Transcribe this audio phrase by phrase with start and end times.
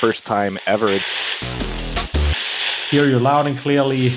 [0.00, 0.98] First time ever.
[2.90, 4.08] Hear you loud and clearly.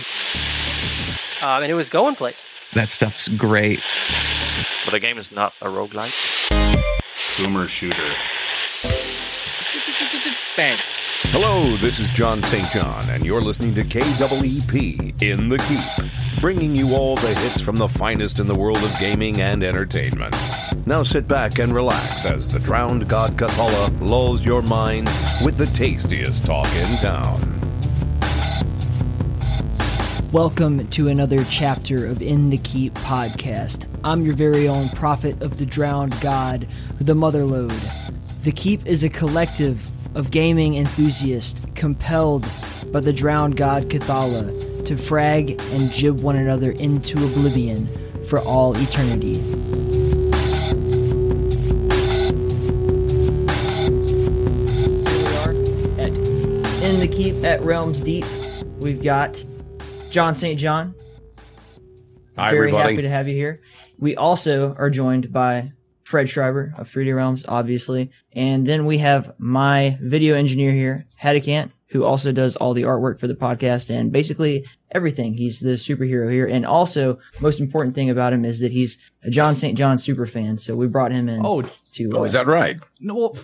[1.42, 2.44] Um, and it was going place.
[2.74, 3.82] That stuff's great.
[4.86, 6.14] But the game is not a roguelite.
[7.38, 8.14] Boomer shooter.
[10.58, 10.78] Bang.
[11.32, 12.68] Hello, this is John St.
[12.70, 17.76] John, and you're listening to KWEP in the Keep, bringing you all the hits from
[17.76, 20.36] the finest in the world of gaming and entertainment.
[20.88, 25.06] Now sit back and relax as the drowned god Cthulhu lulls your mind
[25.46, 27.60] with the tastiest talk in town.
[30.32, 33.86] Welcome to another chapter of In the Keep podcast.
[34.04, 36.68] I'm your very own prophet of the drowned god,
[37.00, 38.44] the Motherlode.
[38.44, 42.48] The Keep is a collective of gaming enthusiasts compelled
[42.92, 47.88] by the drowned god Cthulhu to frag and gib one another into oblivion
[48.26, 49.42] for all eternity.
[53.90, 55.52] Here we are
[56.00, 56.12] at
[56.84, 58.26] In the Keep at Realms Deep.
[58.78, 59.44] We've got
[60.10, 60.60] John St.
[60.60, 60.96] John.
[62.38, 62.96] Hi, Very everybody.
[62.96, 63.62] happy to have you here.
[63.98, 65.74] We also are joined by
[66.10, 68.10] Fred Schreiber of 3D Realms, obviously.
[68.34, 73.20] And then we have my video engineer here, Hadikant, who also does all the artwork
[73.20, 75.36] for the podcast and basically everything.
[75.36, 76.48] He's the superhero here.
[76.48, 79.78] And also, most important thing about him is that he's a John St.
[79.78, 80.58] John super fan.
[80.58, 82.12] So we brought him in Oh, to.
[82.16, 82.80] Oh, uh, is that right?
[83.00, 83.36] no.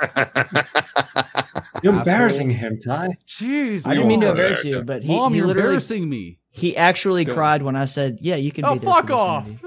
[1.82, 3.18] You're embarrassing him, Ty.
[3.26, 6.08] Jeez, I didn't mean to Oh, embarrass you, but he, Mom, he you're literally embarrassing
[6.08, 6.37] me.
[6.58, 9.48] He actually cried when I said, "Yeah, you can Oh, be there." fuck off!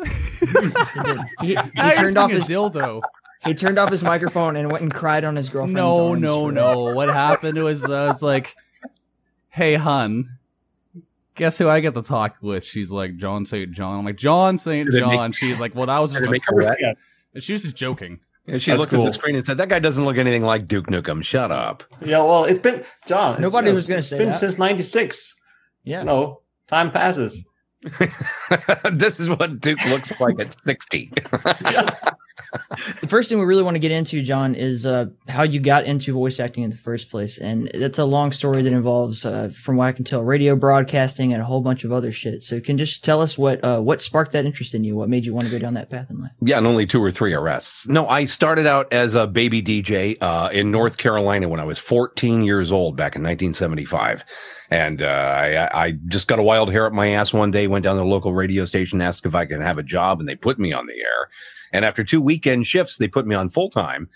[1.41, 1.47] He.
[1.47, 3.01] He, he turned off his dildo.
[3.45, 6.45] he turned off his microphone and went and cried on his girlfriend's No, arms no,
[6.45, 6.79] for- no.
[6.93, 8.55] What happened was I was like,
[9.49, 10.37] "Hey, hun,
[11.35, 13.71] guess who I get to talk with?" She's like, "John St.
[13.71, 14.85] John." I'm like, "John St.
[14.85, 16.97] Did it make- John." She's like, "Well, that was just." Did my make her wet?
[17.43, 18.19] She was just joking.
[18.47, 20.65] And she That's looked at the screen and said, That guy doesn't look anything like
[20.67, 21.23] Duke Nukem.
[21.23, 21.83] Shut up.
[22.03, 23.39] yeah well, it's been, John.
[23.39, 24.35] Nobody been- was gonna say It's been that.
[24.35, 25.35] since 96.
[25.83, 25.99] Yeah.
[25.99, 26.40] You know,
[26.71, 27.45] time passes.
[28.91, 31.11] this is what Duke looks like at 60.
[33.01, 35.85] The first thing we really want to get into, John, is uh, how you got
[35.85, 39.51] into voice acting in the first place, and that's a long story that involves, uh,
[39.53, 42.43] from what I can tell, radio broadcasting and a whole bunch of other shit.
[42.43, 44.95] So, can just tell us what uh, what sparked that interest in you?
[44.95, 46.31] What made you want to go down that path in life?
[46.41, 47.87] Yeah, and only two or three arrests.
[47.87, 51.79] No, I started out as a baby DJ uh, in North Carolina when I was
[51.79, 54.23] 14 years old back in 1975.
[54.69, 57.83] And uh, I, I just got a wild hair up my ass one day, went
[57.83, 60.35] down to the local radio station, asked if I could have a job, and they
[60.35, 61.29] put me on the air.
[61.73, 64.09] And after two weekend shifts, they put me on full time.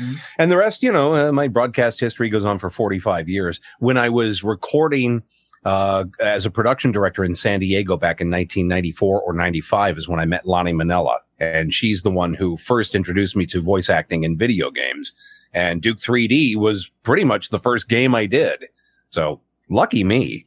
[0.00, 0.16] Mhm.
[0.38, 3.60] And the rest, you know, uh, my broadcast history goes on for 45 years.
[3.78, 5.22] When I was recording
[5.64, 10.18] uh, as a production director in San Diego back in 1994 or 95 is when
[10.18, 11.18] I met Lani Minella.
[11.38, 15.12] And she's the one who first introduced me to voice acting in video games.
[15.52, 18.66] And Duke 3D was pretty much the first game I did.
[19.10, 20.46] So lucky me.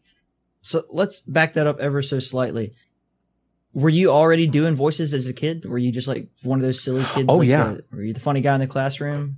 [0.62, 2.74] So let's back that up ever so slightly.
[3.76, 5.66] Were you already doing voices as a kid?
[5.66, 7.28] Were you just like one of those silly kids?
[7.30, 7.74] Oh, like yeah.
[7.74, 9.38] the- were you the funny guy in the classroom?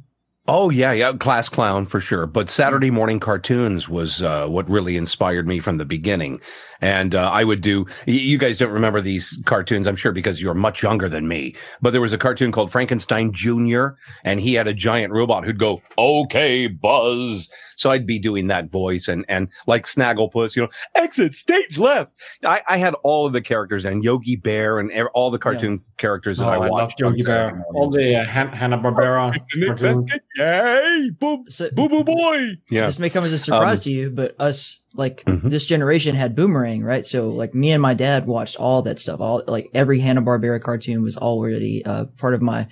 [0.49, 2.25] Oh yeah, yeah, class clown for sure.
[2.25, 6.39] But Saturday morning cartoons was uh, what really inspired me from the beginning.
[6.79, 7.85] And uh, I would do.
[8.05, 11.55] You guys don't remember these cartoons, I'm sure, because you're much younger than me.
[11.81, 15.59] But there was a cartoon called Frankenstein Junior, and he had a giant robot who'd
[15.59, 20.69] go, "Okay, Buzz." So I'd be doing that voice, and and like Snagglepuss, you know,
[20.95, 22.13] exit stage left.
[22.45, 26.37] I, I had all of the characters and Yogi Bear and all the cartoon characters
[26.37, 27.01] that Oh, I I, watched.
[27.01, 27.63] love Yogi Bear.
[27.73, 30.11] All the uh, Hanna-Barbera cartoons.
[30.35, 31.09] Yay!
[31.19, 32.51] Boo, So boo, boo, boy.
[32.69, 32.85] Yeah.
[32.85, 35.49] this may come as a surprise Um, to you, but us like Mhm.
[35.49, 37.05] this generation had Boomerang, right?
[37.05, 39.19] So like me and my dad watched all that stuff.
[39.19, 42.67] All like every Hanna Barbera cartoon was already uh, part of my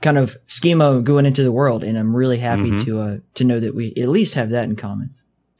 [0.00, 2.84] kind of schema going into the world, and I'm really happy Mhm.
[2.86, 5.14] to uh, to know that we at least have that in common.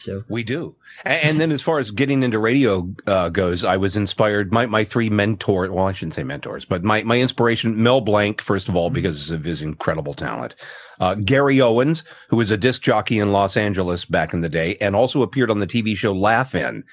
[0.04, 0.74] So We do.
[1.04, 4.52] A- And, then as far as getting into radio uh, goes, I was inspired.
[4.52, 8.40] My, my three mentors, well, I shouldn't say mentors, but my, my inspiration, Mel Blanc,
[8.40, 10.54] first of all, because of his incredible talent.
[11.00, 14.76] Uh, Gary Owens, who was a disc jockey in Los Angeles back in the day
[14.80, 16.84] and also appeared on the TV show Laugh-In.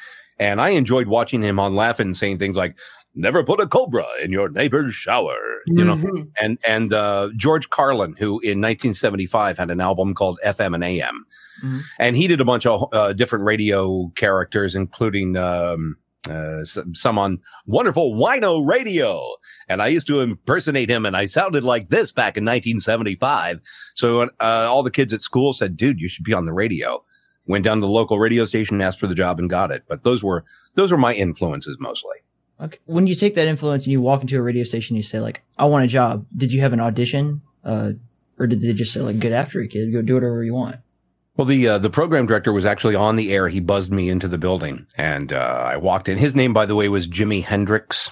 [0.42, 2.78] And I enjoyed watching him on Laugh-In saying things like,
[3.15, 6.27] never put a cobra in your neighbor's shower, you know, Mhm.
[6.39, 11.25] and and uh, George Carlin, who in 1975 had an album called FM and AM,
[11.63, 11.79] Mhm.
[12.00, 15.97] and he did a bunch of uh, different radio characters, including um,
[16.29, 19.25] uh, some, some on wonderful Wino Radio.
[19.67, 23.59] And I used to impersonate him, and I sounded like this back in 1975.
[23.95, 27.03] So uh, all the kids at school said, "Dude, you should be on the radio."
[27.47, 29.83] Went down to the local radio station, asked for the job, and got it.
[29.88, 30.44] But those were
[30.75, 32.17] those were my influences mostly.
[32.61, 32.79] Okay.
[32.85, 35.44] when you take that influence and you walk into a radio station, you say like,
[35.57, 37.94] "I want a job." Did you have an audition, uh,
[38.38, 39.91] or did they just say like, "Get after it, kid.
[39.91, 40.77] Go do whatever you want"?
[41.39, 43.47] Well, the uh, the program director was actually on the air.
[43.47, 46.17] He buzzed me into the building, and uh, I walked in.
[46.17, 48.11] His name, by the way, was Jimi Hendrix.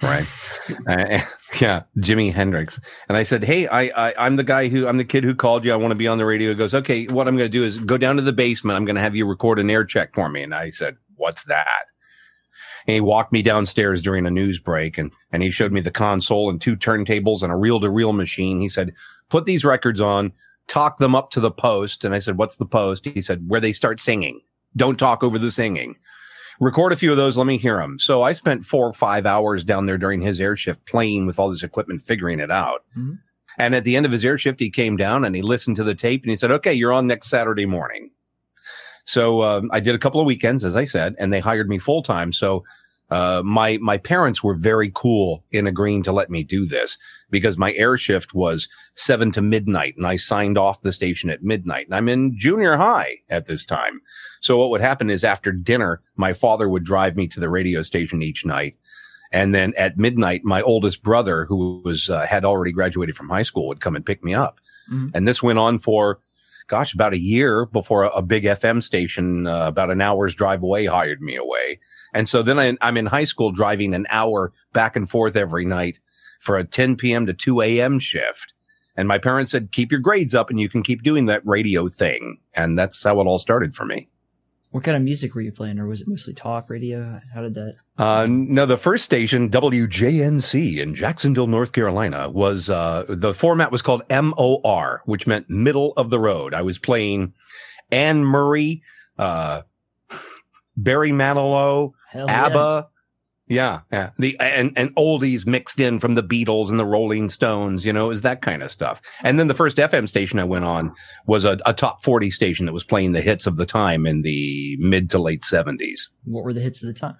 [0.00, 0.26] Right?
[0.88, 1.18] uh,
[1.60, 2.80] yeah, Jimi Hendrix.
[3.06, 5.66] And I said, "Hey, I, I I'm the guy who I'm the kid who called
[5.66, 5.74] you.
[5.74, 7.64] I want to be on the radio." He goes, "Okay, what I'm going to do
[7.64, 8.76] is go down to the basement.
[8.76, 11.44] I'm going to have you record an air check for me." And I said, "What's
[11.44, 11.84] that?"
[12.86, 15.90] And he walked me downstairs during a news break, and and he showed me the
[15.90, 18.60] console and two turntables and a reel to reel machine.
[18.60, 18.92] He said,
[19.28, 20.32] "Put these records on."
[20.66, 22.04] talk them up to the post.
[22.04, 23.04] And I said, what's the post?
[23.04, 24.40] He said, where they start singing.
[24.76, 25.96] Don't talk over the singing.
[26.60, 27.36] Record a few of those.
[27.36, 27.98] Let me hear them.
[27.98, 31.38] So I spent four or five hours down there during his air shift playing with
[31.38, 32.84] all this equipment, figuring it out.
[32.96, 33.18] Mhm.
[33.58, 35.84] And at the end of his air shift, he came down and he listened to
[35.84, 38.10] the tape and he said, okay, you're on next Saturday morning.
[39.04, 41.78] So um, I did a couple of weekends, as I said, and they hired me
[41.78, 42.32] full time.
[42.32, 42.64] So
[43.10, 46.96] uh, my my parents were very cool in agreeing to let me do this
[47.30, 51.42] because my air shift was seven to midnight, and I signed off the station at
[51.42, 51.86] midnight.
[51.86, 54.00] And I'm in junior high at this time.
[54.40, 57.82] So what would happen is after dinner, my father would drive me to the radio
[57.82, 58.74] station each night.
[59.32, 63.42] And then at midnight, my oldest brother, who was uh, had already graduated from high
[63.42, 64.60] school, would come and pick me up.
[64.90, 65.10] Mhm.
[65.12, 66.20] And this went on for,
[66.66, 70.62] gosh, about a year before a, a big FM station, uh, about an hour's drive
[70.62, 71.80] away, hired me away.
[72.12, 75.64] And so then I, I'm in high school driving an hour back and forth every
[75.64, 75.98] night
[76.40, 77.26] for a 10 p.m.
[77.26, 77.98] to 2 a.m.
[77.98, 78.54] shift.
[78.96, 81.88] And my parents said, keep your grades up and you can keep doing that radio
[81.88, 82.38] thing.
[82.54, 84.08] And that's how it all started for me.
[84.74, 87.20] What kind of music were you playing, or was it mostly talk radio?
[87.32, 87.76] How did that?
[87.96, 93.82] Uh, no, the first station, WJNC in Jacksonville, North Carolina, was, uh, the format was
[93.82, 96.54] called MOR, which meant middle of the road.
[96.54, 97.34] I was playing
[97.92, 98.82] Anne Murray,
[99.16, 99.62] uh,
[100.76, 102.28] Barry Manilow, Hell.
[102.28, 102.88] ABBA.
[103.46, 104.10] Yeah, yeah.
[104.18, 108.10] The and and oldies mixed in from the Beatles and the Rolling Stones, you know,
[108.10, 109.02] is that kind of stuff.
[109.22, 110.94] And then the first FM station I went on
[111.26, 114.22] was a, a top 40 station that was playing the hits of the time in
[114.22, 116.08] the mid to late 70s.
[116.24, 117.18] What were the hits of the time?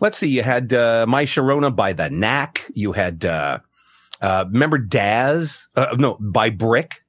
[0.00, 2.64] Let's see, you had uh, My Sharona by the Knack.
[2.72, 3.58] You had uh
[4.22, 5.68] uh remember Dazz?
[5.76, 7.02] Uh, no, by Brick.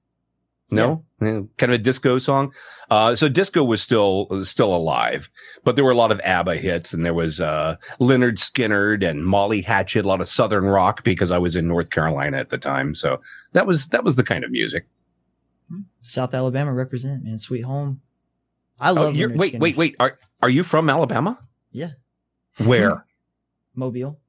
[0.73, 2.53] No, Yeah, kind of a disco song.
[2.89, 5.29] Uh, so disco was still still alive,
[5.65, 9.25] but there were a lot of ABBA hits, and there was uh, Lynyrd Skynyrd and
[9.25, 12.57] Molly Hatchet, a lot of Southern rock because I was in North Carolina at the
[12.57, 12.95] time.
[12.95, 13.19] So
[13.51, 14.87] that was that was the kind of music.
[16.03, 17.37] South Alabama represent, man.
[17.37, 18.01] Sweet home.
[18.79, 19.15] I Oh, love.
[19.15, 19.59] Lynyrd wait, Skynyrd.
[19.59, 19.95] wait, wait.
[19.99, 21.37] Are are you from Alabama?
[21.71, 21.89] Yeah.
[22.57, 23.05] Where?
[23.75, 24.19] Mobile.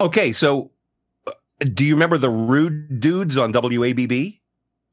[0.00, 0.70] okay, so
[1.26, 1.32] uh,
[1.74, 4.37] do you remember the Rude Dudes on WABB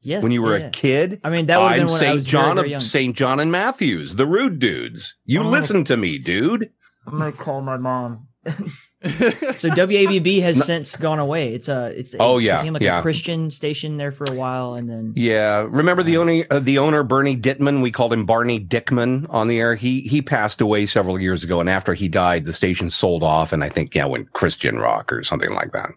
[0.02, 0.20] Yeah.
[0.20, 0.66] when you were yeah.
[0.66, 1.20] a kid?
[1.24, 2.14] I mean, that would have I'm been when I St.
[2.14, 2.82] was John very, very of.
[2.82, 3.16] St.
[3.16, 5.14] John and Matthews, the Rude Dudes.
[5.24, 5.48] You Oh.
[5.48, 6.70] listen to me, dude.
[7.06, 8.28] I'm gonna call my mom.
[8.46, 11.52] so WABB has since gone away.
[11.54, 12.98] It's a it's it Oh, yeah, became like yeah.
[12.98, 16.78] a Christian station there for a while, and then Yeah, remember the owner, uh, the
[16.78, 17.82] owner Bernie Dittman.
[17.82, 19.74] We called him Barney Dickman on the air.
[19.74, 23.52] He he passed away several years ago, and after he died, the station sold off,
[23.52, 25.90] and I think yeah, went Christian rock or something like that.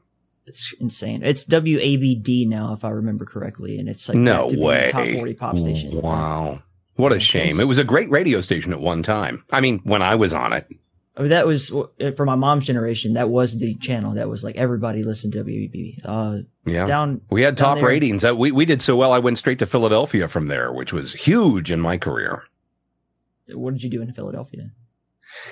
[0.49, 1.21] It's insane.
[1.23, 4.67] It's WABD now, if I remember correctly, and it's like no back to being a
[4.67, 4.89] way!
[4.91, 6.01] top forty pop station.
[6.01, 6.61] Wow,
[6.95, 7.59] what a shame!
[7.59, 9.43] It was a great radio station at one time.
[9.51, 10.67] I mean, when I was on it.
[11.15, 13.13] I mean, that was uh, for my mom's generation.
[13.13, 14.13] That was the channel.
[14.13, 15.99] That was like everybody listened to WABB.
[16.05, 18.23] Uh, Yeah, down we had down top there- ratings.
[18.23, 19.11] Uh, we we did so well.
[19.11, 22.43] I went straight to Philadelphia from there, which was huge in my career.
[23.53, 24.71] what did you do in Philadelphia?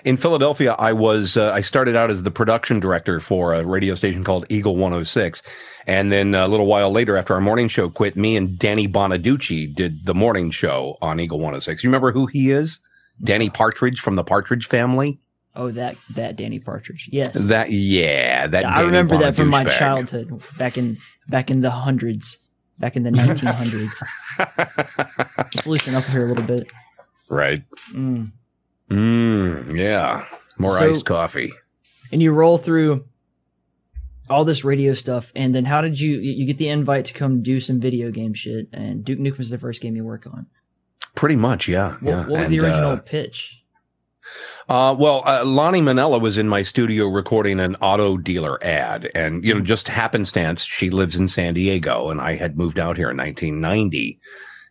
[0.03, 3.95] In Philadelphia, I was uh, I started out as the production director for a radio
[3.95, 5.41] station called Eagle 106,
[5.87, 9.73] and then a little while later, after our morning show quit, me and Danny Bonaduce
[9.73, 11.83] did the morning show on Eagle 106.
[11.83, 12.79] You remember who he is?
[13.23, 15.19] Danny Partridge from the Partridge Family.
[15.55, 17.09] Oh, that that Danny Partridge.
[17.11, 19.73] Yes, That yeah, that Yeah, I remember that from my bag.
[19.79, 20.97] childhood, back in
[21.29, 22.37] back in the hundreds,
[22.77, 24.03] back in the nineteen hundreds.
[24.57, 26.71] Let's loosen up here a little bit.
[27.29, 27.63] right.
[27.91, 28.31] Mm.
[28.89, 30.25] Mm, yeah.
[30.57, 31.51] More So- iced coffee.
[32.11, 33.05] And you roll through
[34.29, 37.41] all this radio stuff, and then how did you you get the invite to come
[37.43, 38.67] do some video game shit?
[38.73, 40.47] And Duke Nukem was the first game you work on.
[41.15, 41.93] Pretty much, yeah.
[41.99, 42.27] What, yeah.
[42.27, 43.61] what was the original uh, pitch?
[44.69, 49.43] Uh, well, uh, Lani Minella was in my studio recording an auto dealer ad, and
[49.43, 53.09] you know, just happenstance, she lives in San Diego, and I had moved out here
[53.09, 54.19] in 1990,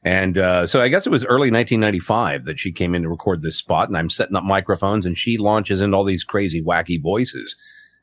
[0.06, 3.42] and uh, so I guess it was early 1995 that she came in to record
[3.42, 7.02] this spot, and I'm setting up microphones, and she launches into all these crazy, wacky
[7.02, 7.54] voices,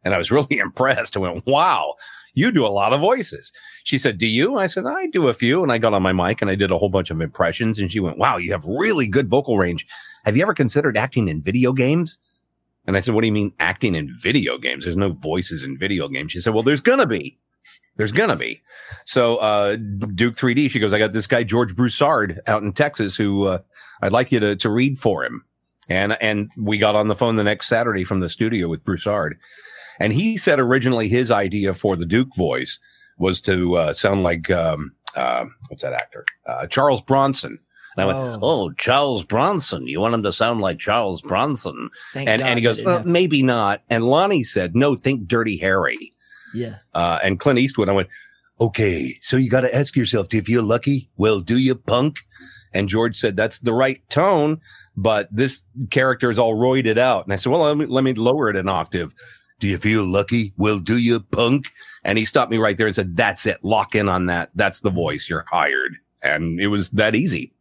[0.03, 1.17] and I was really impressed.
[1.17, 1.95] I went, "Wow,
[2.36, 3.51] you do a lot of voices."
[3.83, 6.13] She said, "Do you?" I said, "I do a few," and I got on my
[6.13, 8.65] mic and I did a whole bunch of impressions, and she went, "Wow, you have
[8.65, 9.88] really good vocal range."
[10.24, 12.17] have you ever considered acting in video games?
[12.86, 14.83] And I said, what do you mean acting in video games?
[14.83, 16.31] There's no voices in video games.
[16.31, 17.38] She said, well, there's going to be.
[17.95, 18.62] There's gonna be.
[19.05, 23.15] So uh, Duke 3D, she goes, I got this guy George Broussard out in Texas
[23.15, 23.59] who uh,
[24.01, 25.43] I'd like you to to read for him.
[25.89, 29.38] And and we got on the phone the next Saturday from the studio with Broussard,
[30.00, 32.79] and he said originally his idea for the Duke voice
[33.17, 37.59] was to uh, sound like um, uh, what's that actor uh, Charles Bronson.
[37.95, 38.39] And I went, Oh.
[38.41, 38.71] oh.
[38.71, 39.85] Charles Bronson.
[39.85, 41.89] You want him to sound like Charles Bronson?
[42.12, 43.12] Thank And God and he goes, happen.
[43.12, 43.83] maybe not.
[43.88, 46.12] And Lani said, no, think Dirty Harry
[46.53, 46.75] yeah.
[46.93, 47.89] uh, and Clint Eastwood.
[47.89, 48.10] I went,
[48.60, 51.10] okay, so you got to ask yourself, do you feel lucky?
[51.17, 52.17] Well, do you, punk?
[52.74, 54.60] And George said, that's the right tone,
[54.95, 57.25] but this character is all roided out.
[57.25, 59.13] And I said, well, let me, let me lower it an octave.
[59.60, 60.53] Do you feel lucky?
[60.57, 61.67] Well, do you, punk?
[62.03, 63.63] And he stopped me right there and said, that's it.
[63.63, 64.50] Lock in on that.
[64.55, 65.29] That's the voice.
[65.29, 65.98] You're hired.
[66.22, 67.53] And it was that easy.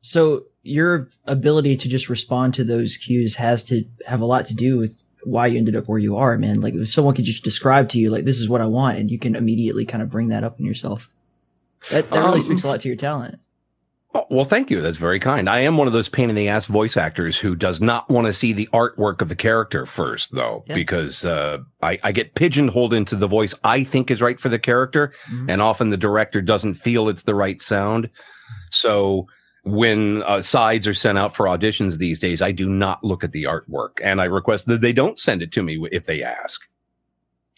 [0.00, 4.54] So your ability to just respond to those cues has to have a lot to
[4.54, 6.60] do with why you ended up where you are, man.
[6.60, 9.10] Like if someone could just describe to you, like this is what I want, and
[9.10, 11.08] you can immediately kind of bring that up in yourself.
[11.90, 13.38] That that really Um, speaks a lot to your talent.
[14.16, 14.80] Oh, well, thank you.
[14.80, 15.48] That's very kind.
[15.48, 18.28] I am one of those pain in the ass voice actors who does not want
[18.28, 20.74] to see the artwork of the character first, though, Yeah.
[20.74, 24.58] because uh, I, I get pigeonholed into the voice I think is right for the
[24.60, 25.46] character, Mhm.
[25.48, 28.08] and often the director doesn't feel it's the right sound.
[28.70, 29.26] So
[29.64, 33.32] when uh, sides are sent out for auditions these days, I do not look at
[33.32, 36.68] the artwork, and I request that they don't send it to me if they ask.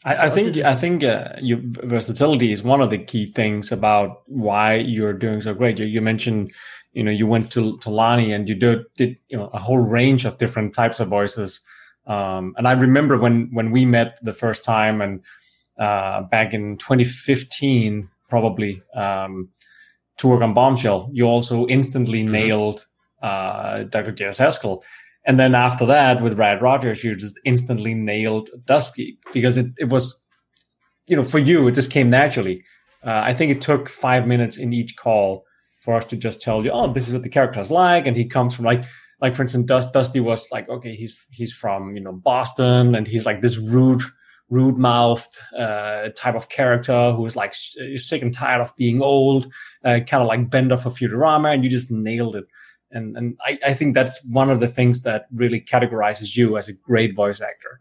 [0.04, 4.22] I, I think I think uh, your versatility is one of the key things about
[4.26, 5.80] why you're doing so great.
[5.80, 6.52] You, you mentioned,
[6.92, 9.78] you know, you went to to Lani and you did did you know a whole
[9.78, 11.60] range of different types of voices.
[12.06, 15.22] Um, and I remember when when we met the first time and
[15.76, 19.48] uh, back in 2015, probably um,
[20.18, 22.86] to work on Bombshell, you also instantly nailed
[23.22, 24.12] uh, Dr.
[24.12, 24.38] J.S.
[24.38, 24.82] Haskell.
[25.26, 29.88] And then after that, with Brad Rogers, you just instantly nailed Dusky because it, it
[29.88, 30.22] was,
[31.06, 32.62] you know, for you, it just came naturally.
[33.04, 35.44] Uh, I think it took five minutes in each call
[35.82, 38.06] for us to just tell you, oh, this is what the character is like.
[38.06, 38.84] And he comes from like,
[39.20, 43.06] like for instance, Dust, Dusty was like, okay, he's, he's from, you know, Boston and
[43.06, 44.02] he's like this rude,
[44.48, 49.02] rude mouthed, uh, type of character who is like sh- sick and tired of being
[49.02, 49.52] old,
[49.84, 51.52] uh, kind of like Bender for Futurama.
[51.52, 52.44] And you just nailed it
[52.90, 56.68] and and I, I think that's one of the things that really categorizes you as
[56.68, 57.80] a great voice actor.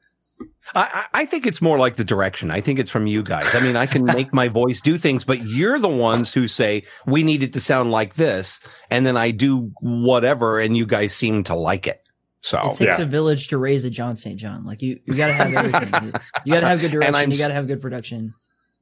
[0.74, 2.52] I, I I think it's more like the direction.
[2.52, 3.54] I think it's from you guys.
[3.56, 6.84] I mean, I can make my voice do things, but you're the ones who say
[7.06, 11.16] we need it to sound like this, and then I do whatever, and you guys
[11.16, 12.05] seem to like it.
[12.46, 13.02] So It takes yeah.
[13.02, 14.40] a village to raise a John St.
[14.40, 14.66] John.
[14.66, 16.14] Like you, you got to have everything.
[16.46, 17.32] you got to have good direction.
[17.32, 18.36] You gotta have good production.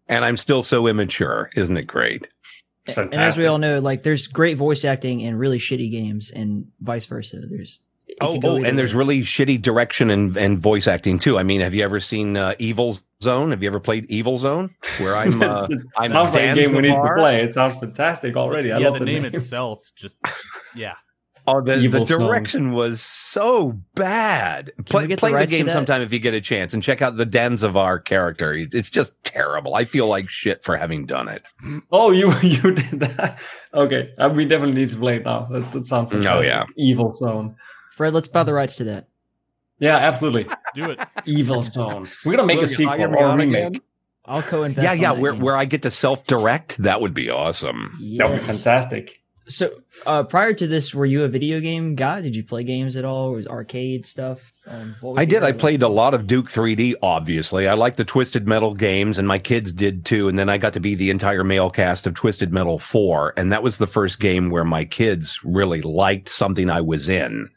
[0.09, 2.27] and I'm still so immature, isn't it great?
[2.87, 3.13] Fantastic.
[3.13, 6.67] And as we all know, like there's great voice acting in really shitty games, and
[6.81, 7.39] vice versa.
[7.49, 7.79] There's
[8.21, 11.39] Oh, oh, either and there's really shitty direction and, and voice acting too.
[11.39, 13.51] I mean, have you ever seen uh, Evil Zone?
[13.51, 14.69] Have you ever played Evil Zone?
[14.99, 15.67] Where I'm, uh,
[15.97, 17.41] I'm sounds like a game we need to play.
[17.41, 18.71] It sounds fantastic already.
[18.71, 19.33] I yeah, love the, name, name.
[19.33, 20.17] itself just
[20.75, 20.93] yeah.
[21.45, 22.19] Oh, the, the Evil Zone.
[22.21, 24.71] direction was so bad.
[24.85, 27.01] Play, get the play the, rights game sometime if you get a chance and check
[27.01, 28.53] out the Danzavar character.
[28.53, 29.75] It's just terrible.
[29.75, 31.43] I feel like shit for having done it.
[31.91, 33.39] Oh, you you did that?
[33.73, 35.47] Okay, uh, we definitely need to play it now.
[35.51, 36.31] That, that sounds fantastic.
[36.31, 36.65] Oh, yeah.
[36.77, 37.55] Evil Zone.
[37.91, 38.13] Fred.
[38.13, 39.07] Let's buy the rights to that.
[39.79, 40.47] Yeah, absolutely.
[40.75, 40.99] Do it.
[41.25, 42.07] Evil Zone.
[42.23, 43.67] We're gonna make Will a sequel or a remake.
[43.67, 43.81] again?
[44.25, 44.85] I'll co-invest.
[44.85, 45.13] Yeah, yeah.
[45.13, 45.41] that Where game.
[45.41, 47.91] where I get to self direct, that would be awesome.
[48.17, 49.19] That would be fantastic.
[49.47, 52.21] So, uh, prior to this, were you a video game guy?
[52.21, 53.29] Did you play games at all?
[53.29, 54.53] Or was arcade stuff?
[54.65, 55.43] Um, was I did.
[55.43, 57.67] I played a lot of Duke 3D, obviously.
[57.67, 60.29] I like the Twisted Metal games, and my kids did too.
[60.29, 63.33] And then I got to be the entire male cast of Twisted Metal 4.
[63.35, 67.49] And that was the first game where my kids really liked something I was in.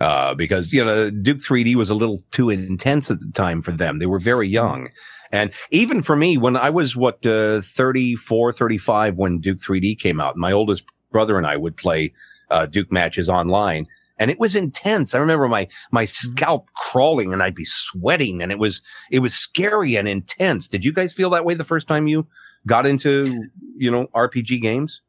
[0.00, 3.72] Uh, because, you know, Duke 3D was a little too intense at the time for
[3.72, 3.98] them.
[3.98, 4.88] They were very young.
[5.32, 10.20] And even for me, when I was, what, uh, 34, 35 when Duke 3D came
[10.20, 12.12] out, my oldest brother and I would play,
[12.50, 13.86] uh, Duke matches online.
[14.18, 15.14] And it was intense.
[15.14, 19.32] I remember my, my scalp crawling and I'd be sweating and it was, it was
[19.34, 20.68] scary and intense.
[20.68, 22.26] Did you guys feel that way the first time you
[22.66, 23.44] got into,
[23.76, 25.02] you know, RPG games?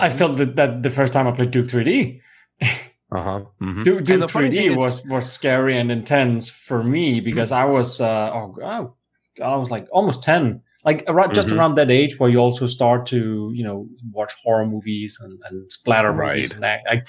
[0.00, 2.20] I felt that, that the first time I played Duke 3D.
[3.12, 3.40] Uh huh.
[3.60, 3.82] Mm-hmm.
[3.82, 7.64] Duke, Duke the 3D thing is- was was scary and intense for me because I
[7.64, 8.94] was uh, oh, oh
[9.36, 11.56] God, I was like almost ten, like around just Mhm.
[11.58, 15.70] around that age where you also start to you know watch horror movies and, and
[15.72, 16.80] splatter movies and that.
[16.88, 17.06] Like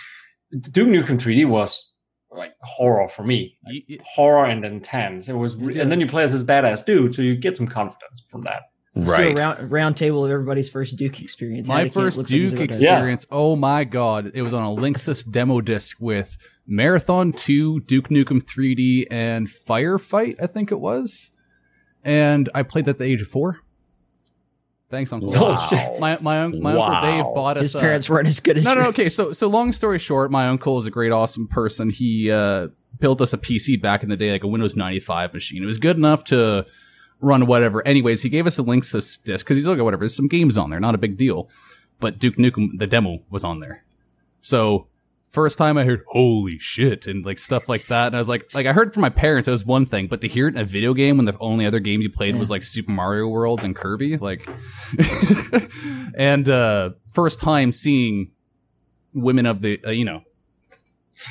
[0.71, 1.93] Duke Nukem 3D was
[2.31, 5.27] like horror for me, like, You- you- horror and intense.
[5.27, 7.67] It was, re- and then you play as this badass dude, so you get some
[7.67, 8.61] confidence from that.
[8.95, 9.31] Let's Right.
[9.37, 11.67] a round, round table of everybody's first Duke experience.
[11.67, 12.63] My Hattie first look like he's Duke Yeah.
[12.65, 13.25] experience.
[13.31, 14.31] Oh my god!
[14.33, 16.37] It was on a Linksys demo disc with
[16.67, 20.35] Marathon Two, Duke Nukem 3D, and Firefight.
[20.41, 21.31] I think it was.
[22.03, 23.59] And I played that at the age of four.
[24.89, 25.31] Thanks, Uncle.
[25.31, 25.95] Wow.
[25.99, 27.63] My my, un- my uncle Dave bought us.
[27.63, 29.07] His uh, parents weren't as good as no, no, okay.
[29.07, 31.89] So, so long story short, my uncle is a great, awesome person.
[31.89, 32.67] He uh,
[32.99, 35.63] built us a PC back in the day, like a Windows 95 machine.
[35.63, 36.65] It was good enough to
[37.21, 37.87] run whatever.
[37.87, 40.01] Anyways, he gave us the links to this because he's like, whatever.
[40.01, 41.49] There's some games on there, not a big deal.
[42.01, 43.85] But Duke Nukem, the demo was on there.
[44.41, 44.87] So
[45.31, 48.53] first time I heard "Holy shit" and like stuff like that, and I was like,
[48.53, 50.61] like I heard from my parents, that was one thing, but to hear it in
[50.61, 53.63] a video game when the only other game you played was like Super Mario World
[53.63, 54.47] and Kirby, like,
[56.17, 58.31] and uh first time seeing
[59.13, 60.21] women of the, uh, you know,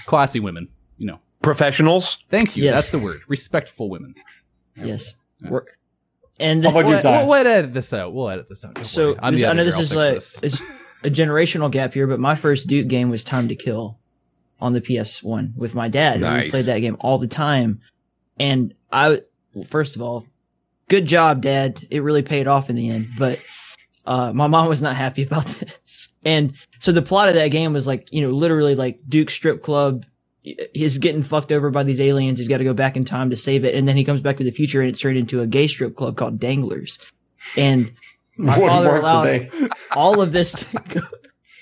[0.07, 1.19] classy women, you know.
[1.43, 2.23] Professionals.
[2.29, 2.65] Thank you.
[2.65, 2.75] Yes.
[2.75, 3.21] That's the word.
[3.29, 4.15] Respectful women.
[4.77, 5.15] Yes.
[5.43, 5.51] Yeah.
[5.51, 5.65] We're-
[6.39, 8.15] and How about you, We'll, we'll, we'll edit this out.
[8.15, 8.75] We'll edit this out.
[8.75, 9.19] Don't so worry.
[9.23, 10.63] I'm this, the I know this is like this.
[11.03, 13.99] A generational gap here, but my first Duke game was Time to Kill
[14.61, 16.17] on the PS1 with my dad.
[16.17, 17.81] and We played that game all the time,
[18.39, 19.21] and I
[19.55, 20.27] well, first of all,
[20.89, 21.87] good job, Dad.
[21.91, 23.43] It really paid off in the end, but.
[24.07, 26.09] Uh, my mom was not happy about this.
[26.25, 29.63] And so the plot of that game was like, you know, literally like Duke strip
[29.63, 30.07] club.
[30.43, 32.39] He's getting fucked over by these aliens.
[32.39, 33.75] He's got to go back in time to save it.
[33.75, 35.95] And then he comes back to the future and it's turned into a gay strip
[35.95, 36.99] club called Danglers.
[37.59, 37.93] And
[38.41, 39.51] my Wouldn't father allowed today.
[39.97, 41.01] all of this to go,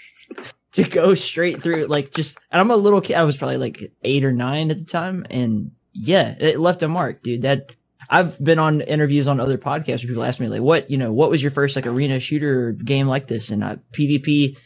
[0.73, 3.93] to go straight through like just and i'm a little kid i was probably like
[4.05, 7.73] eight or nine at the time and yeah it left a mark dude that
[8.11, 11.13] i've been on interviews on other podcasts where people ask me like what you know
[11.13, 13.51] what was your first like arena shooter game like this?
[13.51, 14.57] And I, pvp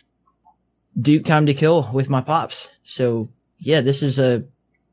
[1.00, 2.68] duke time to kill with my pops.
[2.82, 4.44] So yeah this is a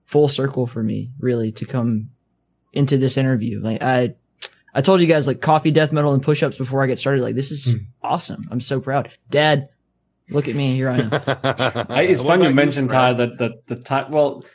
[0.06, 2.12] full circle for me really to come
[2.72, 3.62] into this interview.
[3.62, 4.16] Like i
[4.80, 7.22] I told you guys like coffee, death metal, and push-ups before I get started.
[7.22, 7.78] Like this is Hmm.
[8.02, 8.48] awesome.
[8.50, 9.12] I'm so proud.
[9.30, 9.68] Dad,
[10.30, 10.74] look at me.
[10.74, 11.10] Here I am.
[11.90, 14.10] I, it's What fun you mentioned Ty that that the time.
[14.12, 14.46] Well,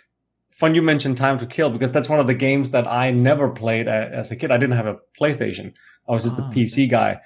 [0.50, 3.50] fun you mentioned Time to Kill because that's one of the games that I never
[3.50, 4.50] played as a kid.
[4.50, 5.74] I didn't have a PlayStation.
[6.08, 7.20] I was just Oh, a PC guy.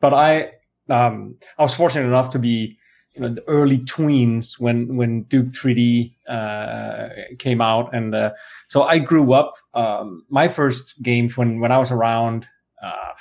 [0.00, 0.50] But I
[0.88, 2.78] um I was fortunate enough to be
[3.14, 8.32] you know the early tweens when when Duke 3D uh, came out, and uh,
[8.68, 9.54] so I grew up.
[9.74, 12.48] Um, my first games when when I was around
[12.82, 13.14] uh,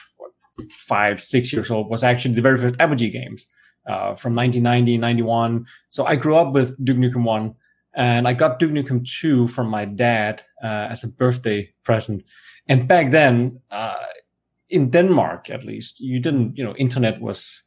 [0.71, 3.47] five six years old was actually the very first Apogee games
[3.87, 5.65] uh, from 1990 91.
[5.89, 7.55] So I grew up with Duke Nukem 1
[7.95, 12.23] and I got Duke Nukem 2 from my dad uh, as a birthday present.
[12.67, 13.95] And back then, uh,
[14.69, 17.62] in Denmark at least, you didn't, you know, internet was,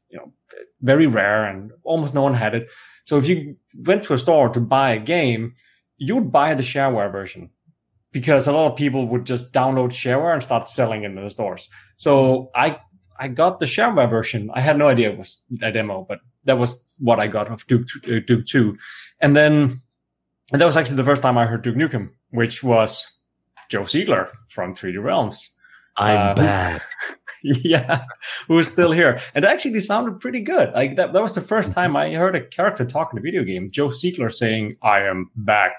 [0.80, 2.68] very rare and almost no one had it.
[3.04, 5.54] So if you went to a store to buy a game,
[5.96, 7.50] you would buy the shareware version
[8.12, 11.30] because a lot of people would just download shareware and start selling it in the
[11.30, 11.68] stores.
[11.96, 12.78] So I
[13.18, 14.50] I got the shareware version.
[14.52, 17.66] I had no idea it was a demo, but that was what I got of
[17.66, 18.76] Duke uh, Duke Two,
[19.20, 19.82] and then
[20.52, 23.10] and that was actually the first time I heard Duke Nukem, which was
[23.68, 25.50] Joe Siegler from 3D Realms.
[25.96, 26.82] I'm Uh, back.
[27.64, 28.04] yeah,
[28.48, 30.72] who was still here, and it actually sounded pretty good.
[30.72, 33.44] Like that, that was the first time I heard a character talk in a video
[33.44, 33.70] game.
[33.70, 35.78] Joe Siegler saying, "I am back,"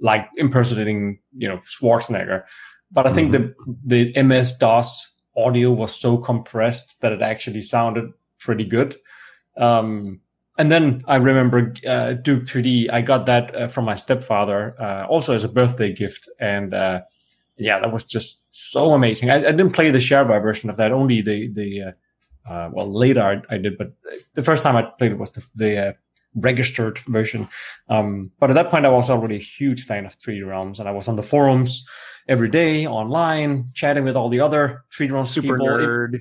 [0.00, 2.44] like impersonating, you know, Schwarzenegger.
[2.90, 8.12] But I think the the MS DOS audio was so compressed that it actually sounded
[8.38, 8.96] pretty good.
[9.56, 10.20] Um,
[10.56, 12.90] and then I remember uh, Duke 3D.
[12.90, 17.00] I got that uh, from my stepfather, uh, also as a birthday gift, and uh,
[17.56, 19.30] yeah, that was just so amazing.
[19.30, 21.92] I, I didn't play the shareware version of that, only the the uh,
[22.50, 23.92] uh, well later I, I did, but
[24.34, 25.92] the first time I played it was the, the uh,
[26.34, 27.48] registered version.
[27.88, 30.88] Um, but at that point, I was already a huge fan of 3D Realms, and
[30.88, 31.86] I was on the forums
[32.28, 35.66] every day online, chatting with all the other 3D Realms Super people.
[35.66, 36.20] nerd.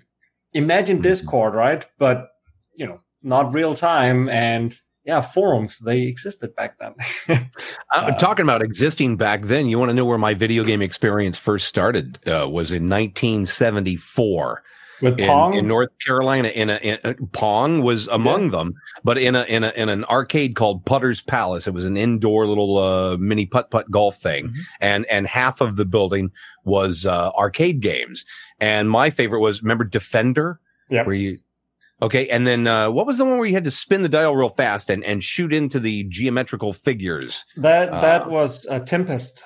[0.53, 1.03] Imagine Mhm.
[1.03, 1.85] Discord, right?
[1.97, 2.29] But
[2.75, 6.93] you know, not real time, and yeah, forums they existed back then.
[7.93, 11.37] Uh, talking about existing back then, you want to know where my video game experience
[11.37, 12.17] first started?
[12.27, 14.63] Uh, was in 1974
[15.01, 15.53] with in, Pong.
[15.53, 16.47] in North Carolina.
[16.47, 20.55] In a, in Pong was among them, but in a in a in an arcade
[20.55, 21.67] called Putter's Palace.
[21.67, 25.75] It was an indoor little uh, mini putt putt golf thing, and and half of
[25.75, 26.31] the building
[26.63, 28.25] was uh, arcade games.
[28.59, 31.05] And my favorite was remember Defender, Yep.
[31.05, 31.37] where you.
[32.03, 34.35] Okay, and then uh, what was the one where you had to spin the dial
[34.35, 37.43] real fast and, and shoot into the geometrical figures?
[37.57, 39.43] that that uh, was uh, Tempest.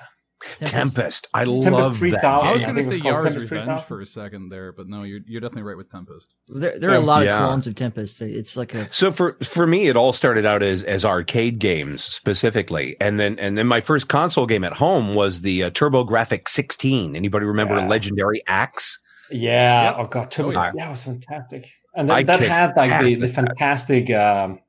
[0.60, 1.26] Tempest.
[1.34, 2.12] I Tempest love 3000.
[2.12, 2.24] that.
[2.24, 3.86] I was going to say was Yars Revenge 3000.
[3.86, 6.32] for a second there, but no, you're you're definitely right with Tempest.
[6.48, 7.38] There, there are a lot Yeah.
[7.40, 8.22] of clones of Tempest.
[8.22, 12.04] It's like a So for for me, it all started out as as arcade games
[12.04, 16.48] specifically, and then and then my first console game at home was the uh, TurboGrafx
[16.48, 17.16] 16.
[17.16, 17.88] Anybody remember Yeah.
[17.88, 18.96] Legendary Axe?
[19.30, 19.84] Yeah.
[19.90, 19.96] Yep.
[19.98, 20.72] Oh god, Turbo, Oh, yeah.
[20.76, 20.88] yeah.
[20.88, 21.68] it was fantastic.
[21.94, 24.60] And I then that had like the, the fantastic um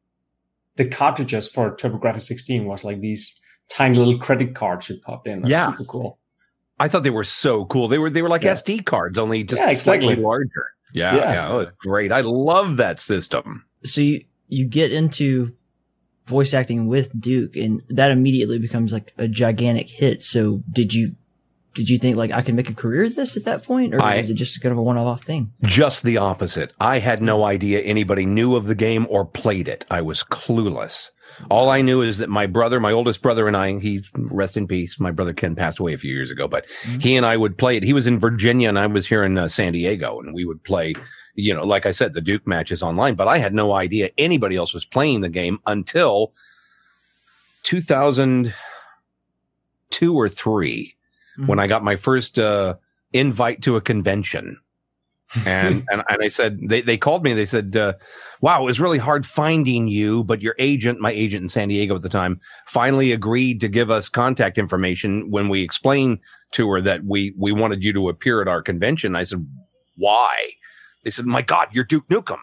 [0.76, 5.42] the cartridges for TurboGrafx 16 was like these tiny little credit cards you popped in.
[5.42, 5.72] That's Yeah.
[5.74, 6.20] super cool.
[6.80, 7.88] I thought they were so cool.
[7.90, 8.54] They were they were like Yeah.
[8.54, 10.06] SD cards, only just Yeah, exactly.
[10.08, 10.68] slightly larger.
[10.94, 11.32] Yeah, Yeah.
[11.34, 12.12] yeah, oh, great.
[12.12, 13.66] I love that system.
[13.84, 15.54] So you you get into
[16.26, 20.22] voice acting with Duke, and that immediately becomes like a gigantic hit.
[20.24, 21.16] So did you
[21.80, 24.02] did you think like I can make a career of this at that point, or
[24.02, 25.54] I- was it just kind of a one off thing?
[25.64, 26.74] Just the opposite.
[26.80, 29.86] I had no idea anybody knew of the game or played it.
[29.90, 31.10] I was clueless.
[31.50, 34.68] All I knew is that my brother, my oldest brother and I, he rest in
[34.68, 35.00] peace.
[35.00, 36.66] My brother Ken passed away a few years ago, but
[37.00, 37.84] he and I would play it.
[37.84, 40.62] He was in Virginia and I was here in uh, San Diego and we would
[40.66, 40.96] play,
[41.36, 44.58] you know, like I said, the Duke matches online, but I had no idea anybody
[44.58, 46.34] else was playing the game until
[47.64, 48.52] 2002
[50.16, 50.30] or
[51.40, 52.76] 3 when I got my first, uh,
[53.14, 54.60] invite to a convention
[55.46, 57.34] and, and and I said they they called me.
[57.34, 57.94] They said, uh,
[58.42, 61.96] "Wow, it was really hard finding you, but your agent, my agent in San Diego
[61.96, 66.20] at the time, finally agreed to give us contact information when we explained
[66.54, 69.46] to her that we we wanted you to appear at our convention." I said,
[69.98, 70.36] "Why?"
[71.04, 72.40] They said, "My God, you're Duke Nukem."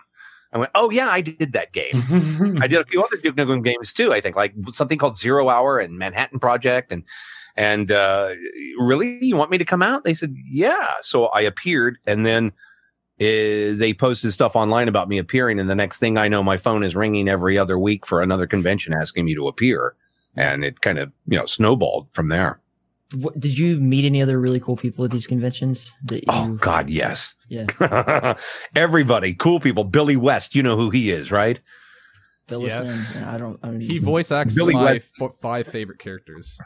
[0.53, 2.59] I went, "Oh yeah, I did that game.
[2.63, 4.13] I did a few other Duke Nukem games too.
[4.13, 7.03] I think like something called Zero Hour and Manhattan Project and."
[7.57, 8.31] And uh,
[8.79, 10.05] really, you want me to come out?
[10.05, 12.49] They said, "Yeah." So I appeared, and then
[13.19, 16.59] uh, they posted stuff online about me appearing, and the next thing I know, my
[16.59, 19.95] phone is ringing every other week for another convention asking me to appear,
[20.37, 22.61] and it kind of you know snowballed from there.
[23.15, 25.95] What, did you meet any other really cool people at these conventions?
[26.05, 28.35] That you, Oh God, yes, yeah,
[28.77, 29.85] everybody, cool people.
[29.85, 31.59] Billy West, you know who he is, right?
[32.49, 32.83] fill Yeah.
[32.83, 33.59] And I don't.
[33.63, 36.59] I don't He voice acts Billy my f- five favorite characters.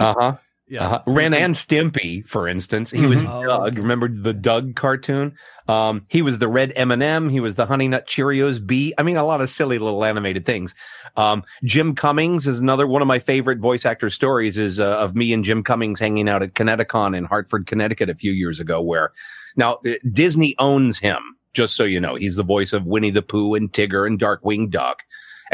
[0.00, 0.32] Uh huh.
[0.66, 1.02] Yeah, Uh-huh.
[1.06, 3.30] Ren and Stimpy, for instance, he was Mhm.
[3.30, 3.72] Oh, Doug.
[3.72, 3.80] okay.
[3.82, 5.34] Remember the Doug cartoon?
[5.68, 8.94] Um, he was the red M and m He was the Honey Nut Cheerios bee.
[8.96, 10.74] I mean, a lot of silly little animated things.
[11.18, 14.56] Um, Jim Cummings is another one of my favorite voice actor stories.
[14.56, 18.14] Is uh, of me and Jim Cummings hanging out at ConnectiCon in Hartford, Connecticut, a
[18.14, 18.80] few years ago.
[18.80, 19.12] Where
[19.56, 21.18] now uh, Disney owns him.
[21.52, 24.70] Just so you know, he's the voice of Winnie the Pooh and Tigger and Darkwing
[24.70, 25.02] Duck.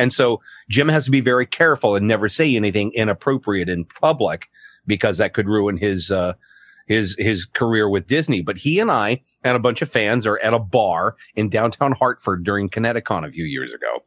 [0.01, 4.49] And so Jim has to be very careful and never say anything inappropriate in public
[4.87, 6.33] because that could ruin his uh,
[6.87, 8.41] his his career with Disney.
[8.41, 11.93] But he and I and a bunch of fans are at a bar in downtown
[11.93, 14.03] Hartford during ConnectiCon a few years ago.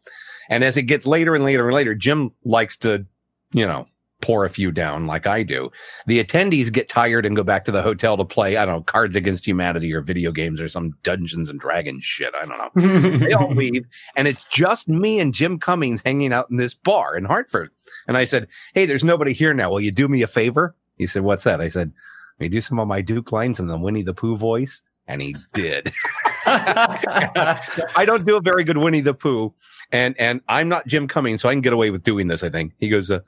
[0.50, 3.06] And as it gets later and later and later, Jim likes to,
[3.52, 3.88] you know,
[4.24, 5.70] pour a few down like I do.
[6.08, 8.84] The attendees get tired and go back to the hotel to play, I don't know,
[8.84, 12.34] Cards Against Humanity or video games or some Dungeons and Dragons shit.
[12.42, 16.50] I don't know they all leave and it's just me and Jim Cummings hanging out
[16.50, 17.70] in this bar in Hartford.
[18.08, 19.70] And I said, Hey, there's nobody here now.
[19.70, 20.76] Will you do me a favor?
[20.98, 21.60] He said, what's that?
[21.60, 21.92] I said,
[22.38, 24.82] will you do some of my Duke lines and the Winnie the Pooh voice?
[25.08, 25.92] And he did.
[26.46, 29.54] I don't do a very good Winnie the Pooh
[29.94, 32.50] and, and I'm not Jim Cummings, so I can get away with doing this, I
[32.50, 32.74] think.
[32.80, 33.20] He goes, uh,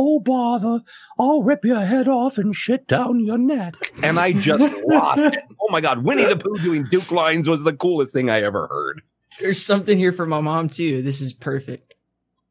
[0.00, 0.80] Oh, bother.
[1.18, 3.74] I'll rip your head off and shit down your neck.
[4.04, 5.42] And I just lost it.
[5.60, 6.04] Oh my God.
[6.04, 9.02] Winnie the Pooh doing Duke lines was the coolest thing I ever heard.
[9.40, 11.02] There's something here for my mom too.
[11.02, 11.94] This is perfect.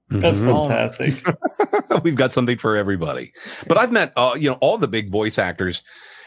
[0.09, 0.61] That's Mhm.
[0.67, 2.03] fantastic.
[2.03, 3.31] We've got something for everybody.
[3.67, 5.83] But I've met, uh, you know, all the big voice actors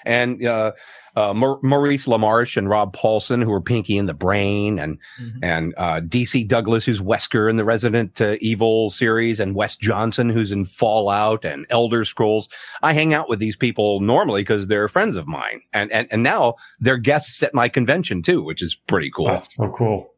[0.06, 0.72] and, uh,
[1.16, 5.38] uh, Maur- Maurice LaMarche and Rob Paulsen, who are Pinky in the Brain and, Mhm.
[5.42, 10.29] and, uh, DC Douglas, who's Wesker in the Resident uh, Evil series and Wes Johnson,
[10.29, 12.49] who's in Fallout and Elder Scrolls.
[12.83, 15.61] I hang out with these people normally because they're friends of mine.
[15.73, 19.27] And, and, and now they're guests at my convention too, which is pretty cool.
[19.27, 20.11] That's so cool.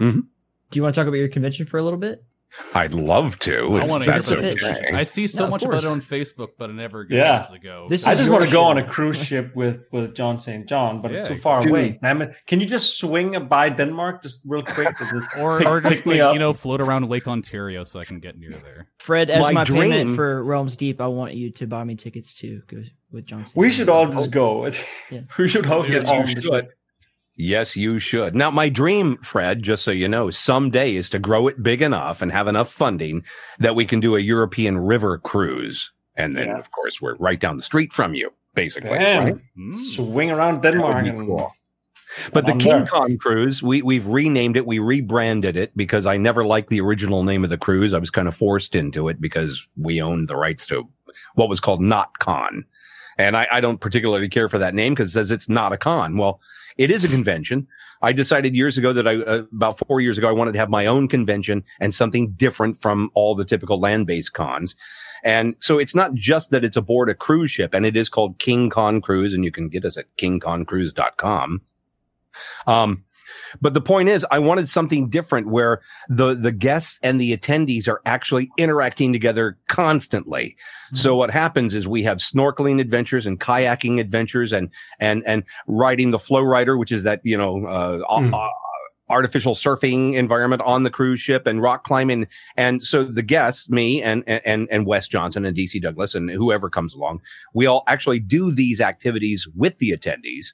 [0.00, 2.24] Do you want to talk about your convention for a little bit?
[2.74, 3.76] I'd love to.
[3.78, 4.62] I want to that's hear the pitch.
[4.62, 4.90] okay.
[4.92, 7.42] I see so Yeah, of much about it on Facebook, but I never get Yeah.
[7.52, 7.86] to go.
[7.88, 10.68] This I just want to go on a cruise ship with with John St.
[10.68, 11.70] John, but it's too far dude.
[11.70, 11.98] away.
[12.02, 12.34] Damn it.
[12.46, 14.88] Can you just swing by Denmark just real quick?
[14.98, 18.18] Just or, pick- or just like, you know float around Lake Ontario so I can
[18.20, 18.88] get near there.
[18.98, 21.94] Fred, as My my, dream- payment for Realms Deep, I want you to buy me
[21.94, 23.52] tickets to go with Johnson.
[23.60, 24.66] we should all just go.
[25.10, 25.20] Yeah.
[25.38, 26.62] We should all Yes, get you
[27.36, 28.34] Yes, you should.
[28.34, 32.22] Now, my dream, Fred, just so you know, someday is to grow it big enough
[32.22, 33.22] and have enough funding
[33.58, 35.92] that we can do a European river cruise.
[36.16, 36.66] And then, Yes.
[36.66, 38.90] of course, we're right down the street from you, basically.
[38.90, 39.34] Right?
[39.58, 39.74] Mm.
[39.74, 40.94] Swing around Denmark.
[40.94, 41.52] would be and- cool.
[42.32, 42.86] But the I'm King.
[42.86, 44.66] Kong cruise, we, we've renamed it.
[44.66, 47.92] We rebranded it because I never liked the original name of the cruise.
[47.92, 50.88] I was kind of forced into it because we owned the rights to
[51.34, 52.64] what was called Not Con.
[53.16, 55.76] And I, I don't particularly care for that name because it says it's not a
[55.76, 56.16] con.
[56.16, 56.40] Well,
[56.76, 57.68] it is a convention.
[58.02, 60.68] I decided years ago that I, uh, about four years ago, I wanted to have
[60.68, 64.74] my own convention and something different from all the typical land-based cons.
[65.22, 68.38] And so it's not just that it's aboard a cruise ship and it is called
[68.38, 71.60] King Con Cruise and you can get us at kingconcruise.com.
[72.66, 73.04] Um,
[73.60, 77.88] But the point is, I wanted something different where the, the guests and the attendees
[77.88, 80.56] are actually interacting together constantly.
[80.92, 86.10] So what happens is we have snorkeling adventures and kayaking adventures and, and, and riding
[86.10, 88.34] the flow rider, which is that, you know, uh, Hmm.
[88.34, 88.48] uh,
[89.10, 92.26] artificial surfing environment on the cruise ship and rock climbing.
[92.56, 96.70] And so the guests, me and, and, and Wes Johnson and DC Douglas and whoever
[96.70, 97.20] comes along,
[97.52, 100.46] we all actually do these activities with the attendees.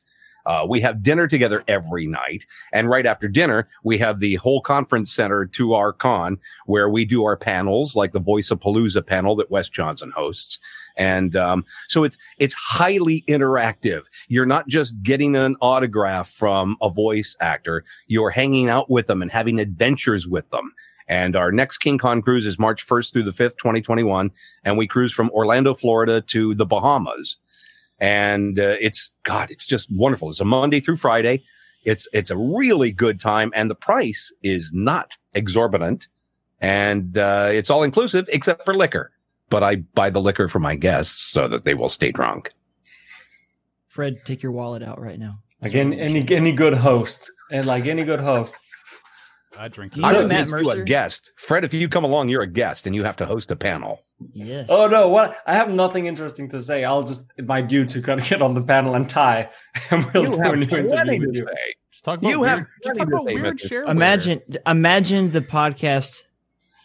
[0.47, 2.47] Uh, we have dinner together every night.
[2.73, 7.05] And right after dinner, we have the whole conference center to our con where we
[7.05, 10.59] do our panels, like the Voice of Palooza panel that Wes Johnson hosts.
[10.97, 14.05] And, um, so it's, it's highly interactive.
[14.29, 17.85] You're not just getting an autograph from a voice actor.
[18.07, 20.73] You're hanging out with them and having adventures with them.
[21.09, 24.31] And our next King Con cruise is March 1st through the 5th, 2021.
[24.63, 27.37] And we cruise from Orlando, Florida to the Bahamas
[28.01, 30.31] and uh, it's God, it's just wonderful.
[30.31, 31.43] It's a Monday through Friday.
[31.85, 36.09] It's it's a really good time, and the price is not exorbitant,
[36.61, 39.13] and uh, it's all inclusive except for liquor.
[39.49, 42.53] But I buy the liquor for my guests so that they will stay drunk.
[43.89, 45.39] Fred, take your wallet out right now.
[45.63, 48.57] Again, any any good host, and like any good host,
[49.59, 49.93] I drink.
[49.93, 50.07] Do too.
[50.07, 51.65] I'm Matt against you a guest, Fred.
[51.65, 54.03] If you come along, you're a guest, and you have to host a panel.
[54.33, 54.67] Yes.
[54.69, 55.09] Oh no!
[55.09, 55.37] What?
[55.47, 56.85] I have nothing interesting to say.
[56.85, 59.51] I'll just invite you to kind of get on the panel and tie,
[59.91, 61.43] and we'll You do a new interview to with you.
[61.45, 61.75] say.
[61.91, 63.69] Just talk about You weird, have just talk about weird Mr.
[63.85, 63.89] shareware.
[63.91, 66.23] Imagine, imagine the podcast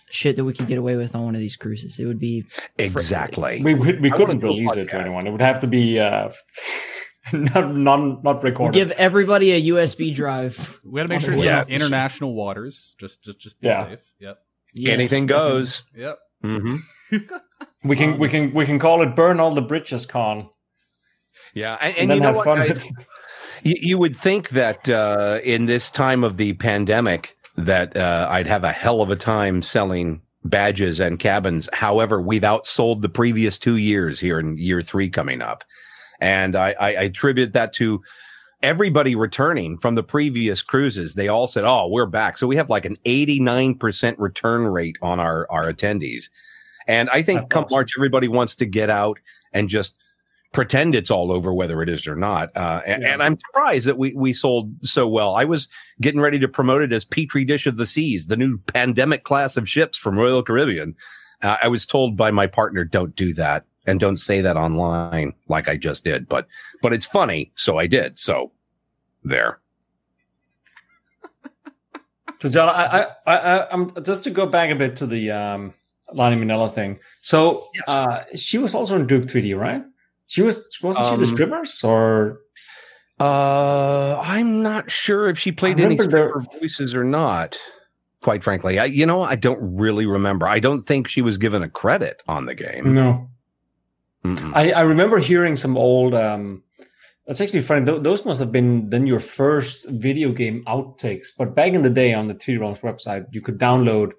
[0.10, 2.00] shit that we could get away with on one of these cruises.
[2.00, 2.46] It would be
[2.78, 3.62] Exactly.
[3.64, 5.28] We we, we couldn't wanna do a release it to anyone.
[5.28, 6.32] It would have to be uh,
[7.34, 8.74] not non not recorded.
[8.78, 10.80] give everybody a USB drive.
[10.86, 11.64] We got to make sure it's Yeah.
[11.64, 12.96] in international waters.
[13.00, 13.90] Just, just, just be Yeah.
[13.90, 14.12] safe.
[14.20, 14.38] Yep.
[14.74, 14.94] Yes.
[14.94, 15.84] Anything goes.
[15.96, 16.20] Yep.
[16.42, 16.76] hmm
[17.84, 20.50] we can we can we can call it "Burn All the Bridges Con"
[21.54, 22.58] Yeah, and, and, and then you know have what, fun.
[22.68, 22.86] guys?
[23.64, 28.48] You, you would think that uh, in this time of the pandemic that uh, I'd
[28.48, 31.70] have a hell of a time selling badges and cabins.
[31.74, 35.64] However, we've outsold the previous two years here in year three coming up,
[36.20, 38.02] and I, I, I attribute that to
[38.64, 41.14] everybody returning from the previous cruises.
[41.14, 44.66] They all said, "Oh, we're back." So we have like an eighty nine percent return
[44.68, 46.30] rate on our our attendees,
[46.88, 47.76] and I think That's come awesome.
[47.76, 49.20] March, everybody wants to get out
[49.54, 49.96] and just
[50.52, 52.56] pretend it's all over, whether it is or not.
[52.56, 53.14] Uh, and, Yeah.
[53.14, 55.36] and I'm surprised that we, we sold so well.
[55.36, 55.68] I was
[56.00, 59.58] getting ready to promote it as Petri Dish of the Seas, the new pandemic class
[59.58, 60.96] of ships from Royal Caribbean.
[61.42, 65.34] Uh, I was told by my partner, don't do that and don't say that online
[65.48, 66.28] like I just did.
[66.28, 66.48] But,
[66.82, 67.52] but it's funny.
[67.56, 68.18] So I did.
[68.18, 68.52] So
[69.24, 69.60] there.
[72.42, 75.74] So, John, I, I, I, I'm just to go back a bit to the um,
[76.12, 77.00] Lani Minella thing.
[77.22, 79.82] So, uh, she was also in Duke 3D, right?
[80.28, 82.42] She was wasn't she the Um, strippers or
[83.22, 87.58] Uh, I'm not sure if she played any stripper voices or not.
[88.22, 90.46] Quite frankly, I, you know, I don't really remember.
[90.46, 92.94] I don't think she was given a credit on the game.
[92.94, 93.30] no?
[94.54, 96.14] I, I remember hearing some old.
[96.14, 96.64] Um,
[97.28, 97.86] that's actually funny.
[97.86, 101.28] Th- those must have been then your first video game outtakes.
[101.38, 104.12] But back in the day, on the 3D Realms website, you could download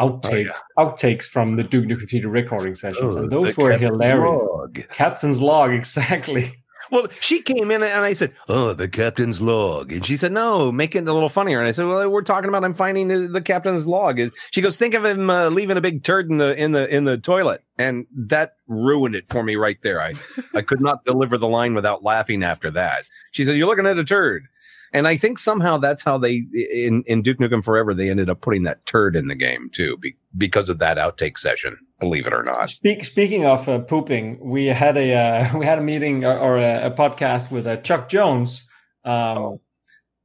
[0.00, 4.42] outtakes outtakes from the Duke Nukem 3D recording sessions, and those Oh, were hilarious.
[4.42, 4.74] Log.
[4.90, 6.52] Captain's log, exactly.
[6.90, 10.72] Well, she came in and I said, "Oh, the captain's log," and she said, "No,
[10.72, 13.18] make it a little funnier." And I said, "Well, we're talking about I'm finding the,
[13.28, 16.38] the captain's log." And She goes, "Think of him uh, leaving a big turd in
[16.38, 20.00] the in the in the toilet," and that ruined it for me right there.
[20.00, 20.14] I
[20.54, 23.04] I could not deliver the line without laughing after that.
[23.32, 24.44] She said, "You're looking at a turd,"
[24.92, 28.40] and I think somehow that's how they in in Duke Nukem Forever they ended up
[28.40, 31.78] putting that turd in the game too, be, because of that outtake session.
[32.00, 32.70] Believe it or not.
[32.70, 36.58] Speak, speaking of uh, pooping, we had a uh, we had a meeting or, or
[36.58, 38.64] a, a podcast with uh, Chuck Jones.
[39.04, 39.60] Um,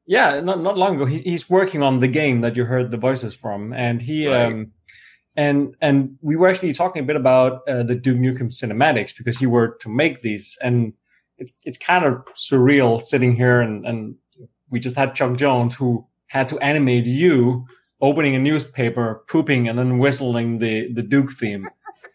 [0.06, 1.06] Yeah, not not long ago.
[1.06, 4.46] He, he's working on the game that you heard the voices from, and he Right.
[4.46, 4.72] um,
[5.36, 9.40] and and we were actually talking a bit about uh, the Duke Nukem cinematics because
[9.40, 10.94] he worked to make these, and
[11.38, 14.16] it's it's kind of surreal sitting here and and
[14.70, 17.66] we just had Chuck Jones who had to animate you
[18.04, 21.68] opening a newspaper, pooping, and then whistling the the Duke theme,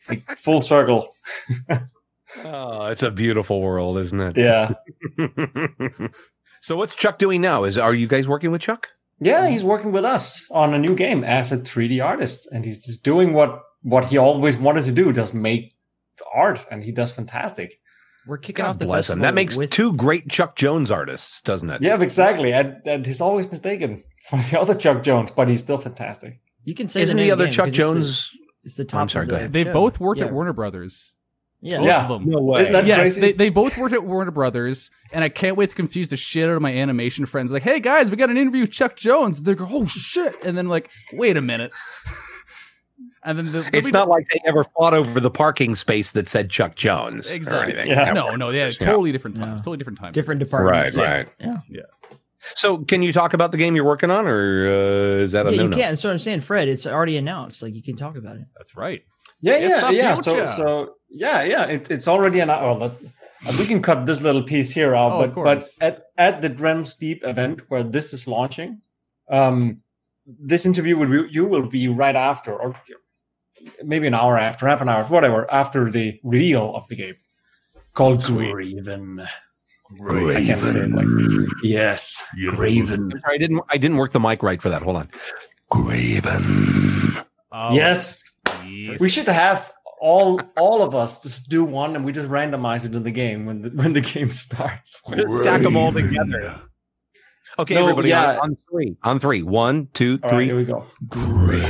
[0.09, 1.15] like full circle.
[2.45, 4.37] Oh, it's a beautiful world, isn't it?
[4.37, 4.75] Yeah,
[6.61, 7.65] so what's Chuck doing now?
[7.65, 8.89] Is are you guys working with Chuck?
[9.19, 9.49] yeah.
[9.49, 13.03] He's working with us on a new game as a 3D artist, and he's just
[13.03, 15.75] doing what what he always wanted to do, just make
[16.35, 17.81] art, and he does fantastic.
[18.27, 19.21] We're kicking God off the bless him.
[19.21, 21.81] That makes with, two great Chuck Jones artists, doesn't it?
[21.81, 22.53] Yeah, exactly.
[22.53, 26.41] And, and he's always mistaken for the other Chuck Jones, but he's still fantastic.
[26.65, 28.31] You can say Isn't the, the other again, Chuck 'cause it's the- Jones?
[28.65, 29.11] It's the oh, I'm top.
[29.11, 29.53] sorry, of go ahead.
[29.53, 29.73] They show.
[29.73, 30.27] both worked Yeah.
[30.27, 31.13] at Warner Brothers.
[31.61, 31.79] Yeah.
[31.79, 32.03] Both Yeah.
[32.05, 32.31] of them.
[32.31, 32.63] No way.
[32.63, 33.21] Isn't that Yes, crazy?
[33.21, 36.49] they, they both worked at Warner Brothers, and I can't wait to confuse the shit
[36.49, 37.51] out of my animation friends.
[37.51, 39.41] Like, hey guys, we got an interview with Chuck Jones.
[39.43, 41.73] They go, oh shit, and then like, wait a minute,
[43.25, 46.29] and then the, It's be- not like they ever fought over the parking space that
[46.29, 47.31] said Chuck Jones.
[47.31, 47.75] or exactly.
[47.75, 47.89] anything.
[47.91, 48.13] Yeah.
[48.13, 50.15] No, no, yeah, totally different times, totally different times.
[50.15, 50.97] Different departments.
[50.97, 51.33] Right, departments.
[51.41, 51.59] right.
[51.71, 51.83] Yeah.
[52.55, 55.51] So, can you talk about the game you're working on, or uh, is that a
[55.51, 55.77] Yeah, you no-no?
[55.77, 55.91] can.
[55.93, 56.69] That's what I'm saying, Fred.
[56.69, 57.63] It's already announced.
[57.63, 58.47] Like you can talk about it.
[58.57, 59.03] That's right.
[59.41, 60.15] Yeah, yeah, the yeah.
[60.15, 61.65] So, so yeah, yeah.
[61.67, 62.49] It, it's already an.
[62.49, 62.93] Well, let,
[63.59, 66.97] we can cut this little piece here out, Oh, but but at at the Realms
[66.97, 68.81] Deep event where this is launching,
[69.31, 69.83] um,
[70.27, 72.75] this interview with you, you will be right after, or
[73.85, 77.17] maybe an hour after, half an hour, whatever, after the reveal of the game
[77.95, 79.27] called Graven.
[80.01, 81.07] I can't say it like
[81.63, 83.11] yes, Graven.
[83.13, 83.63] I'm sorry, I didn't.
[83.71, 84.83] I didn't work the mic right for that.
[84.83, 85.09] Hold on.
[85.71, 87.17] Graven.
[87.53, 88.23] Oh, Yes,
[88.67, 89.01] yes.
[89.01, 92.95] we should have all all of us just do one, and we just randomize it
[92.95, 95.03] in the game when the, when the game starts.
[95.41, 96.61] Stack them all together.
[97.59, 98.11] Okay, No, everybody.
[98.11, 98.33] yeah.
[98.35, 98.97] On, on three.
[99.03, 99.43] On three.
[99.43, 100.45] One, two, All right, three.
[100.47, 100.85] here we go.
[101.09, 101.65] Great.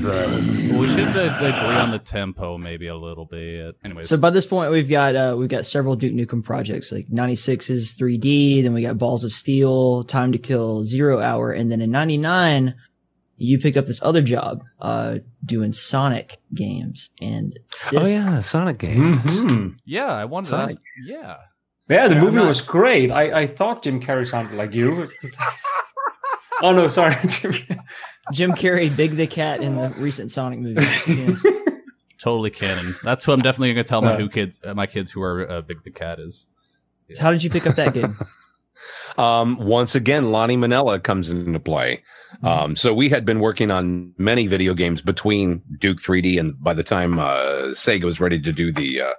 [0.00, 3.76] We should uh, agree on the tempo maybe a little bit.
[3.84, 4.02] Anyway.
[4.04, 7.70] So by this point, we've got uh, we've got several Duke Nukem projects, like 96
[7.70, 8.62] is 3D.
[8.62, 12.74] Then we got Balls of Steel, Time to Kill, Zero Hour, and then in 99,
[13.36, 17.10] you picked up this other job, uh, doing Sonic games.
[17.20, 17.58] And
[17.92, 19.18] Oh yeah, Sonic game.
[19.18, 20.76] hmm yeah, I wanted to ask.
[21.04, 21.36] Yeah,
[21.90, 23.10] Yeah, the Yeah, movie not- was great.
[23.10, 25.08] I, I thought Jim Carrey sounded like you.
[26.62, 27.16] oh no, sorry.
[27.28, 27.52] Jim.
[28.32, 30.80] Jim Carrey, Big the Cat in the recent Sonic movie.
[31.12, 31.34] Yeah.
[32.18, 32.94] totally canon.
[33.02, 34.18] That's what I'm definitely going to tell my Uh.
[34.18, 36.46] who kids, uh, my kids who are uh, big the cat is.
[37.14, 38.16] So how did you pick up that game?
[39.18, 42.02] Um, once again, Lani Minella comes into play.
[42.42, 46.74] Um, so we had been working on many video games between Duke 3D and by
[46.74, 49.12] the time uh, Sega was ready to do the uh,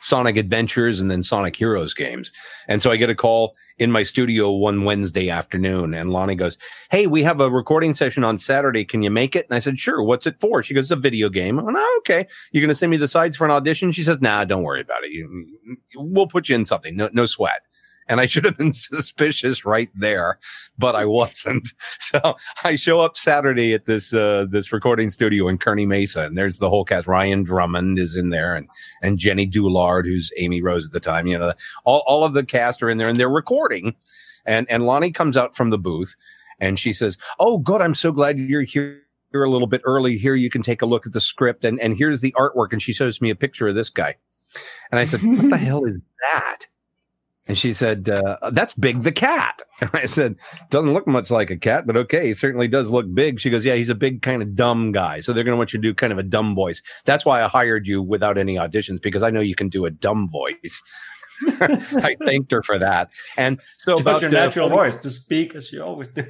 [0.00, 2.30] Sonic Adventures and then Sonic Heroes games.
[2.68, 6.58] And so I get a call in my studio one Wednesday afternoon, and Lani goes,
[6.90, 8.84] "Hey, we have a recording session on Saturday.
[8.84, 10.02] Can you make it?" And I said, "Sure.
[10.02, 12.26] What's it for?" She goes, "It's a video game." I went, oh, "Okay.
[12.52, 14.80] You're going to send me the sides for an audition?" She says, "Nah, don't worry
[14.80, 15.12] about it.
[15.12, 15.46] You,
[15.96, 16.96] we'll put you in something.
[16.96, 17.62] No, no sweat."
[18.08, 20.38] And I should have been suspicious right there,
[20.78, 21.68] but I wasn't.
[22.00, 26.38] So I show up Saturday at this uh, this recording studio in Kearney Mesa, and
[26.38, 27.06] there's the whole cast.
[27.06, 28.66] Ryan Drummond is in there, and
[29.02, 31.26] and Jenny Douillard, who's Amy Rose at the time.
[31.26, 31.52] You know,
[31.84, 33.94] all all of the cast are in there, and they're recording.
[34.46, 36.16] And and Lani comes out from the booth,
[36.60, 37.82] and she says, "Oh, good.
[37.82, 40.34] I'm so glad you're here." You're a little bit early here.
[40.34, 42.72] You can take a look at the script and, and here's the artwork.
[42.72, 44.16] And she shows me a picture of this guy.
[44.90, 45.98] And I said, what the hell is
[46.32, 46.66] that?
[47.48, 49.62] And she said, uh, that's Big the cat.
[49.80, 50.36] And I said,
[50.70, 53.40] doesn't look much like a cat, but okay, he certainly does look big.
[53.40, 55.20] She goes, yeah, he's a big kind of dumb guy.
[55.20, 56.82] So they're going to want you to do kind of a dumb voice.
[57.06, 59.90] That's why I hired you without any auditions because I know you can do a
[59.90, 60.82] dumb voice.
[61.60, 63.10] I thanked her for that.
[63.36, 66.24] And so Just about your natural 40 voice to speak as you always do.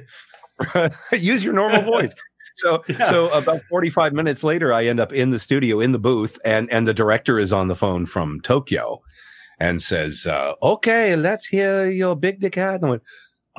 [1.13, 2.13] use your normal voice.
[2.55, 3.05] So Yeah.
[3.05, 6.69] so about 45 minutes later I end up in the studio in the booth and
[6.71, 9.01] and the director is on the phone from Tokyo
[9.59, 13.03] and says uh, okay let's hear your big dick hat and I went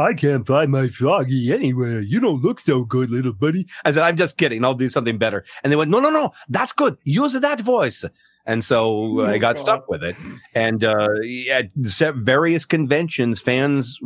[0.01, 2.01] I can't find my froggy anywhere.
[2.01, 3.67] You don't look so good, little buddy.
[3.85, 4.65] I said, I'm just kidding.
[4.65, 5.45] I'll do something better.
[5.63, 6.97] And they went, no, no, no, that's good.
[7.05, 8.05] Use that voice.
[8.47, 9.59] And so I got God.
[9.59, 10.17] stuck with it.
[10.55, 11.09] And uh,
[11.53, 11.71] at
[12.17, 13.99] various conventions, fans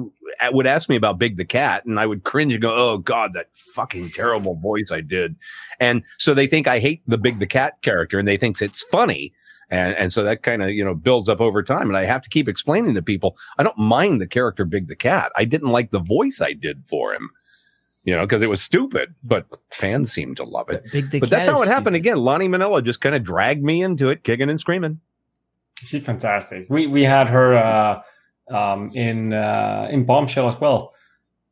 [0.50, 3.32] would ask me about Big the Cat, and I would cringe and go, "Oh God,
[3.34, 5.36] that fucking terrible voice I did."
[5.78, 8.82] And so they think I hate the Big the Cat character, and they think it's
[8.82, 9.32] funny.
[9.70, 11.88] And, and so that kind of, you know, builds up over time.
[11.88, 14.96] And I have to keep explaining to people, I don't mind the character Big the
[14.96, 15.32] Cat.
[15.36, 17.30] I didn't like the voice I did for him,
[18.04, 20.84] you know, because it was stupid, but fans seem to love it.
[20.92, 22.14] Big the But that's how it happened stupid.
[22.14, 22.18] again.
[22.18, 25.00] Lani Minella just kind of dragged me into it, kicking and screaming.
[25.82, 26.66] She's fantastic.
[26.70, 28.02] We we had her uh,
[28.54, 30.94] um, in uh, in Bombshell as well,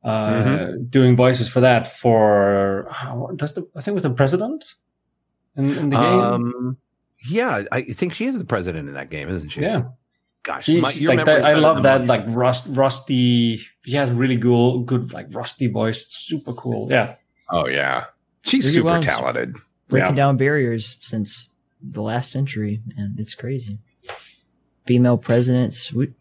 [0.05, 0.85] uh, Mm-hmm.
[0.91, 1.87] doing voices for that.
[1.87, 4.65] For uh, does the I think it was the president
[5.57, 6.77] in, in the game.
[7.29, 9.61] Yeah, I think she is the president in that game, isn't she?
[9.63, 9.85] yeah,
[10.43, 11.45] Gosh, she's my- like that.
[11.45, 12.07] I love that.
[12.07, 13.59] Like rust, rusty.
[13.85, 16.07] She has really good, good like rusty voice.
[16.09, 16.89] Super cool.
[16.91, 17.15] Yeah.
[17.51, 18.07] Oh yeah,
[18.43, 19.03] she's Really super well.
[19.03, 19.57] talented.
[19.89, 20.15] breaking Yeah.
[20.17, 21.49] down barriers since
[21.83, 23.79] the last century, and it's crazy.
[24.87, 26.13] Female presidents, we,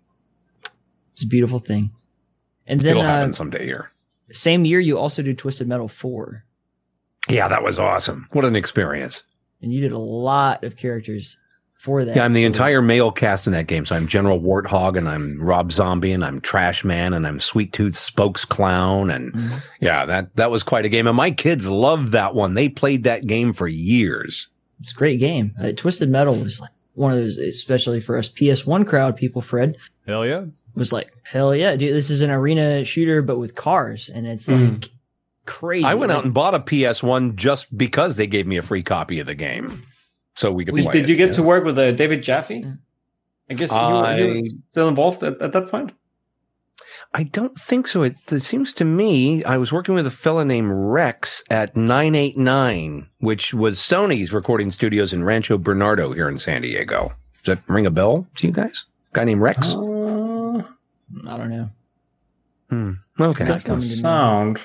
[1.12, 1.92] it's a beautiful thing.
[2.68, 3.92] And then It'll happen uh, someday here.
[4.32, 6.44] same year, you also do Twisted Metal four,
[7.30, 8.28] Yeah, that was awesome.
[8.34, 9.24] What an experience.
[9.62, 11.38] And you did a lot of characters
[11.74, 12.16] for that.
[12.16, 13.86] Yeah, I'm the So- entire male cast in that game.
[13.86, 17.74] So I'm General Warthog and I'm Rob Zombie and I'm Trash Man and I'm Sweet
[17.74, 19.10] Tooth Spokes Clown.
[19.10, 19.64] And Mhm.
[19.80, 21.08] yeah, that, that was quite a game.
[21.08, 22.54] And my kids loved that one.
[22.54, 24.48] They played that game for years.
[24.82, 25.54] It's a great game.
[25.62, 29.78] Uh, Twisted Metal was like one of those, especially for us PS1 crowd people, Fred,
[30.06, 30.44] Hell yeah.
[30.76, 34.10] was like, hell yeah, dude, this is an arena shooter, but with cars.
[34.14, 34.72] And it's Mm.
[34.82, 34.90] like
[35.46, 35.86] crazy.
[35.86, 39.20] I went out and bought a PS1 just because they gave me a free copy
[39.20, 39.84] of the game,
[40.36, 41.10] so we could Did, play did it.
[41.10, 42.66] you get to work with uh, David Jaffe?
[43.50, 45.92] I guess you were, he I- was still involved at, at that point.
[47.14, 48.04] I don't think so.
[48.04, 53.08] It, it seems to me I was working with a fella named Rex at 989,
[53.20, 57.12] which was Sony's recording studios in Rancho Bernardo here in San Diego.
[57.44, 58.86] Does that ring a bell to you guys?
[59.14, 59.74] guy named Rex?
[59.76, 60.64] Uh,
[61.28, 61.70] I don't know.
[62.70, 62.92] Hmm.
[63.20, 63.44] Okay.
[63.44, 63.80] That doesn't me.
[63.82, 64.60] sound.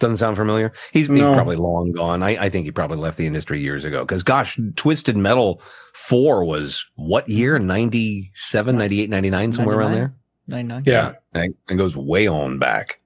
[0.00, 0.72] Doesn't sound familiar.
[0.92, 2.22] He's, he's probably long gone.
[2.22, 4.00] I, I think he probably left the industry years ago.
[4.02, 5.60] Because, gosh, Twisted Metal
[5.94, 7.58] 4 was what year?
[7.60, 10.14] 97, 98, 99, somewhere around there?
[10.48, 10.82] 99.
[10.86, 11.12] Yeah.
[11.32, 13.00] And it goes way on back.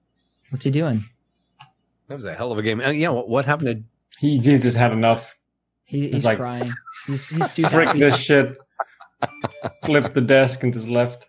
[0.51, 1.05] What's he doing?
[2.09, 2.81] That was a hell of a game.
[2.81, 5.37] Uh, yeah, what, what happened to He, he just had enough.
[5.85, 6.73] He, he's like- crying.
[7.07, 8.01] He's, he's too Frick happy.
[8.01, 8.57] this shit.
[9.85, 11.25] Flip the desk and just left.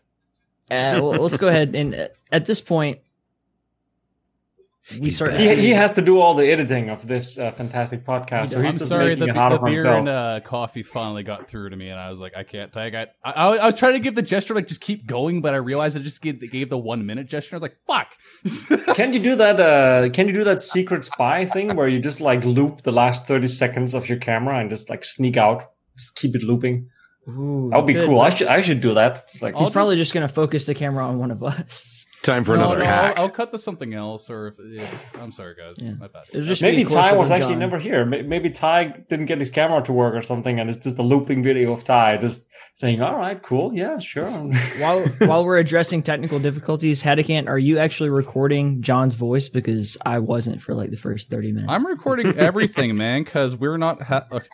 [0.71, 2.99] Uh, well, let's go ahead and uh, at this point,
[4.99, 5.33] we start.
[5.33, 8.73] He, he has to do all the editing of this uh, fantastic podcast, so he's
[8.73, 9.97] I'm just sorry, the, it be- harder the beer himself.
[9.99, 12.93] and uh, coffee finally got through to me, and I was like, I can't take
[12.93, 13.11] it.
[13.23, 15.57] I, I, I was trying to give the gesture like just keep going, but I
[15.57, 17.55] realized I just gave, gave the one minute gesture.
[17.55, 18.07] I was like, fuck.
[18.95, 19.59] Can you do that?
[19.59, 23.27] Uh, can you do that secret spy thing where you just like loop the last
[23.27, 25.63] thirty seconds of your camera and just like sneak out,
[25.97, 26.87] just keep it looping?
[27.27, 28.07] Ooh, That would be good.
[28.07, 28.21] cool.
[28.21, 29.27] I should I should do that.
[29.29, 32.05] Just like He's probably just going to focus the camera on one of us.
[32.23, 33.17] Time for No, another no, hack?
[33.17, 34.87] I'll, I'll cut to something else, or if yeah,
[35.21, 35.91] I'm sorry, guys, Yeah.
[35.99, 36.23] my bad.
[36.31, 37.59] Just maybe Ty was actually John.
[37.59, 38.05] never here.
[38.05, 41.43] Maybe Ty didn't get his camera to work or something, and it's just a looping
[41.43, 44.27] video of Ty just saying, "All right, cool, yeah, sure."
[44.79, 49.49] while while we're addressing technical difficulties, Hadakant, are you actually recording John's voice?
[49.49, 51.71] Because I wasn't for like the first thirty minutes.
[51.71, 54.01] I'm recording everything, man, because we're not.
[54.01, 54.47] Ha- okay.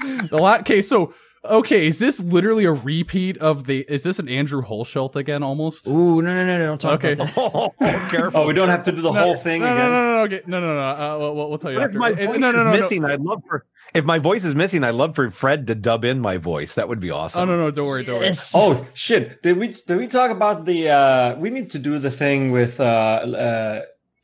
[0.28, 1.14] the la- okay, so
[1.44, 3.84] okay, is this literally a repeat of the?
[3.88, 5.42] Is this an Andrew Holschelt again?
[5.42, 5.86] Almost.
[5.86, 6.66] Ooh, no, no, no, no!
[6.66, 7.12] Don't talk Okay.
[7.12, 7.34] about that.
[7.36, 8.40] oh, careful.
[8.42, 9.76] oh, we don't have to do the No, whole thing no, again.
[9.78, 10.42] No, no, no, no, okay.
[10.46, 10.80] no, no, no.
[10.80, 12.82] Uh, we'll- we'll, we'll tell you What if my voice no, no, no, is no.
[12.82, 13.04] missing?
[13.04, 14.84] I'd love for if my voice is missing.
[14.84, 16.74] I'd love for Fred to dub in my voice.
[16.76, 17.42] That would be awesome.
[17.42, 18.26] Oh no, no, don't worry, don't worry.
[18.26, 18.52] Yes.
[18.54, 19.42] Oh shit!
[19.42, 20.90] Did we did we talk about the?
[20.90, 23.80] uh We need to do the thing with uh uh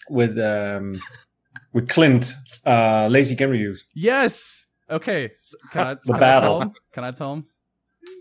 [0.09, 0.95] with um
[1.75, 2.33] with Clint
[2.65, 3.85] uh lazy game reviews.
[3.95, 4.67] Yes.
[4.91, 5.31] Okay.
[5.41, 6.49] So can I, The can I battle.
[6.51, 6.73] tell him?
[6.93, 7.47] Can I tell him?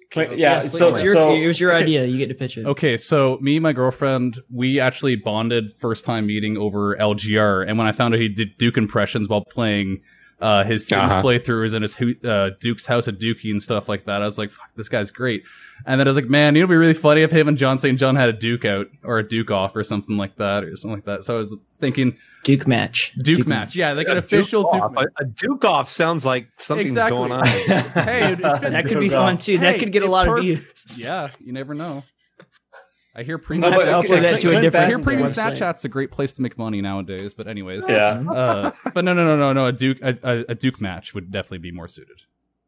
[0.09, 0.61] Clint, yeah.
[0.61, 2.05] Yeah, so it so it was your idea.
[2.05, 2.65] You get to pitch it.
[2.65, 7.77] Okay, so me and my girlfriend, we actually bonded first time meeting over LGR, and
[7.77, 10.01] when I found out he did Duke impressions while playing
[10.39, 11.21] uh, his Sims Uh-huh.
[11.23, 14.51] playthroughs and his uh, Duke's House of Dookie and stuff like that, I was like,
[14.51, 15.43] "Fuck, this guy's great."
[15.85, 17.99] And then I was like, "Man, it'd be really funny if him and John St.
[17.99, 20.97] John had a Duke out or a Duke off or something like that or something
[20.97, 23.13] like that." So I was thinking Duke match.
[23.21, 24.81] Duke, match, yeah, like an A official Duke Duke.
[24.83, 24.93] off.
[24.97, 27.17] A, a Duke off sounds like something's Exactly.
[27.17, 27.45] going on.
[27.47, 29.43] hey, it, it That could be Duke fun off.
[29.43, 29.57] too.
[29.59, 30.99] that could get a it lot of views.
[30.99, 32.03] yeah, you never know.
[33.17, 33.73] I hear premium.
[33.73, 35.57] have to but, upload that to a different I hear premium website.
[35.57, 37.33] Snapchat's a great place to make money nowadays.
[37.33, 38.23] But anyways, Yeah.
[38.31, 39.65] uh, but no, no, no, no, no.
[39.65, 42.21] A Duke, a, a, a Duke match would definitely be more suited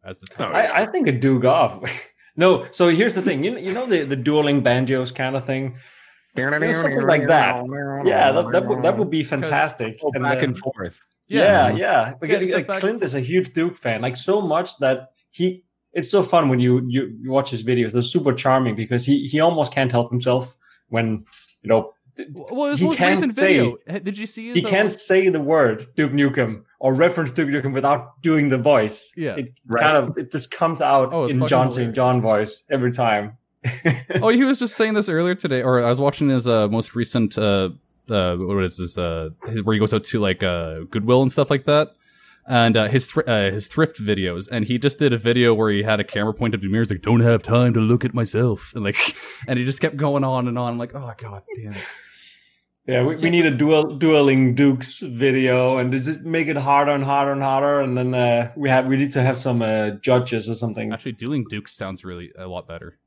[0.03, 0.55] as the time.
[0.55, 1.83] I, I think a Duke off.
[2.35, 3.43] no, so here's the thing.
[3.43, 5.77] You you know the the dueling banjos kind of thing.
[6.35, 7.63] You know, something like that.
[8.05, 9.99] Yeah, that, that would that would be fantastic.
[10.01, 11.01] And, back uh, and forth.
[11.27, 12.13] Yeah, yeah.
[12.19, 12.79] Because step like.
[12.79, 15.63] Clint is a huge Duke fan, like so much that he.
[15.93, 17.91] It's so fun when you you, you watch his videos.
[17.93, 20.55] They're super charming because he he almost can't help himself
[20.89, 21.25] when
[21.63, 21.93] you know
[22.51, 23.77] Well, his He most can't recent say- video.
[24.03, 24.49] Did you see?
[24.49, 28.57] His, he can't say the word Duke Nukem or reference Duke Nukem without doing the
[28.57, 29.11] voice.
[29.17, 29.35] Yeah.
[29.37, 29.81] it Right.
[29.81, 31.71] kind of it just comes out Oh, in fucking John.
[31.71, 31.95] St.
[31.95, 33.37] John voice every time.
[34.21, 36.95] oh, he was just saying this earlier today, or I was watching his uh, most
[36.95, 37.37] recent.
[37.37, 37.69] Uh,
[38.09, 38.97] uh, what is this?
[38.97, 39.29] Uh,
[39.63, 41.89] where he goes out to like uh, Goodwill and stuff like that.
[42.49, 45.69] And uh, his thr- uh, his thrift videos, and he just did a video where
[45.69, 46.83] he had a camera pointed to the mirror.
[46.83, 48.97] He's like, "Don't have time to look at myself," and like,
[49.47, 50.73] and he just kept going on and on.
[50.73, 51.87] I'm like, "Oh god, damn it!"
[52.87, 56.91] Yeah, we, we need a duel dueling Dukes video, and does it make it harder
[56.91, 57.81] and harder and harder?
[57.81, 60.91] And then uh, we have we need to have some uh, judges or something.
[60.91, 62.97] Actually, dueling Dukes sounds really a lot better.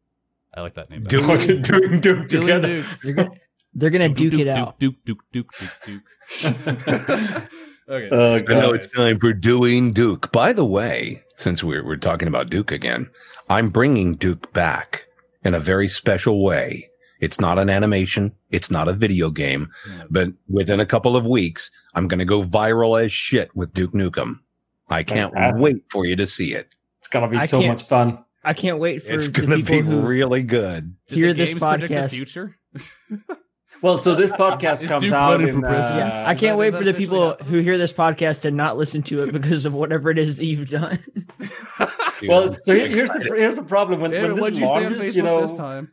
[0.54, 1.02] I like that name.
[1.02, 1.58] Duke- better.
[1.58, 2.68] doing Duke Dueling together.
[2.82, 3.02] Dukes.
[3.02, 3.30] They're gonna,
[3.74, 4.78] they're gonna duke, it out.
[4.78, 6.04] Duke, Duke, Duke, Duke, Duke,
[6.44, 7.50] Duke.
[7.88, 8.08] okay.
[8.10, 10.32] Oh, I know it's time for doing Duke.
[10.32, 13.10] By the way, since we're, we're talking about Duke again,
[13.48, 15.06] I'm bringing Duke back
[15.44, 16.88] in a very special way.
[17.20, 18.32] It's not an animation.
[18.50, 19.68] It's not a video game,
[20.10, 23.92] but within a couple of weeks, I'm going to go viral as shit with Duke
[23.92, 24.40] Nukem.
[24.88, 25.62] I can't Fantastic.
[25.62, 26.68] wait for you to see it.
[26.98, 28.24] It's gonna be I so much fun.
[28.44, 30.96] I can't wait for It's going to be really good.
[31.08, 32.10] Did hear this games predict the podcast.
[32.10, 32.58] future?
[33.82, 36.12] Well, so this podcast comes out in, for president?
[36.14, 38.76] uh, I can't that- wait for the people officially who hear this podcast to not
[38.78, 40.98] listen to it because of whatever it is that you've done.
[42.28, 44.72] Well, so here- here's the here's the problem when, David, when what'd this you say
[44.72, 45.90] on launches, Facebook you know, this time?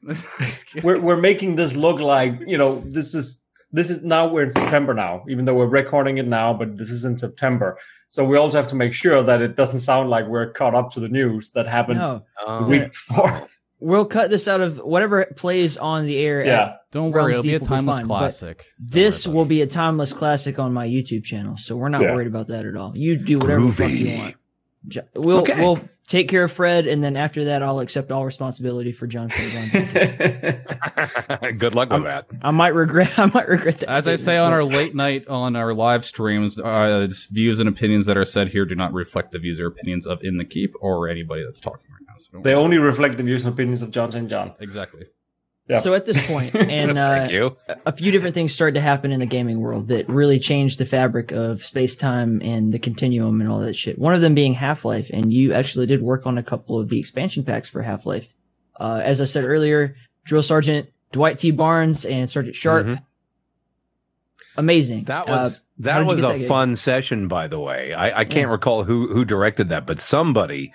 [0.83, 4.51] We're we're making this look like you know this is this is now we're in
[4.51, 7.79] September now, even though we're recording it now, but this is in September.
[8.09, 10.91] So we also have to make sure that it doesn't sound like we're caught up
[10.91, 13.47] to the news that happened No, the Um, week before.
[13.79, 16.45] We'll cut this out of whatever plays on the air.
[16.45, 16.75] yeah.
[16.91, 18.65] Don't worry, it'll be a Deep be timeless fine, classic.
[18.79, 22.13] This will be a timeless classic on my YouTube channel, so we're not Yeah.
[22.15, 22.93] worried about that at all.
[22.97, 24.35] You do whatever the fuck you want.
[25.13, 25.59] We'll Okay.
[25.59, 29.29] we'll take care of Fred, and then after that, I'll accept all responsibility for John
[29.29, 29.75] John's.
[29.75, 30.13] antics.
[31.59, 32.25] Good luck with that.
[32.41, 33.13] I might regret.
[33.19, 33.89] I might regret that.
[33.89, 38.05] As I say on our late night on our live streams, uh, views and opinions
[38.07, 40.73] that are said here do not reflect the views or opinions of In the Keep
[40.81, 41.88] or anybody that's talking right now.
[42.31, 42.63] So they worry.
[42.63, 44.29] only reflect the views and opinions of John St.
[44.29, 44.53] John.
[44.59, 45.07] exactly.
[45.67, 45.79] Yeah.
[45.79, 47.55] So at this point, and uh, you.
[47.85, 50.85] a few different things started to happen in the gaming world that really changed the
[50.85, 53.99] fabric of space time and the continuum and all that shit.
[53.99, 56.89] One of them being Half Life, and you actually did work on a couple of
[56.89, 58.27] the expansion packs for Half Life.
[58.79, 61.51] Uh, as I said earlier, Drill Sergeant Dwight T.
[61.51, 62.87] Barnes and Sergeant Sharp.
[62.87, 63.03] Mhm.
[64.57, 65.03] Amazing.
[65.05, 65.53] That Uh, was
[65.83, 67.93] how that was get a that fun session, by the way.
[67.93, 70.73] I, I can't recall who who directed that, but somebody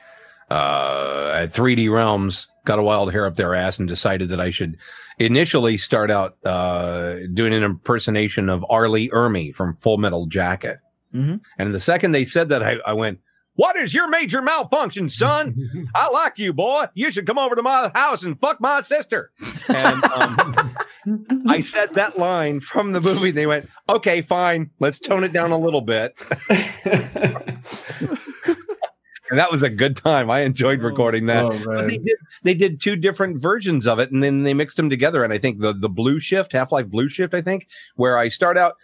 [0.54, 4.50] uh, at 3D Realms got a wild hair up their ass and decided that I
[4.50, 4.76] should
[5.18, 8.88] initially start out uh, doing an impersonation of R.
[8.88, 10.78] Lee Ermey from Full Metal Jacket.
[11.14, 11.44] Mhm.
[11.58, 13.20] And the second they said that, I, I went,
[13.54, 15.54] "What is your major malfunction, son?
[15.94, 16.86] I like you, boy.
[16.94, 19.30] You should come over to my house and fuck my sister."
[19.68, 20.56] And um,
[21.48, 23.30] I said that line from the movie.
[23.30, 24.70] They went, "Okay, fine.
[24.80, 26.14] Let's tone it down a little bit."
[29.34, 30.30] And that was a good time.
[30.30, 31.44] I enjoyed recording that.
[31.44, 34.76] Oh, But they did they did two different versions of it, and then they mixed
[34.76, 35.24] them together.
[35.24, 37.66] And I think the the Blue Shift, Half Life Blue Shift, I think,
[37.96, 38.76] where I start out.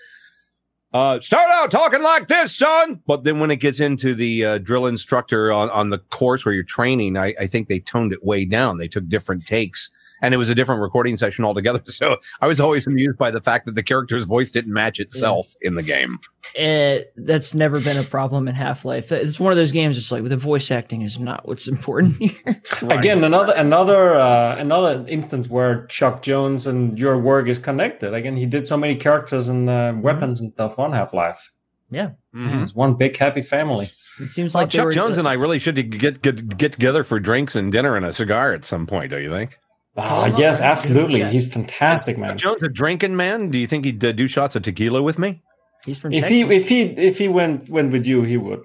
[0.93, 3.01] Uh, start out talking like this, son.
[3.07, 6.53] But then when it gets into the uh, drill instructor on, on the course where
[6.53, 8.79] you're training, I, I think they toned it way down.
[8.79, 9.89] They took different takes
[10.23, 11.81] and it was a different recording session altogether.
[11.91, 15.55] So I was always amused by the fact that the character's voice didn't match itself
[15.61, 16.19] in the game.
[16.57, 19.13] Eh, that's never been a problem in Half Life.
[19.13, 19.99] It's one of those games.
[19.99, 22.63] It's like the voice acting is not what's important here.
[22.83, 28.15] Again, another another uh, another instance where Chuck Jones and your work is connected.
[28.15, 31.53] Again, he did so many characters and uh, weapons and stuff on Half Life.
[31.91, 33.87] yeah, It's one big happy family.
[34.21, 37.05] it seems like they Chuck were- Jones and I really should get, get get together
[37.05, 39.11] for drinks and dinner and a cigar at some point.
[39.11, 39.59] Don't you think?
[40.03, 41.23] Ah, yes, absolutely.
[41.25, 42.39] He's fantastic, man.
[42.39, 43.51] Chuck Jones a drinking man.
[43.51, 45.41] Do you think he'd uh, do shots of tequila with me?
[45.85, 46.37] He's from If Texas.
[46.39, 48.63] he if he if he went went with you, he would.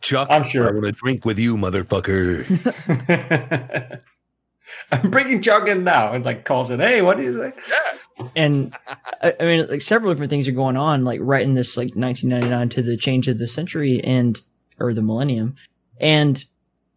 [0.00, 0.68] Chuck, I'm sure.
[0.68, 2.42] I want to drink with you, motherfucker.
[4.92, 6.80] I'm bringing Chuck in now and like calls it.
[6.80, 7.52] Hey, what do you say?
[8.36, 8.74] and
[9.22, 11.94] I, I mean, like several different things are going on, like right in this like
[11.94, 14.40] 1999 to the change of the century and
[14.80, 15.56] or the millennium,
[16.00, 16.44] and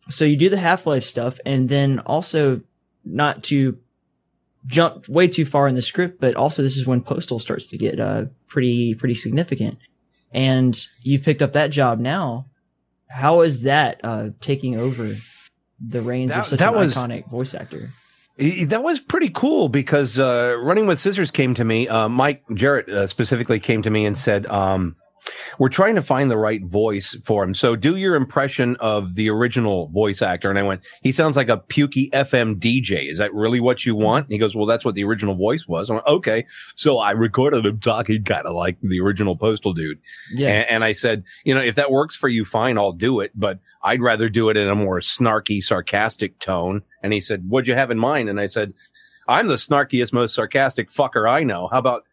[0.09, 2.61] so you do the Half Life stuff, and then also
[3.05, 3.77] not to
[4.65, 7.77] jump way too far in the script, but also this is when Postal starts to
[7.77, 9.77] get uh pretty pretty significant,
[10.31, 12.45] and you've picked up that job now.
[13.07, 15.13] How is that uh taking over
[15.79, 17.89] the reins That- of such that an was- iconic voice actor?
[18.37, 21.87] That was pretty cool because uh, Running with Scissors came to me.
[21.87, 24.97] Uh, Mike Jarrett uh, specifically came to me and said, um,
[25.59, 27.53] "We're trying to find the right voice for him.
[27.53, 31.49] So do your impression of the original voice actor." And I went, "He sounds like
[31.49, 33.09] a pukey FM DJ.
[33.09, 34.03] Is that really what you mm-hmm.
[34.03, 36.45] want?" And he goes, "Well, that's what the original voice was." I went, "Okay."
[36.75, 39.99] So I recorded him talking kind of like the original Postal dude.
[40.33, 43.19] Yeah, And, and I said, you know, if that works for you, fine, I'll do
[43.19, 43.31] it.
[43.35, 46.81] But I'd rather do it in a more snarky, sarcastic tone.
[47.01, 48.29] And he said, what'd you have in mind?
[48.29, 48.73] And I said,
[49.27, 51.67] I'm the snarkiest, most sarcastic fucker I know.
[51.67, 52.03] How about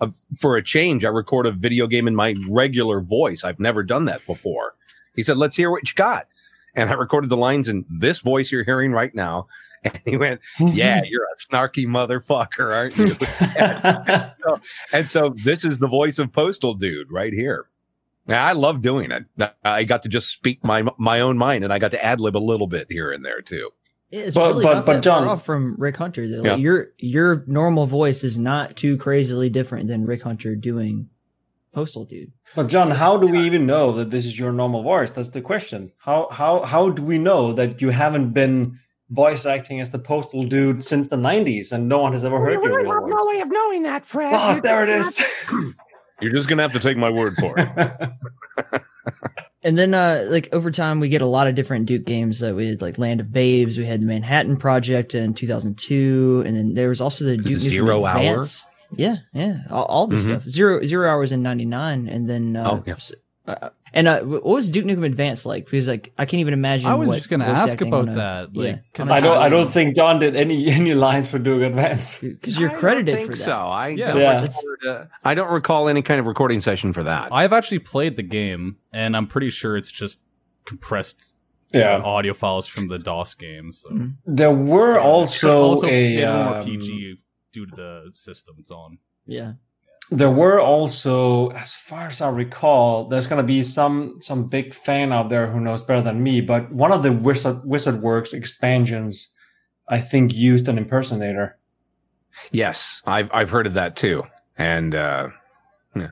[0.00, 1.04] uh, for a change?
[1.04, 3.44] I record a video game in my regular voice.
[3.44, 4.74] I've never done that before.
[5.14, 6.26] He said, let's hear what you got.
[6.76, 9.46] And I recorded the lines in this voice you're hearing right now.
[9.82, 13.06] And he went, yeah, you're a snarky motherfucker, aren't you?
[14.44, 14.60] so,
[14.92, 17.66] and so this is the voice of Postal Dude right here.
[18.26, 19.24] Now, I love doing it.
[19.64, 22.36] I got to just speak my my own mind, and I got to ad lib
[22.36, 23.70] a little bit here and there too.
[24.12, 26.42] It's But- really but- not but that John- far off from Rick Hunter though.
[26.42, 26.52] Yeah.
[26.54, 31.08] Like your your normal voice is not too crazily different than Rick Hunter doing
[31.72, 32.32] Postal Dude.
[32.56, 35.12] But John, how do we even know that this is your normal voice?
[35.12, 35.92] That's the question.
[35.98, 38.80] How how how do we know that you haven't been
[39.10, 42.54] voice acting as the postal dude since the '90s and no one has ever heard
[42.54, 43.12] your real voice?
[43.16, 44.32] No way of knowing that, Fred.
[44.34, 45.22] Oh, there it is.
[46.20, 48.10] You're just gonna have to take my word for it.
[49.62, 52.54] And then uh like over time we get a lot of different Duke games that
[52.54, 56.74] we had like Land of Babes, we had the Manhattan Project in 2002, and then
[56.74, 58.18] there was also the Duke Nukem Zero Hour?
[58.18, 58.64] Advance.
[58.96, 60.24] Yeah, yeah, all, all the Mhm.
[60.24, 60.48] stuff.
[60.48, 62.94] Zero zero hours in '99, and then uh, Oh, yeah.
[63.46, 65.64] uh, and uh, what was Duke Nukem Advance like?
[65.64, 66.86] Because like I can't even imagine.
[66.88, 68.48] I was what just going to ask about a- that.
[68.54, 69.38] yeah, Like, 'cause on a I don't.
[69.38, 72.18] I don't think John did any any lines for Duke Advance.
[72.18, 73.44] because you're I don't credited think for that.
[73.44, 74.08] So I Yeah.
[74.12, 74.40] don't Yeah.
[74.42, 77.28] record, uh, I don't recall any kind of recording session for that.
[77.32, 80.20] I've actually played the game, and I'm pretty sure it's just
[80.66, 81.34] compressed
[81.72, 81.98] Yeah.
[81.98, 83.72] audio files from the DOS game.
[83.72, 84.14] So Mhm.
[84.26, 87.16] There were also, also a made a little more um, PG
[87.52, 88.98] due to the system it's on.
[89.26, 89.52] Yeah,
[90.12, 94.74] There were also, as far as I recall, there's going to be some some big
[94.74, 96.40] fan out there who knows better than me.
[96.40, 99.28] But one of the Wizard Wizard Works expansions,
[99.88, 101.56] I think, used an impersonator.
[102.50, 104.24] Yes, I've I've heard of that too,
[104.58, 105.28] and uh,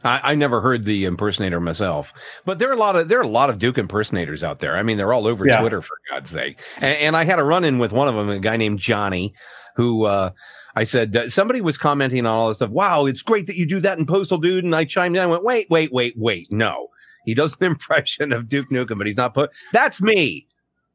[0.04, 2.12] I, I never heard the impersonator myself.
[2.44, 4.76] But there are a lot of there are a lot of Duke impersonators out there.
[4.76, 5.60] I mean, they're all over Yeah.
[5.60, 6.60] Twitter for God's sake.
[6.76, 9.34] And, and I had a run in with one of them, a guy named Johnny,
[9.76, 10.30] who uh,
[10.78, 12.70] I said uh, somebody was commenting on all this stuff.
[12.70, 14.62] Wow, it's great that you do that in Postal Dude.
[14.62, 15.22] And I chimed in.
[15.22, 16.52] I went, wait, wait, wait, wait.
[16.52, 16.86] No,
[17.24, 19.50] he does an impression of Duke Nukem, but he's not put.
[19.72, 20.46] That's me.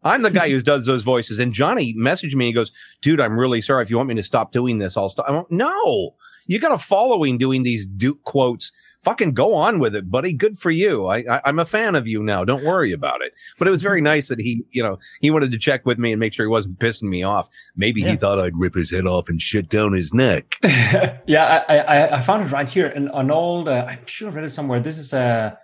[0.05, 1.37] I'm the guy who does those voices.
[1.37, 2.45] And Johnny messaged me.
[2.45, 2.71] He goes,
[3.01, 3.83] dude, I'm really sorry.
[3.83, 5.25] If you want me to stop doing this, I'll stop.
[5.27, 6.15] I went, no,
[6.47, 8.71] you got a following doing these Duke quotes.
[9.03, 10.31] Fucking go on with it, buddy.
[10.33, 11.07] Good for you.
[11.07, 12.45] I, I, I'm a fan of you now.
[12.45, 13.33] Don't worry about it.
[13.59, 16.11] But it was very nice that he, you know, he wanted to check with me
[16.13, 17.49] and make sure he wasn't pissing me off.
[17.75, 18.11] Maybe Yeah.
[18.11, 20.55] he thought I'd rip his head off and shit down his neck.
[20.63, 23.67] yeah, I, I I found it right here in an old.
[23.67, 24.79] Uh, I'm sure I read it somewhere.
[24.79, 25.57] This is a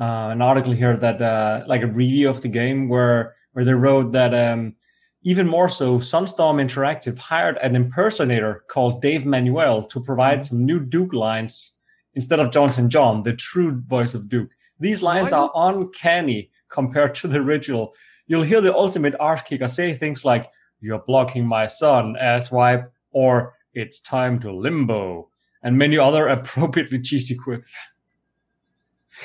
[0.00, 3.74] uh, an article here that uh, like a review of the game where where they
[3.74, 4.74] wrote that um,
[5.22, 10.80] even more so, Sunstorm Interactive hired an impersonator called Dave Manuel to provide some new
[10.80, 11.78] Duke lines
[12.14, 12.90] instead of John St.
[12.90, 14.50] John, the true voice of Duke.
[14.80, 17.94] These lines are uncanny compared to the original.
[18.26, 20.50] You'll hear the ultimate arse kicker say things like
[20.80, 25.28] "You're blocking my son, asswipe," or "It's time to limbo,"
[25.62, 27.78] and many other appropriately cheesy quips.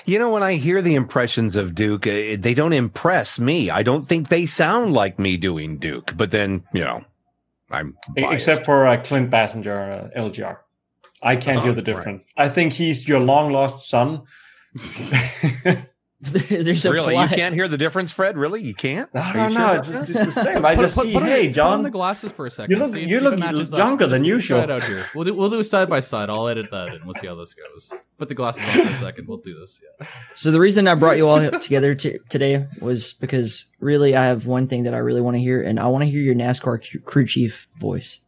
[0.05, 3.69] You know, when I hear the impressions of Duke, uh, they don't impress me.
[3.69, 6.15] I don't think they sound like me doing Duke.
[6.17, 7.05] But then, you know,
[7.71, 8.33] I'm biased.
[8.33, 10.57] Except for uh, Clint Basinger, uh, LGR.
[11.21, 11.81] I can't Oh, hear uh-huh.
[11.81, 11.97] the right.
[11.97, 12.31] difference.
[12.37, 14.23] I think he's your long lost son.
[16.19, 17.29] there's a really, plot.
[17.29, 18.37] you can't hear the difference, Fred.
[18.37, 19.07] Really, you can't.
[19.15, 19.67] I don't know.
[19.81, 20.65] sure It's, it's the same.
[20.65, 21.83] I Put- just put- see, put on- hey, put on John.
[21.83, 22.71] the glasses for a second.
[22.71, 23.77] You look- see, you see if look it matches up.
[23.77, 24.75] younger than Let's- let's try it usual.
[24.75, 25.05] out here.
[25.13, 26.29] We'll do, we'll do a side by side.
[26.31, 27.91] I'll edit that and we'll see how this goes.
[28.17, 29.27] Put the glasses on for a second.
[29.27, 29.79] We'll do this.
[30.01, 30.07] Yeah.
[30.33, 34.47] So the reason I brought you all together t- today was because really I have
[34.47, 36.83] one thing that I really want to hear, and I want to hear your NASCAR
[36.83, 38.19] c- crew chief voice.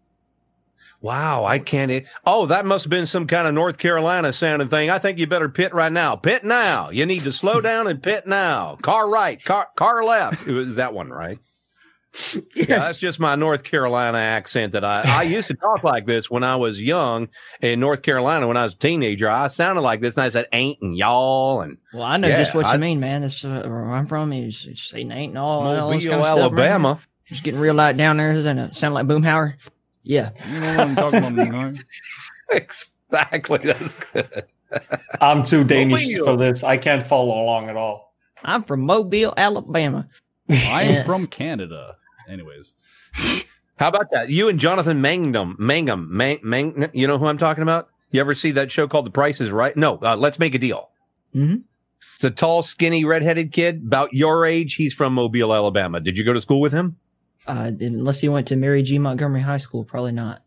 [1.02, 2.06] Wow, I can't.
[2.26, 4.90] Oh, that must have been some kind of North Carolina sounding thing.
[4.90, 6.16] I think you better pit right now.
[6.18, 6.90] Pit now.
[6.90, 8.78] You need to slow down and pit now.
[8.82, 10.46] Car right, car car left.
[10.48, 11.40] It was that one, right?
[12.56, 16.30] Yeah, that's just my North Carolina accent that I I used to talk like this
[16.30, 17.30] when I was young
[17.62, 19.30] in North Carolina when I was a teenager.
[19.30, 22.36] I sounded like this and I said ain't and y'all and Well, I know Yeah,
[22.38, 23.22] just what I- you mean, man.
[23.22, 24.34] That's uh, where I'm from.
[24.34, 26.40] It's, it's saying ain't and all, all this Mobile, kind of stuff.
[26.40, 27.00] Alabama.
[27.26, 28.34] Just getting real light down there.
[28.34, 29.54] Doesn't it sound like Boomhauer?
[30.10, 30.32] Yeah.
[30.52, 31.74] You know what I'm talking about, you know?
[32.52, 33.60] Exactly.
[33.60, 34.44] That's good.
[35.22, 36.26] I'm too Danish Mobile.
[36.26, 36.64] for this.
[36.64, 38.16] I can't follow along at all.
[38.44, 40.08] I'm from Mobile, Alabama.
[40.50, 41.98] I'm from Canada.
[42.28, 42.74] Anyways.
[43.76, 44.30] How about that?
[44.30, 47.90] You and Jonathan Mangum, Mangum, Mang, Mang, you know who I'm talking about?
[48.10, 49.78] You ever see that show called The Price is Right?
[49.78, 50.90] No, uh, Let's Make a Deal.
[51.36, 51.62] Mhm.
[52.16, 54.74] It's a tall, skinny, redheaded kid about your age.
[54.74, 56.00] He's from Mobile, Alabama.
[56.00, 56.98] Did you go to school with him?
[57.48, 59.00] Uh, unless you went to Mary G.
[59.00, 60.44] Montgomery High School, probably not.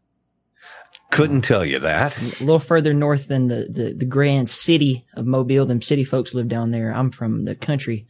[1.11, 2.17] Couldn't tell you that.
[2.41, 5.67] A little further north than the, the, the grand city of Mobile.
[5.67, 6.91] Them city folks live down there.
[6.95, 8.07] I'm from the country.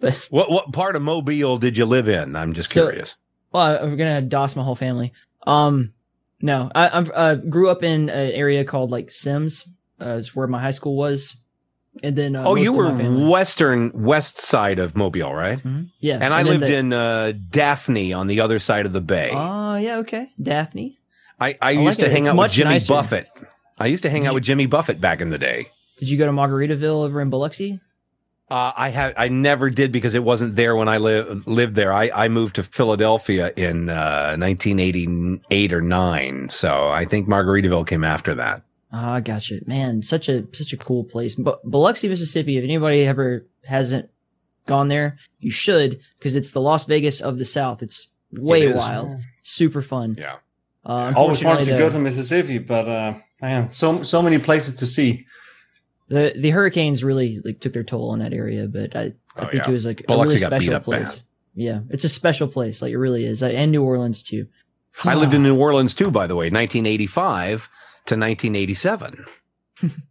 [0.00, 2.36] But What what part of Mobile did you live in?
[2.36, 3.16] I'm just So- curious.
[3.52, 5.12] Well, I- I'm gonna DOS my whole family.
[5.46, 5.92] Um,
[6.40, 9.66] no, I I'm, uh, grew up in an area called like Semmes.
[10.00, 11.36] Uh, it's where my high school was,
[12.02, 12.90] and then uh, oh, you were
[13.28, 15.58] western west side of Mobile, right?
[15.58, 15.88] Mhm.
[16.00, 19.30] yeah, And I lived in uh, Daphne on the other side of the bay.
[19.32, 20.98] Oh yeah, okay, Daphne.
[21.40, 22.12] I, I like used to it.
[22.12, 22.92] hang It's out with Jimmy nicer.
[22.94, 23.28] Buffett.
[23.78, 25.68] I used to hang Did out you- with Jimmy Buffett back in the day.
[25.98, 27.80] Did you go to Margaritaville over in Biloxi?
[28.50, 31.92] Uh, I have I never did because it wasn't there when I lived lived there.
[31.92, 38.04] I, I moved to Philadelphia in uh, 1988 or nine, so I think Margaritaville came
[38.04, 38.62] after that.
[38.92, 40.02] Oh, I got man.
[40.02, 41.34] Such a such a cool place.
[41.34, 42.56] But Biloxi, Mississippi.
[42.56, 44.08] If anybody ever hasn't
[44.66, 47.82] gone there, you should because it's the Las Vegas of the South.
[47.82, 48.76] It's way It is.
[48.76, 50.16] wild, super fun.
[50.18, 50.36] Yeah.
[50.86, 54.86] Uh, Always wanted to go to Mississippi, but uh, man, so so many places to
[54.86, 55.26] see.
[56.08, 59.42] The the hurricanes really like took their toll on that area, but I, I Oh,
[59.42, 59.68] think yeah.
[59.68, 61.12] it was like Biloxi a really special place.
[61.16, 61.20] bad.
[61.54, 64.46] Yeah, it's a special place, like it really is, Uh, and New Orleans too.
[65.04, 67.68] I lived in New Orleans too, by the way, 1985
[68.08, 69.24] to 1987.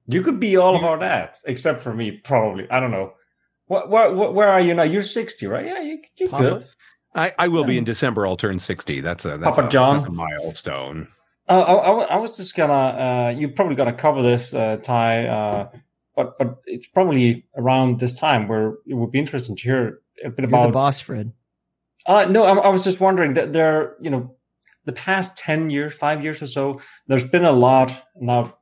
[0.07, 2.71] You could be all of our dads, except for me, probably.
[2.71, 3.11] I don't know.
[3.65, 4.83] What, where, where, where are you now?
[4.83, 5.65] You're 60, right?
[5.65, 6.43] Yeah, you, you're Papa.
[6.43, 6.67] good.
[7.13, 8.25] I, I will be in December.
[8.25, 9.01] I'll turn 60.
[9.01, 9.97] That's a that's Papa a, John.
[9.97, 11.09] that's a milestone.
[11.49, 12.73] Uh, I, I, I was just gonna.
[12.73, 15.25] Uh, you probably gonna cover this, uh, Ty.
[15.27, 15.69] Uh,
[16.15, 20.29] but but it's probably around this time where it would be interesting to hear a
[20.29, 21.33] bit You're about the boss, Fred.
[22.05, 24.36] Uh, no, I, I was just wondering that there, you know,
[24.87, 28.55] the past 10 years, five years or so, there's been a lot now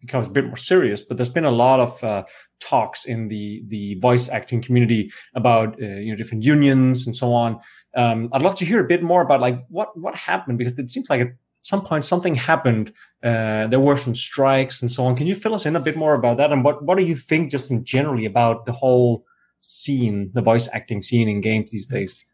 [0.00, 2.24] becomes a bit more serious, but there's been a lot of, uh,
[2.60, 7.32] talks in the, the voice acting community about, uh, you know, different unions and so
[7.32, 7.60] on.
[7.96, 10.90] Um, I'd love to hear a bit more about like what, what happened because it
[10.90, 11.28] seems like at
[11.62, 12.92] some point something happened.
[13.22, 15.16] Uh, there were some strikes and so on.
[15.16, 16.52] Can you fill us in a bit more about that?
[16.52, 19.24] And what, what do you think just in generally about the whole
[19.60, 22.24] scene, the voice acting scene in games these days?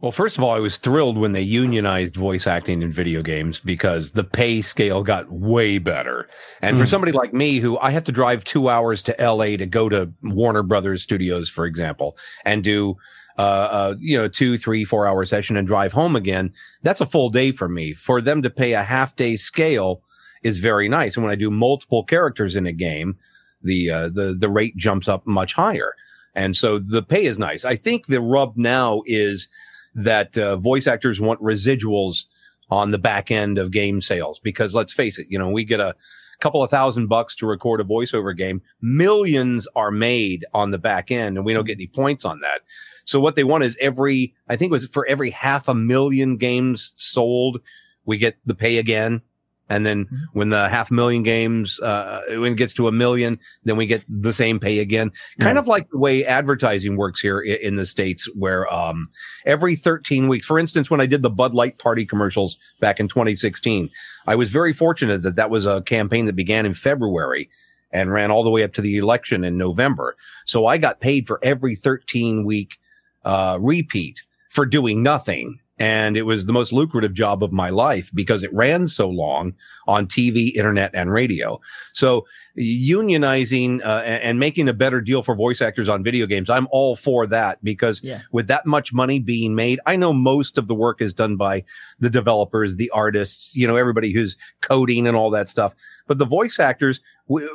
[0.00, 3.58] Well, first of all, I was thrilled when they unionized voice acting in video games
[3.58, 6.28] because the pay scale got way better.
[6.60, 6.88] And for Hmm.
[6.88, 10.12] somebody like me who I have to drive two hours to LA to go to
[10.22, 12.96] Warner Brothers studios, for example, and do,
[13.38, 17.06] uh, uh, you know, two, three, four hour session and drive home again, that's a
[17.06, 17.94] full day for me.
[17.94, 20.02] For them to pay a half day scale
[20.42, 21.16] is very nice.
[21.16, 23.16] And when I do multiple characters in a game,
[23.62, 25.94] the, uh, the, the rate jumps up much higher.
[26.34, 27.64] And so the pay is nice.
[27.64, 29.48] I think the rub now is,
[29.96, 32.24] that uh, voice actors want residuals
[32.70, 35.80] on the back end of game sales because let's face it, you know, we get
[35.80, 35.94] a
[36.40, 38.60] couple of thousand bucks to record a voiceover game.
[38.82, 42.60] Millions are made on the back end and we don't get any points on that.
[43.06, 46.36] So what they want is every, I think it was for every half a million
[46.36, 47.60] games sold,
[48.04, 49.22] we get the pay again.
[49.68, 53.76] And then when the half million games, uh, when it gets to a million, then
[53.76, 55.10] we get the same pay again.
[55.40, 55.60] Kind Yeah.
[55.60, 59.08] of like the way advertising works here i- in the States where, um,
[59.44, 63.08] every 13 weeks, for instance, when I did the Bud Light party commercials back in
[63.08, 63.90] 2016,
[64.26, 67.48] I was very fortunate that that was a campaign that began in February
[67.92, 70.16] and ran all the way up to the election in November.
[70.44, 72.78] So I got paid for every 13 week,
[73.24, 75.58] uh, repeat for doing nothing.
[75.78, 79.54] And it was the most lucrative job of my life because it ran so long
[79.86, 81.60] on TV, internet, and radio.
[81.92, 82.24] So
[82.58, 86.96] unionizing uh, and, making a better deal for voice actors on video games, I'm all
[86.96, 88.20] for that because Yeah.
[88.32, 91.62] with that much money being made, I know most of the work is done by
[92.00, 95.74] the developers, the artists, you know, everybody who's coding and all that stuff.
[96.06, 97.46] But the voice actors, we,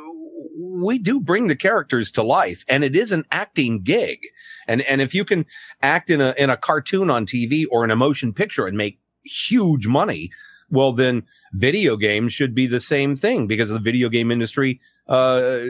[0.56, 4.20] we do bring the characters to life and it is an acting gig.
[4.66, 5.46] And, and if you can
[5.82, 8.98] act in a, in a cartoon on TV or in a motion picture and make
[9.24, 10.30] huge money,
[10.70, 11.22] well, then
[11.52, 15.60] video games should be the same thing because the video game industry, uh,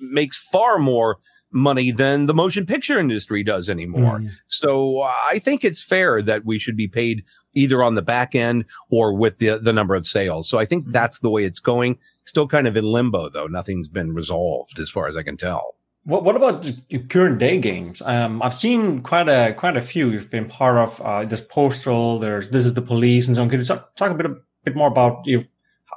[0.00, 1.18] makes far more
[1.52, 4.18] money than the motion picture industry does anymore.
[4.18, 4.30] Mm.
[4.48, 7.24] So I think it's fair that we should be paid
[7.54, 10.48] either on the back end or with the, the number of sales.
[10.48, 11.98] So I think that's the way it's going.
[12.24, 13.46] Still kind of in limbo though.
[13.46, 15.76] Nothing's been resolved as far as I can tell.
[16.04, 16.70] What, what about
[17.08, 18.00] current day games?
[18.04, 20.10] Um, I've seen quite a quite a few.
[20.10, 21.00] You've been part of.
[21.00, 22.20] Uh, there's Postal.
[22.20, 23.50] There's This is the Police, and so on.
[23.50, 25.38] Can you talk, talk a bit a bit more about you?
[25.38, 25.44] know,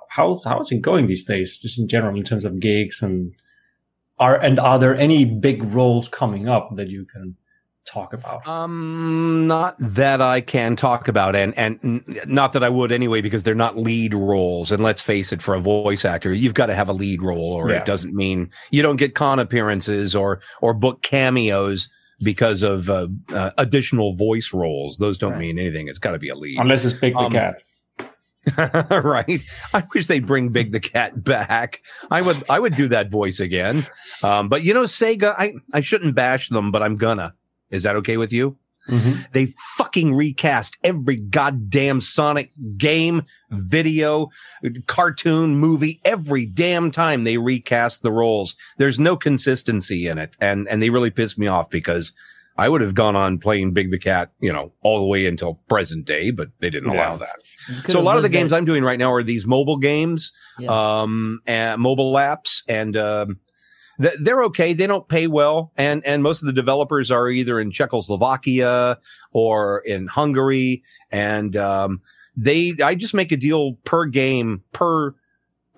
[0.09, 3.33] How's how's it going these days, just in general, in terms of gigs and
[4.19, 7.35] are and are there any big roles coming up that you can
[7.85, 8.45] talk about?
[8.47, 13.21] Um, not that I can talk about, and and n- not that I would anyway,
[13.21, 14.71] because they're not lead roles.
[14.71, 17.53] And let's face it, for a voice actor, you've got to have a lead role,
[17.53, 17.77] or Yeah.
[17.77, 21.87] it doesn't mean you don't get con appearances or or book cameos
[22.21, 24.97] because of uh, uh, additional voice roles.
[24.97, 25.39] Those don't Right.
[25.39, 25.87] mean anything.
[25.87, 26.57] It's got to be a lead.
[26.59, 27.61] Unless it's Big the Um, Cat.
[28.89, 29.41] right.
[29.73, 31.81] I wish they'd bring Big the Cat back.
[32.09, 33.87] I would, I would do that voice again.
[34.23, 37.33] Um, but you know, Sega, I, I shouldn't bash them, but I'm gonna.
[37.69, 38.57] Is that okay with you?
[38.89, 39.31] Mhm.
[39.33, 44.29] They fucking recast every goddamn Sonic game, video,
[44.87, 48.55] cartoon, movie, every damn time they recast the roles.
[48.77, 50.35] There's no consistency in it.
[50.39, 52.13] And, and they really piss me off because
[52.59, 55.55] I would have gone on playing Big the Cat, you know, all the way until
[55.69, 56.97] present day, but they didn't Yeah.
[56.97, 57.37] allow that.
[57.87, 60.31] So a lot of the games that- I'm doing right now are these mobile games,
[60.59, 60.69] Yeah.
[61.01, 63.37] um, and mobile apps, and um,
[64.01, 64.73] th- they're okay.
[64.73, 68.97] They don't pay well, and and most of the developers are either in Czechoslovakia
[69.31, 72.01] or in Hungary, and um,
[72.35, 75.15] they I just make a deal per game per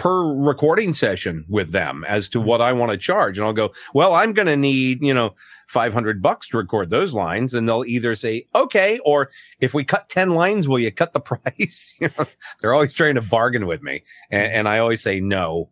[0.01, 3.37] per recording session with them as to what I want to charge.
[3.37, 5.35] And I'll go, well, I'm going to need, you know,
[5.67, 7.53] 500 bucks to record those lines.
[7.53, 9.29] And they'll either say, okay, or
[9.59, 11.95] if we cut 10 lines, will you cut the price?
[12.01, 12.25] you know,
[12.61, 14.01] they're always trying to bargain with me.
[14.31, 15.69] And, and I always say no.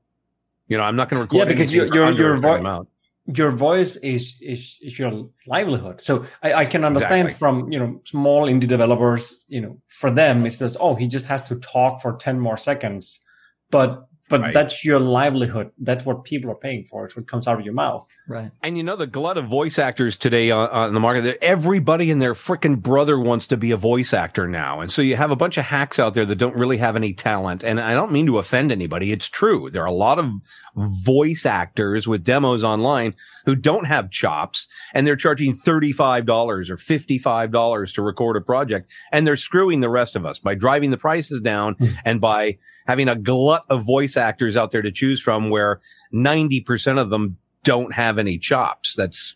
[0.67, 1.37] You know, I'm not going to record.
[1.39, 2.87] Yeah, because your- your- your vo-
[3.33, 6.01] your voice is, is is your livelihood.
[6.01, 7.37] So I, I can understand Exactly.
[7.39, 9.43] from you know small indie developers.
[9.47, 12.57] You know, for them it's just oh he just has to talk for ten more
[12.57, 13.23] seconds,
[13.69, 14.53] but but Right.
[14.53, 15.71] that's your livelihood.
[15.79, 17.05] That's what people are paying for.
[17.05, 18.07] It's what comes out of your mouth.
[18.27, 18.51] Right.
[18.61, 21.37] And you know the glut of voice actors today on, on the market.
[21.41, 25.15] Everybody and their freaking brother wants to be a voice actor now, and so you
[25.15, 27.63] have a bunch of hacks out there that don't really have any talent.
[27.63, 29.11] And I don't mean to offend anybody.
[29.11, 29.69] It's true.
[29.69, 30.31] There are a lot of
[30.75, 33.13] voice actors with demos online
[33.45, 38.01] who don't have chops, and they're charging thirty five dollars or fifty five dollars to
[38.01, 41.73] record a project, and they're screwing the rest of us by driving the prices down
[41.73, 41.85] hmm.
[42.05, 46.61] and by having a glut of voice actors out there to choose from, where ninety
[46.61, 48.95] percent of them don't have any chops.
[48.95, 49.35] That's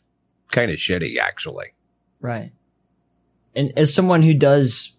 [0.51, 1.73] kind of shitty, actually.
[2.21, 2.51] Right.
[3.55, 4.93] And as someone who does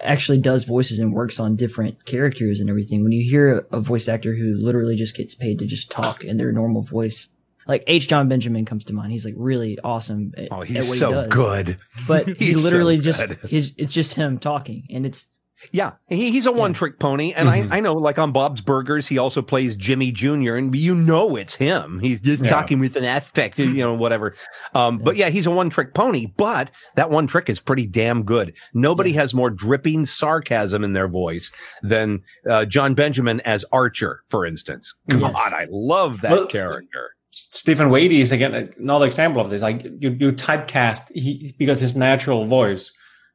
[0.00, 4.08] actually does voices and works on different characters and everything, when you hear a, voice
[4.08, 7.28] actor who literally just gets paid to just talk in their normal voice,
[7.66, 8.08] like H.
[8.08, 9.12] John Benjamin comes to mind.
[9.12, 11.78] He's like really awesome at, Oh, he's so he good.
[12.08, 15.26] But he He's so literally just his it's just him talking, and it's
[15.70, 17.70] Yeah, he, he's a one trick pony, and Mhm.
[17.72, 20.56] I, I know, like on Bob's Burgers, he also plays Jimmy Jr.
[20.56, 22.00] and you know it's him.
[22.00, 22.50] He's just Yeah.
[22.50, 24.34] talking with an aspect, you know, whatever.
[24.74, 28.22] Um, but yeah, he's a one trick pony, but that one trick is pretty damn
[28.24, 28.54] good.
[28.74, 31.52] Nobody has more dripping sarcasm in their voice
[31.82, 34.94] than uh, John Benjamin as Archer, for instance.
[35.08, 35.32] God, Yes.
[35.36, 37.10] I love that Well, character.
[37.30, 39.62] Stephen Wadey is again another example of this.
[39.62, 42.92] Like you, you typecast he, because his natural voice,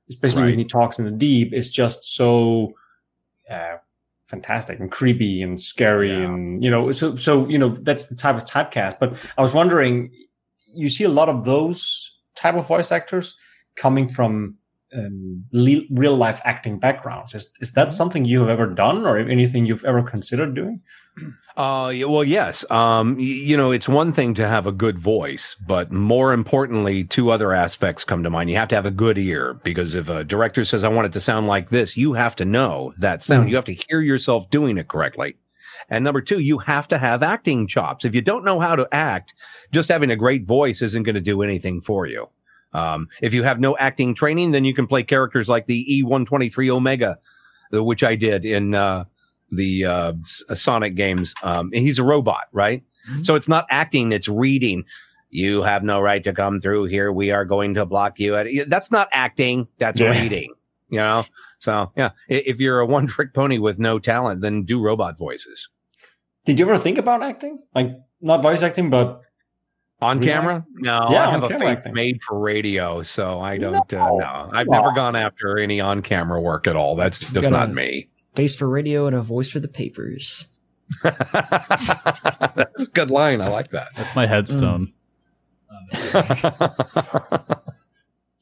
[0.09, 0.49] especially Right.
[0.49, 2.73] when he talks in the deep, is just so
[3.49, 3.77] uh,
[4.27, 6.25] fantastic and creepy and scary, Yeah.
[6.25, 8.99] and you know, so so you know that's the type of typecast.
[8.99, 10.11] But I was wondering,
[10.73, 13.35] you see a lot of those type of voice actors
[13.75, 14.57] coming from
[14.93, 17.33] um, le- real life acting backgrounds.
[17.33, 20.81] Is is that something you have ever done, or anything you've ever considered doing?
[21.57, 22.69] Uh, well, yes.
[22.69, 27.31] Um, you know, it's one thing to have a good voice, but more importantly, two
[27.31, 28.51] other aspects come to mind.
[28.51, 31.13] You have to have a good ear because if a director says, I want it
[31.13, 33.47] to sound like this, you have to know that sound.
[33.47, 33.49] Mm.
[33.49, 35.35] You have to hear yourself doing it correctly.
[35.89, 38.05] And number two, you have to have acting chops.
[38.05, 39.33] If you don't know how to act,
[39.71, 42.29] just having a great voice isn't going to do anything for you.
[42.73, 46.69] Um, if you have no acting training, then you can play characters like the E123
[46.69, 47.17] Omega,
[47.73, 49.05] uh, which I did in, uh,
[49.49, 51.33] the uh, Sonic games.
[51.43, 52.83] Um, and he's a robot, right?
[53.21, 54.83] So it's not acting; it's reading.
[55.29, 57.11] You have no right to come through here.
[57.11, 58.35] We are going to block you.
[58.35, 59.67] At, that's not acting.
[59.77, 60.11] That's Yeah.
[60.21, 60.53] reading.
[60.89, 61.25] You know.
[61.59, 65.69] So yeah, if you're a one-trick pony with no talent, then do robot voices
[66.45, 67.91] Did you ever think about acting, like
[68.21, 69.21] not voice acting, but
[69.99, 70.29] on Really?
[70.31, 70.65] camera.
[70.75, 71.93] No, Yeah, I have a face acting.
[71.93, 73.91] made for radio, so I don't.
[73.93, 74.17] Uh, No.
[74.17, 76.95] no, I've Come never gone after any on-camera work at all.
[76.95, 78.07] That's just gotta- not me.
[78.37, 80.47] Face for radio and a voice for the papers.
[81.03, 83.41] That's a good line.
[83.41, 83.89] I like that.
[83.95, 84.93] That's my headstone.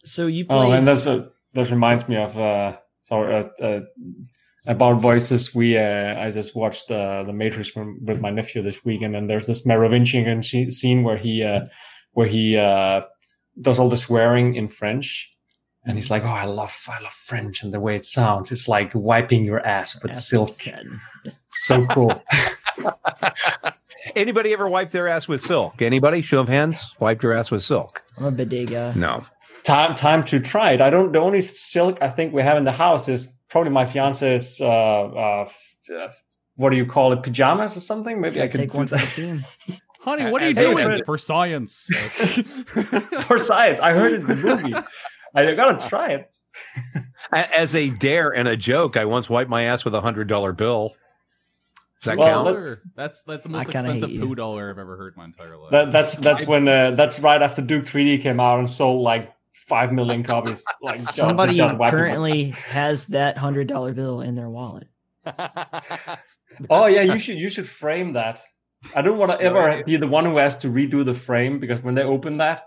[0.05, 2.37] So you oh, and that's what that reminds me of.
[2.37, 3.81] Uh, sorry, uh, uh,
[4.67, 5.53] about voices.
[5.53, 9.29] We uh, I just watched uh, the Matrix from, with my nephew this weekend, and
[9.29, 11.65] there's this Merovingian sce- scene where he uh,
[12.11, 13.01] where he uh,
[13.59, 15.34] does all the swearing in French.
[15.87, 18.51] And he's like, "Oh, I love, I love French and the way it sounds.
[18.51, 20.49] It's like wiping your ass with silk.
[20.67, 22.23] It's so cool."
[24.15, 25.81] Anybody ever wipe their ass with silk?
[25.81, 26.21] Anybody?
[26.21, 26.93] Show of hands.
[26.99, 28.03] Wiped your ass with silk?
[28.17, 28.93] I'm a bidet guy.
[28.93, 29.23] No.
[29.63, 30.81] time time to try it.
[30.81, 31.11] I don't.
[31.11, 34.59] The only silk I think we have in the house is probably my fiance's.
[34.61, 35.49] Uh, uh,
[35.93, 36.11] uh,
[36.55, 37.23] what do you call it?
[37.23, 38.21] Pajamas or something?
[38.21, 39.43] Maybe I Gotta could take do one for the that team.
[39.99, 41.87] Honey, what are you doing for science?
[43.21, 43.79] for science.
[43.79, 44.73] I heard it in the movie.
[45.35, 46.31] I gotta try it.
[47.31, 50.53] As a dare and a joke, I once wiped my ass with a hundred dollar
[50.53, 50.93] bill.
[52.01, 52.45] Does that Well, count?
[52.45, 52.81] let- Dollar.
[52.95, 55.71] That's that's the most expensive poo dollar I've ever heard in my entire life.
[55.71, 59.33] That, that's that's when uh, that's right after Duke 3D came out and sold like
[59.53, 60.63] five million copies.
[60.81, 64.87] Like just- Somebody just currently has that hundred dollar bill in their wallet.
[66.69, 68.41] Oh yeah, you should you should frame that.
[68.95, 69.83] I don't want to ever yeah.
[69.83, 72.65] be the one who has to redo the frame because when they open that,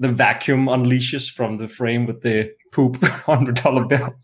[0.00, 4.14] the vacuum unleashes from the frame with the poop hundred dollar bill.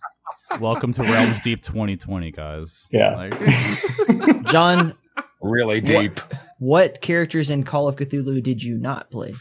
[0.58, 2.88] Welcome to Realms Deep 2020, guys.
[2.90, 3.14] Yeah.
[3.14, 4.94] Like- John,
[5.42, 6.18] really deep.
[6.58, 9.34] what characters in Call of Cthulhu did you not play?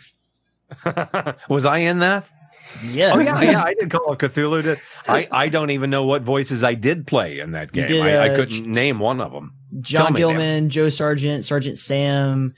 [1.50, 2.28] Was I in that?
[2.84, 3.12] Yeah.
[3.14, 3.64] Oh yeah, yeah.
[3.64, 4.62] I did Call of Cthulhu.
[4.64, 7.88] Did- I I don't even know what voices I did play in that game.
[7.88, 9.54] did, I, I uh, couldn't name one of them.
[9.80, 12.54] John Tell Gilman, Joe Sargent, Sergeant Sam,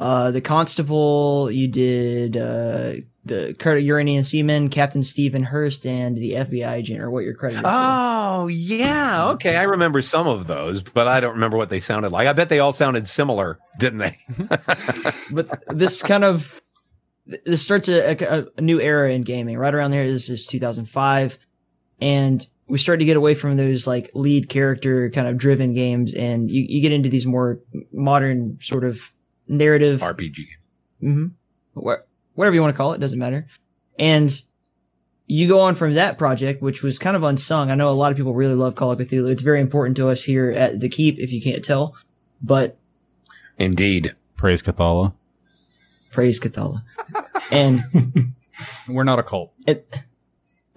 [0.00, 1.50] uh, the Constable.
[1.50, 2.94] You did uh,
[3.26, 7.62] the Credit Uranian Seaman, Captain Stephen Hurst, and the FBI agent, or what you're credited
[7.62, 7.70] for.
[7.70, 9.56] Oh yeah, okay.
[9.56, 12.26] I remember some of those, but I don't remember what they sounded like.
[12.26, 14.18] I bet they all sounded similar, didn't they?
[15.30, 16.60] but this kind of
[17.44, 19.58] this starts a, a, a new era in gaming.
[19.58, 21.38] Right around there, this is 2005,
[22.00, 26.14] and we start to get away from those like lead character kind of driven games,
[26.14, 27.60] and you, you get into these more
[27.92, 29.12] modern sort of
[29.50, 30.46] narrative RPG.
[31.00, 31.26] hmm
[31.74, 33.46] whatever you want to call it, doesn't matter.
[33.98, 34.40] And
[35.26, 37.70] you go on from that project, which was kind of unsung.
[37.70, 39.30] I know a lot of people really love Call of Cthulhu.
[39.30, 41.94] It's very important to us here at the Keep, if you can't tell.
[42.42, 42.76] But
[43.58, 44.14] Indeed.
[44.36, 45.12] Praise Cthulhu.
[46.12, 46.82] praise Cthulhu.
[47.52, 47.80] and
[48.88, 49.52] We're not a cult.
[49.66, 49.92] it,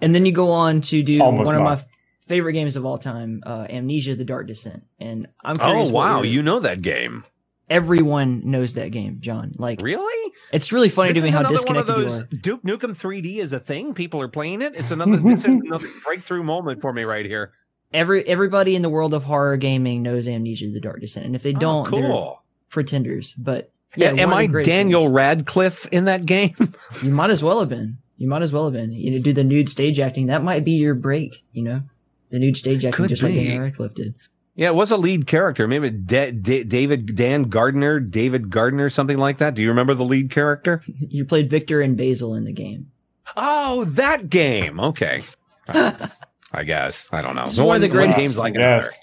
[0.00, 1.82] and then you go on to do Almost one of my
[2.26, 4.82] favorite games of all time, uh, Amnesia: The Dark Descent.
[5.00, 5.90] And I'm Oh curious.
[5.90, 7.24] what wow, you know that game.
[7.70, 9.52] Everyone knows that game, John.
[9.58, 10.32] Like Really?
[10.52, 12.26] it's really funny This to me how another one of disconnected you those are.
[12.26, 13.94] Duke Nukem 3D is a thing.
[13.94, 14.74] People are playing it.
[14.74, 17.52] It's another, it's another breakthrough moment for me right here.
[17.92, 21.44] Every everybody in the world of horror gaming knows Amnesia: The Dark Descent, and if
[21.44, 22.42] they Oh, don't, they're cool.
[22.68, 23.34] pretenders.
[23.34, 25.12] But yeah, Am I Daniel games.
[25.12, 26.54] Radcliffe in that game?
[27.02, 27.98] You might as well have been.
[28.16, 28.90] You might as well have been.
[28.92, 30.26] You know, do the nude stage acting.
[30.26, 31.44] That might be your break.
[31.52, 31.82] You know,
[32.30, 33.34] the nude stage acting, Could just like.
[33.34, 34.14] Daniel Radcliffe did.
[34.54, 35.66] Yeah, it was a lead character.
[35.68, 39.54] Maybe Da- Da- David Dan Gardner, David Gardner, something like that.
[39.54, 40.82] Do you remember the lead character?
[40.86, 42.90] You played Victor and Basil in the game.
[43.36, 44.78] Oh, that game.
[44.80, 45.22] Okay.
[45.68, 47.42] I guess I don't know.
[47.42, 48.84] It's one of the greatest- games like another.
[48.84, 48.98] yes.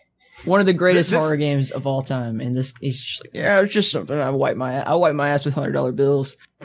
[0.46, 3.32] One of the greatest This- horror games of all time, and this he's just like,
[3.34, 4.18] yeah, it's just something.
[4.18, 6.36] I wipe my I wipe my ass with hundred dollar bills.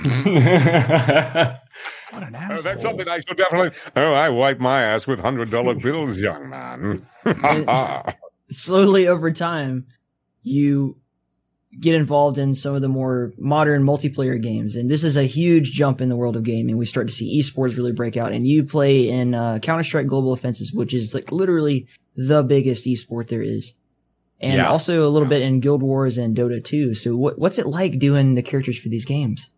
[2.12, 3.78] What an Oh, that's something I should definitely.
[3.97, 7.05] Oh, I wipe my ass with hundred dollar bills, young man.
[8.51, 9.86] slowly over time,
[10.42, 10.97] you
[11.80, 14.76] get involved in some of the more modern multiplayer games.
[14.76, 16.78] And this is a huge jump in the world of gaming.
[16.78, 20.32] We start to see esports really break out and you play in uh, Counter-Strike Global
[20.32, 21.86] Offensive, which is like literally
[22.16, 23.74] the biggest esport there is.
[24.40, 24.68] And Yeah.
[24.70, 26.94] also a little bit in Guild Wars and Dota 2.
[26.94, 29.51] So what, what's it like doing the characters for these games?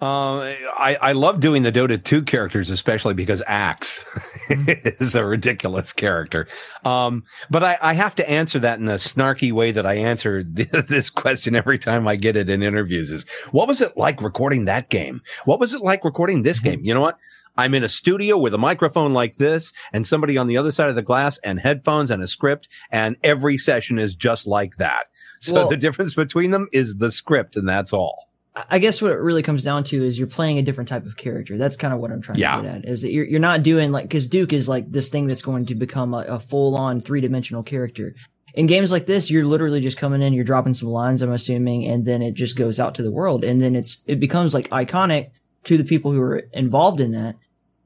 [0.00, 0.40] Uh,
[0.78, 4.04] I, I love doing the Dota 2 characters, especially because Axe
[4.50, 6.46] is a ridiculous character.
[6.84, 10.42] Um, but I, I have to answer that in the snarky way that I answer
[10.44, 14.66] this question every time I get it in interviews is, what was it like recording
[14.66, 15.22] that game?
[15.44, 16.80] What was it like recording this game?
[16.84, 17.18] You know what?
[17.58, 20.90] I'm in a studio with a microphone like this and somebody on the other side
[20.90, 25.06] of the glass and headphones and a script and every session is just like that.
[25.40, 28.28] So Well- the difference between them is the script and that's all.
[28.70, 31.16] I guess what it really comes down to is you're playing a different type of
[31.16, 31.58] character.
[31.58, 32.56] That's kind of what I'm trying Yeah.
[32.56, 32.84] to get at.
[32.86, 35.66] Is that you're you're not doing like because Duke is like this thing that's going
[35.66, 38.14] to become a, a full on three dimensional character.
[38.54, 41.84] In games like this, you're literally just coming in, you're dropping some lines, I'm assuming,
[41.86, 44.70] and then it just goes out to the world, and then it's it becomes like
[44.70, 45.30] iconic
[45.64, 47.36] to the people who are involved in that.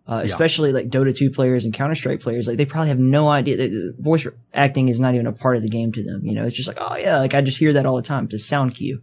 [0.06, 3.28] Uh, especially like Dota 2 players and Counter Strike players, like they probably have no
[3.28, 6.24] idea that voice acting is not even a part of the game to them.
[6.24, 8.24] You know, it's just like, oh yeah, like I just hear that all the time.
[8.24, 9.02] It's a sound cue.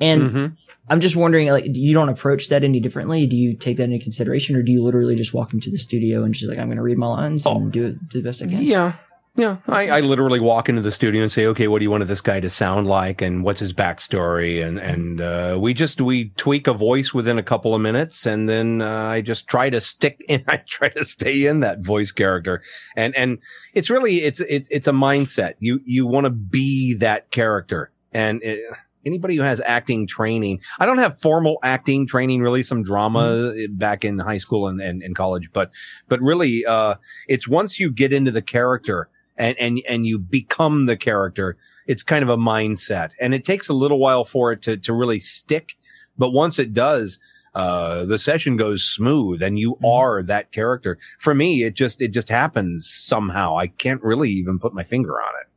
[0.00, 0.56] And Mhm.
[0.90, 3.26] I'm just wondering, like, you don't approach that any differently?
[3.26, 6.22] Do you take that into consideration, or do you literally just walk into the studio
[6.24, 7.56] and just like, I'm going to read my lines Oh.
[7.56, 8.62] and do it do the best I can?
[8.62, 8.92] Yeah.
[9.36, 9.58] Yeah.
[9.68, 12.20] I, I literally walk into the studio and say, okay, what do you want this
[12.20, 13.22] guy to sound like?
[13.22, 14.66] And what's his backstory?
[14.66, 18.26] And, and, uh, we just, we tweak a voice within a couple of minutes.
[18.26, 21.80] And then, uh, I just try to stick in, I try to stay in that
[21.80, 22.62] voice character.
[22.96, 23.38] And, and
[23.74, 25.54] it's really, it's, it's, it's a mindset.
[25.60, 27.92] You, you want to be that character.
[28.12, 28.64] And it,
[29.04, 34.04] anybody who has acting training, I don't have formal acting training, really some drama back
[34.04, 35.72] in high school and, and, and college, but,
[36.08, 36.96] but really, uh,
[37.28, 42.02] it's once you get into the character and, and, and you become the character, it's
[42.02, 45.20] kind of a mindset and it takes a little while for it to, to really
[45.20, 45.76] stick.
[46.18, 47.20] But once it does,
[47.54, 50.98] uh, the session goes smooth and you are that character.
[51.18, 53.56] For me, it just, it just happens somehow.
[53.56, 55.48] I can't really even put my finger on it.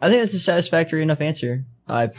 [0.00, 1.64] I think that's a satisfactory enough answer.
[1.88, 2.10] I,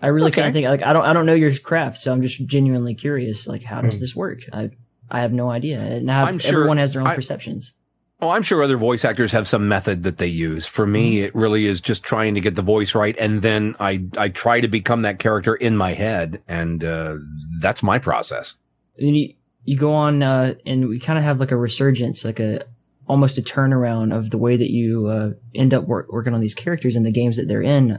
[0.00, 0.42] I really Okay.
[0.42, 0.66] can't think.
[0.66, 3.46] Like, I don't, I don't know your craft, so I'm just genuinely curious.
[3.46, 4.40] Like, how does this work?
[4.52, 4.70] I,
[5.10, 5.78] I have no idea.
[5.80, 7.72] And I have, I'm sure- everyone has their own I- perceptions.
[8.20, 10.66] Oh, I'm sure other voice actors have some method that they use.
[10.66, 13.14] For me, it really is just trying to get the voice right.
[13.18, 16.42] And then I, I try to become that character in my head.
[16.48, 17.16] And, uh,
[17.60, 18.54] that's my process.
[18.98, 19.34] And you,
[19.66, 22.64] you go on, uh, and we kind of have like a resurgence, like a,
[23.06, 26.54] almost a turnaround of the way that you, uh, end up work, working on these
[26.54, 27.98] characters and the games that they're in.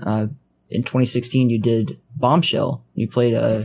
[0.70, 2.84] In 2016, you did Bombshell.
[2.93, 3.63] You played, uh,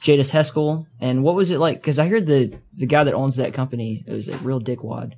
[0.00, 0.86] Jadus Heskel.
[1.00, 1.82] And what was it like?
[1.82, 5.14] Cause I heard the, the guy that owns that company, it was a real dickwad.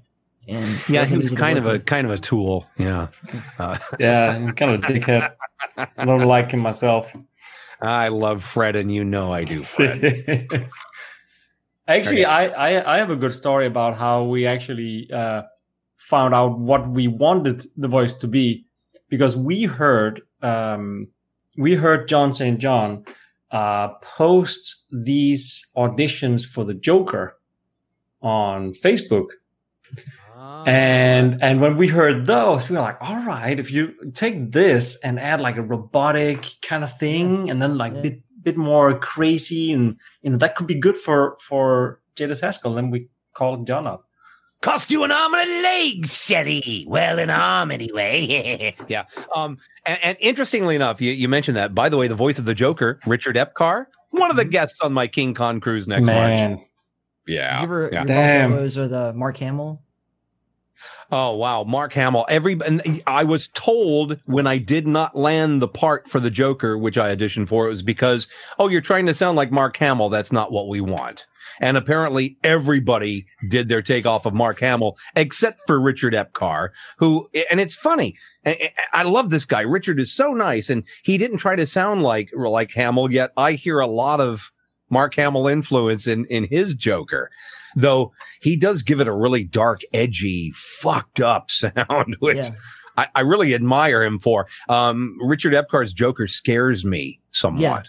[0.48, 1.86] And Yeah, he wasn't was easy to kind of a, with.
[1.86, 2.66] kind of a tool.
[2.78, 3.08] Yeah.
[3.58, 5.32] Uh, yeah, kind of a dickhead.
[5.96, 7.16] I don't like him myself.
[7.80, 10.68] I love Fred and you know I do, Fred.
[11.88, 15.42] actually, I, I I have a good story about how we actually uh,
[15.96, 18.66] found out what we wanted the voice to be
[19.08, 21.08] because we heard um,
[21.56, 22.58] we heard John St.
[22.58, 23.04] John
[23.50, 23.88] uh,
[24.18, 27.36] post these auditions for the Joker
[28.20, 29.28] on Facebook.
[30.66, 34.98] And and when we heard those, we were like, all right, if you take this
[35.02, 38.02] and add like a robotic kind of thing, and then like Yeah.
[38.02, 42.74] bit bit more crazy, and you know that could be good for for Jadus Heskel.
[42.74, 44.05] Then we called John up.
[44.62, 46.86] Cost you an arm and a leg, Shetty.
[46.86, 48.74] Well, an arm anyway.
[48.88, 49.04] yeah.
[49.34, 49.58] Um.
[49.84, 51.74] And, and interestingly enough, you, you mentioned that.
[51.74, 54.92] By the way, the voice of the Joker, Richard Epcar, one of the guests on
[54.92, 56.60] my King Con cruise next March.
[57.26, 57.54] Yeah.
[57.54, 58.00] Did you ever yeah.
[58.00, 58.50] you Damn.
[58.50, 58.56] Damn.
[58.56, 59.82] those with uh, Mark Hamill?
[61.10, 62.26] Oh wow, Mark Hamill.
[62.28, 62.58] Every
[63.06, 67.14] I was told when I did not land the part for the Joker, which I
[67.14, 70.08] auditioned for, it was because oh, you're trying to sound like Mark Hamill.
[70.08, 71.26] That's not what we want.
[71.60, 77.60] And apparently, everybody did their takeoff of Mark Hamill except for Richard Epcar, who and
[77.60, 78.16] it's funny.
[78.92, 79.62] I love this guy.
[79.62, 83.12] Richard is so nice, and he didn't try to sound like like Hamill.
[83.12, 84.52] Yet I hear a lot of
[84.90, 87.30] Mark Hamill influence in in his Joker
[87.78, 88.10] though
[88.40, 92.50] he does give it a really dark, edgy, fucked up sound, which Yeah.
[92.96, 94.46] I, I really admire him for.
[94.70, 97.60] Um, Richard Epcar's Joker scares me somewhat.
[97.60, 97.82] Yeah.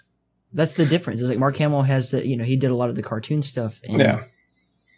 [0.52, 1.22] That's the difference.
[1.22, 3.42] It's like Mark Hamill has the, you know, he did a lot of the cartoon
[3.42, 4.26] stuff and, yeah,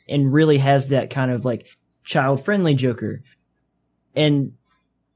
[0.08, 1.68] and really has that kind of like
[2.04, 3.22] child friendly Joker.
[4.16, 4.54] And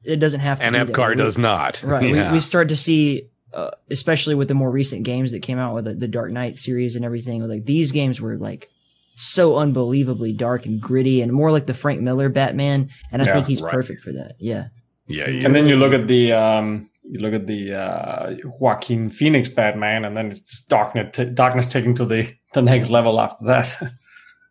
[0.04, 1.16] it doesn't have to And be that Epcar way.
[1.16, 1.82] does not.
[1.82, 2.14] Right.
[2.14, 2.28] Yeah.
[2.30, 5.76] We, we start to see, uh, especially with the more recent games that came out
[5.76, 8.70] with the, the Dark Knight series and everything, like these games were like
[9.16, 12.90] so unbelievably dark and gritty and more like the Frank Miller Batman.
[13.12, 13.72] And I Yeah, think he's right.
[13.74, 14.36] perfect for that.
[14.40, 14.68] Yeah.
[15.08, 19.50] yeah, and then you look at the um, you look at the uh, Joaquin Phoenix
[19.50, 23.46] Batman, and then it's just darkness t- darkness taken to the the next level after
[23.46, 23.92] that.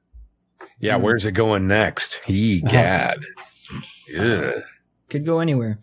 [0.78, 2.20] yeah, where's it going next?
[2.24, 3.18] He gad.
[4.08, 4.60] Yeah.
[5.08, 5.78] Could go anywhere.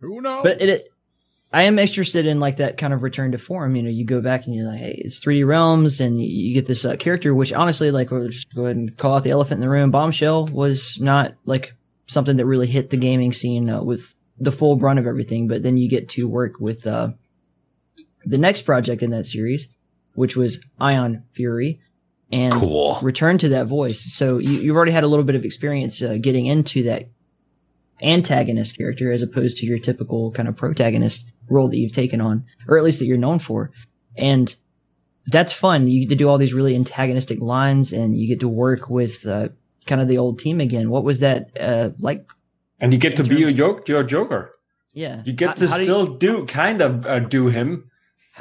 [0.00, 0.42] Who knows?
[0.44, 0.91] But it, it,
[1.52, 3.76] I am interested in like that kind of return to form.
[3.76, 6.54] You know, you go back and you're like, hey, it's 3D realms, and you, you
[6.54, 9.30] get this uh, character, which honestly, like, we'll just go ahead and call out the
[9.30, 9.90] elephant in the room.
[9.90, 11.74] Bombshell was not like
[12.06, 15.46] something that really hit the gaming scene uh, with the full brunt of everything.
[15.46, 17.12] But then you get to work with uh,
[18.24, 19.68] the next project in that series,
[20.14, 21.80] which was Ion Fury,
[22.30, 22.98] and Cool.
[23.02, 24.00] return to that voice.
[24.14, 27.08] So you, you've already had a little bit of experience uh, getting into that
[28.02, 32.44] antagonist character as opposed to your typical kind of protagonist role that you've taken on,
[32.68, 33.70] or at least that you're known for.
[34.16, 34.54] And
[35.26, 35.86] that's fun.
[35.88, 39.26] You get to do all these really antagonistic lines and you get to work with
[39.26, 39.48] uh,
[39.86, 40.90] kind of the old team again.
[40.90, 42.26] What was that uh, like?
[42.80, 44.50] and you get to be your, joke, your Joker.
[44.92, 45.22] Yeah.
[45.24, 47.88] You get How- to how do you- still do kind of uh, do him.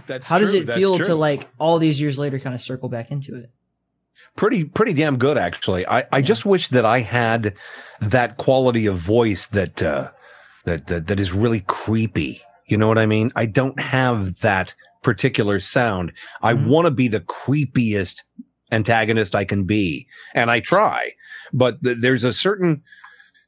[0.07, 1.05] That's how does it that's feel true.
[1.07, 3.51] to like all these years later kind of circle back into it?
[4.35, 5.85] Pretty pretty damn good actually.
[5.87, 7.53] I, I just wish that I had
[7.99, 10.09] that quality of voice that uh
[10.65, 12.41] that, that that is really creepy.
[12.67, 13.31] You know what I mean?
[13.35, 16.13] I don't have that particular sound.
[16.41, 16.67] I Mhm.
[16.67, 18.21] want to be the creepiest
[18.71, 21.11] antagonist I can be, and I try.
[21.51, 22.81] But th- there's a certain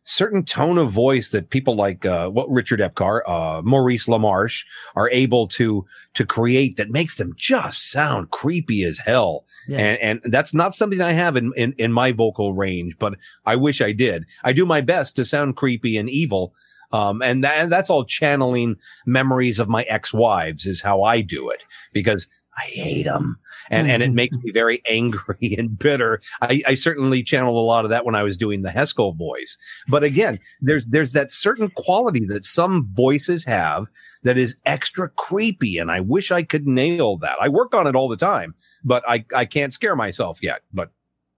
[0.06, 5.10] certain tone of voice that people like uh what Richard Epcar, uh Maurice LaMarche are
[5.10, 9.46] able to to create that makes them just sound creepy as hell.
[9.68, 9.80] Yeah.
[9.80, 13.56] And and that's not something I have in, in in my vocal range, but I
[13.56, 14.26] wish I did.
[14.44, 16.54] I do my best to sound creepy and evil.
[16.94, 21.50] Um, and, that, and that's all channeling memories of my ex-wives is how I do
[21.50, 22.28] it because
[22.58, 23.40] I hate them.
[23.72, 26.22] And, and it makes me very angry and bitter.
[26.42, 29.58] I, I certainly channeled a lot of that when I was doing the Heskel voice.
[29.88, 33.88] But again, there's, there's that certain quality that some voices have
[34.22, 35.78] that is extra creepy.
[35.80, 37.38] And I wish I could nail that.
[37.42, 40.62] I work on it all the time, but I, I can't scare myself yet.
[40.72, 40.92] But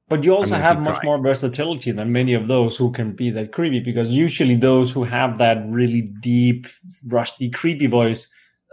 [0.08, 1.06] But you also have much trying.
[1.06, 5.04] more versatility than many of those who can be that creepy because usually those who
[5.04, 6.68] have that really deep,
[7.08, 8.28] rusty, creepy voice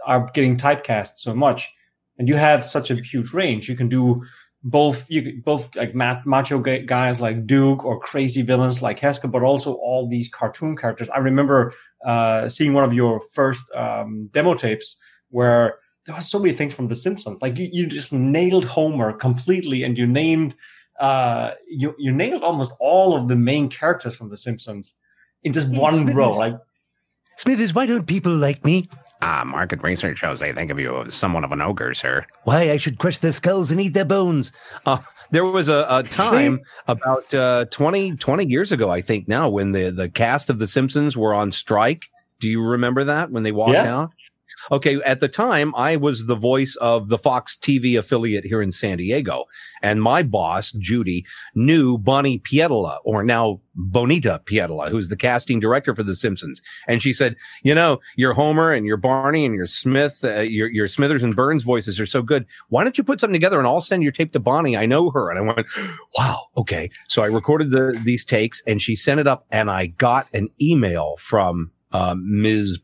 [0.05, 1.71] are getting typecast so much.
[2.19, 3.67] And you have such a huge range.
[3.67, 4.23] You can do
[4.63, 9.31] both, you could, both like ma- macho guys like Duke or crazy villains like Heska,
[9.31, 11.09] but also all these cartoon characters.
[11.09, 11.73] I remember,
[12.05, 14.97] uh, seeing one of your first, um, demo tapes
[15.29, 17.41] where there was so many things from The Simpsons.
[17.41, 20.55] Like you, you just nailed Homer completely and you named,
[20.99, 24.93] uh, you you nailed almost all of the main characters from The Simpsons
[25.43, 26.31] in just Yes, one it row.
[26.31, 26.37] is.
[26.37, 26.55] Like
[27.37, 28.87] Smithers, why don't people like me?
[29.21, 32.25] Ah, market research shows they think of you as somewhat of an ogre, sir.
[32.43, 34.51] Why, I should crush their skulls and eat their bones.
[34.85, 34.97] Uh,
[35.31, 39.71] there was a, a time about uh, 20, 20 years ago, I think now, when
[39.71, 42.05] the, the cast of The Simpsons were on strike.
[42.41, 43.95] Do you remember that when they walked Yeah.
[43.97, 44.11] out?
[44.71, 48.71] Okay, at the time, I was the voice of the Fox TV affiliate here in
[48.71, 49.45] San Diego,
[49.81, 51.25] and my boss, Judy,
[51.55, 56.61] knew Bonnie Pietila, or now Bonita Pietila, who's the casting director for The Simpsons.
[56.87, 60.69] And she said, you know, your Homer and your Barney and your Smith, uh, your,
[60.69, 62.45] your Smithers and Burns voices are so good.
[62.69, 64.77] Why don't you put something together and I'll send your tape to Bonnie?
[64.77, 65.29] I know her.
[65.29, 65.67] And I went,
[66.17, 66.89] wow, okay.
[67.07, 70.49] So I recorded the, these takes and she sent it up and I got an
[70.61, 72.79] email from, uh, Ms.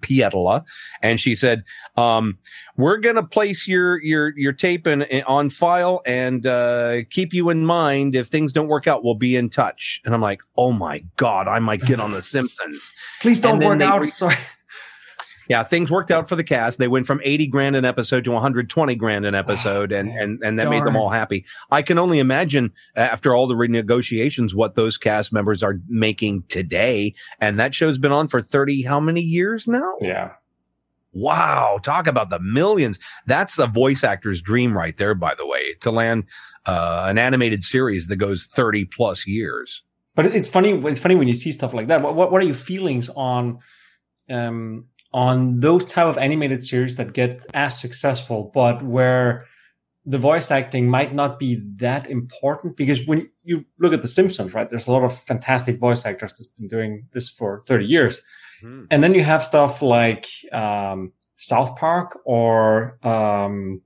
[0.00, 0.64] Pietila,
[1.02, 1.64] and she said,
[1.96, 2.38] um,
[2.76, 7.32] "We're going to place your your your tape in, in on file and uh, keep
[7.32, 8.14] you in mind.
[8.16, 11.48] If things don't work out, we'll be in touch." And I'm like, "Oh my god,
[11.48, 12.90] I might get on The Simpsons."
[13.20, 14.00] Please don't work out.
[14.00, 14.36] re- Sorry.
[15.52, 16.78] Yeah, things worked out for the cast.
[16.78, 20.58] They went from 80 grand an episode to 120 grand an episode, and and and
[20.58, 21.44] that made them all happy.
[21.70, 26.44] I can only imagine uh, after all the renegotiations what those cast members are making
[26.48, 27.12] today.
[27.38, 29.92] And that show's been on for 30 how many years now?
[30.00, 30.30] Yeah.
[31.12, 32.98] Wow, talk about the millions.
[33.26, 36.24] That's a voice actor's dream right there, by the way, to land
[36.64, 39.82] uh, an animated series that goes 30 plus years.
[40.14, 40.70] But it's funny.
[40.70, 42.00] It's funny when you see stuff like that.
[42.00, 43.58] What what, what are your feelings on
[44.30, 49.46] um on those type of animated series that get as successful, but where
[50.04, 52.76] the voice acting might not be that important?
[52.76, 56.32] Because when you look at The Simpsons, right, there's a lot of fantastic voice actors
[56.32, 58.22] that's been doing this for 30 years,
[58.90, 63.82] and then you have stuff like um, South Park or um,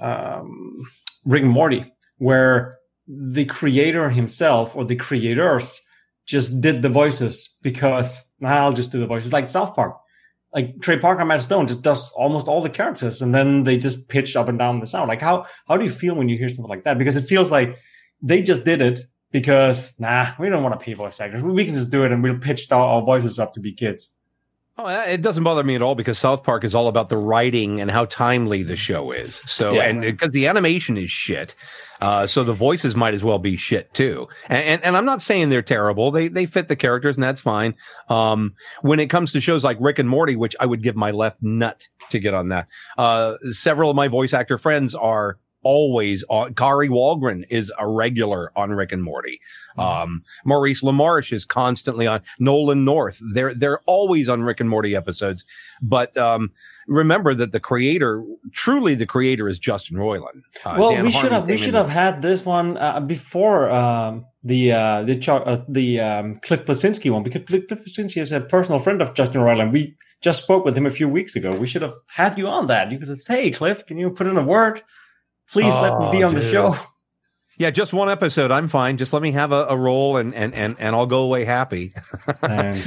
[0.00, 0.82] um,
[1.24, 5.80] Rick and Morty, where the creator himself or the creators
[6.28, 9.96] just did the voices because nah, I'll just do the voices like South Park.
[10.54, 14.08] Like Trey Parker, Matt Stone just does almost all the characters and then they just
[14.08, 15.08] pitch up and down the sound.
[15.08, 16.98] Like how, how do you feel when you hear something like that?
[16.98, 17.76] Because it feels like
[18.22, 19.00] they just did it
[19.32, 21.42] because nah, we don't want to pay voice actors.
[21.42, 24.10] We can just do it and we'll pitch our, our voices up to be kids.
[24.80, 27.16] Oh, uh, it doesn't bother me at all because South Park is all about the
[27.16, 29.40] writing and how timely the show is.
[29.44, 29.82] So, Yeah.
[29.82, 31.56] and because the animation is shit,
[32.00, 34.28] uh, so the voices might as well be shit too.
[34.48, 37.40] And, and and I'm not saying they're terrible; they they fit the characters, and that's
[37.40, 37.74] fine.
[38.08, 41.10] Um, when it comes to shows like Rick and Morty, which I would give my
[41.10, 42.68] left nut to get on that.
[42.96, 46.54] Uh, several of my voice actor friends are always on.
[46.54, 49.40] Kari Wahlgren is a regular on Rick and Morty.
[49.76, 52.20] Um, Maurice LaMarche is constantly on.
[52.38, 55.44] Nolan North, they're they're always on Rick and Morty episodes.
[55.82, 56.50] But um,
[56.86, 60.42] remember that the creator, truly the creator, is Justin Roiland.
[60.64, 64.26] Uh, well, Dan we should have we should have had this one uh, before um,
[64.42, 68.78] the uh, the uh, the um, Cliff Bleszinski one because Cliff Bleszinski is a personal
[68.78, 69.72] friend of Justin Roiland.
[69.72, 71.54] We just spoke with him a few weeks ago.
[71.54, 72.90] We should have had you on that.
[72.90, 74.82] You could have said, "Hey, Cliff, can you put in a word?
[75.52, 76.76] Please let me be Oh, on the show."
[77.58, 78.52] Yeah, just one episode.
[78.52, 78.98] I'm fine.
[78.98, 81.92] Just let me have a, a role and, and, and, and I'll go away happy.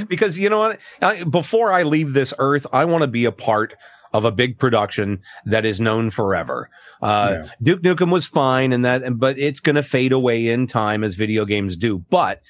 [0.08, 0.80] Because you know what?
[1.02, 3.74] I, before I leave this earth, I want to be a part
[4.14, 6.70] of a big production that is known forever.
[7.02, 7.50] Uh, Yeah.
[7.62, 11.16] Duke Nukem was fine and that, but it's going to fade away in time as
[11.16, 11.98] video games do.
[11.98, 12.40] But,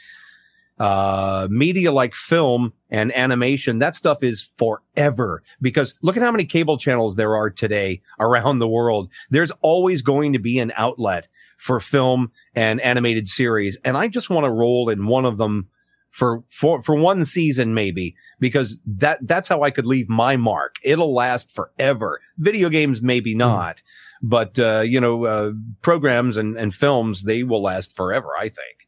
[0.82, 6.44] uh, media like film and animation, that stuff is forever because look at how many
[6.44, 9.12] cable channels there are today around the world.
[9.30, 13.78] There's always going to be an outlet for film and animated series.
[13.84, 15.68] And I just want to roll in one of them
[16.10, 20.74] for, for, for one season, maybe, because that, that's how I could leave my mark.
[20.82, 22.20] It'll last forever.
[22.38, 23.82] Video games, maybe not,
[24.20, 28.81] but, uh, you know, uh, programs and, and films, they will last forever, I think.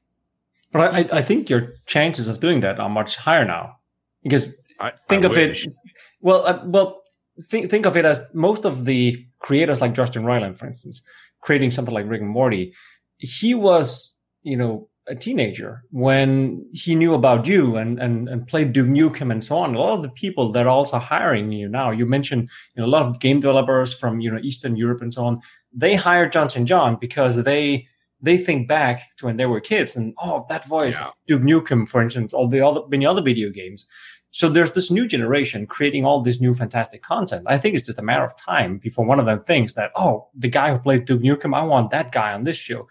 [0.75, 3.77] But I, I think your chances of doing that are much higher now.
[4.25, 5.67] Because I think I of wish.
[5.67, 5.75] it
[6.21, 7.03] well uh, well
[7.41, 11.01] think think of it as most of the creators like Justin Roiland for instance
[11.41, 12.75] creating something like Rick and Morty
[13.19, 18.73] he was you know a teenager when he knew about you and and and played
[18.73, 19.75] Duke Nukem and so on.
[19.75, 22.89] A lot of the people that are also hiring you now you mentioned you know
[22.89, 25.41] a lot of game developers from you know Eastern Europe and so on.
[25.73, 26.67] They hired John St.
[26.67, 27.87] John because they
[28.25, 31.11] they think back to when they were kids and oh that voice Yeah.
[31.29, 33.87] Duke Nukem for instance all the other many other video games
[34.35, 37.45] so there's this new generation creating all this new fantastic content.
[37.47, 40.27] I think it's just a matter of time before one of them thinks that, oh,
[40.35, 42.89] the guy who played Duke Nukem, I want that guy on this show,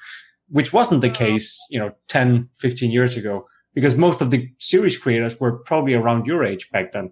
[0.48, 4.96] which wasn't the case, you know, 10, 15 years ago, because most of the series
[4.96, 7.12] creators were probably around your age back then.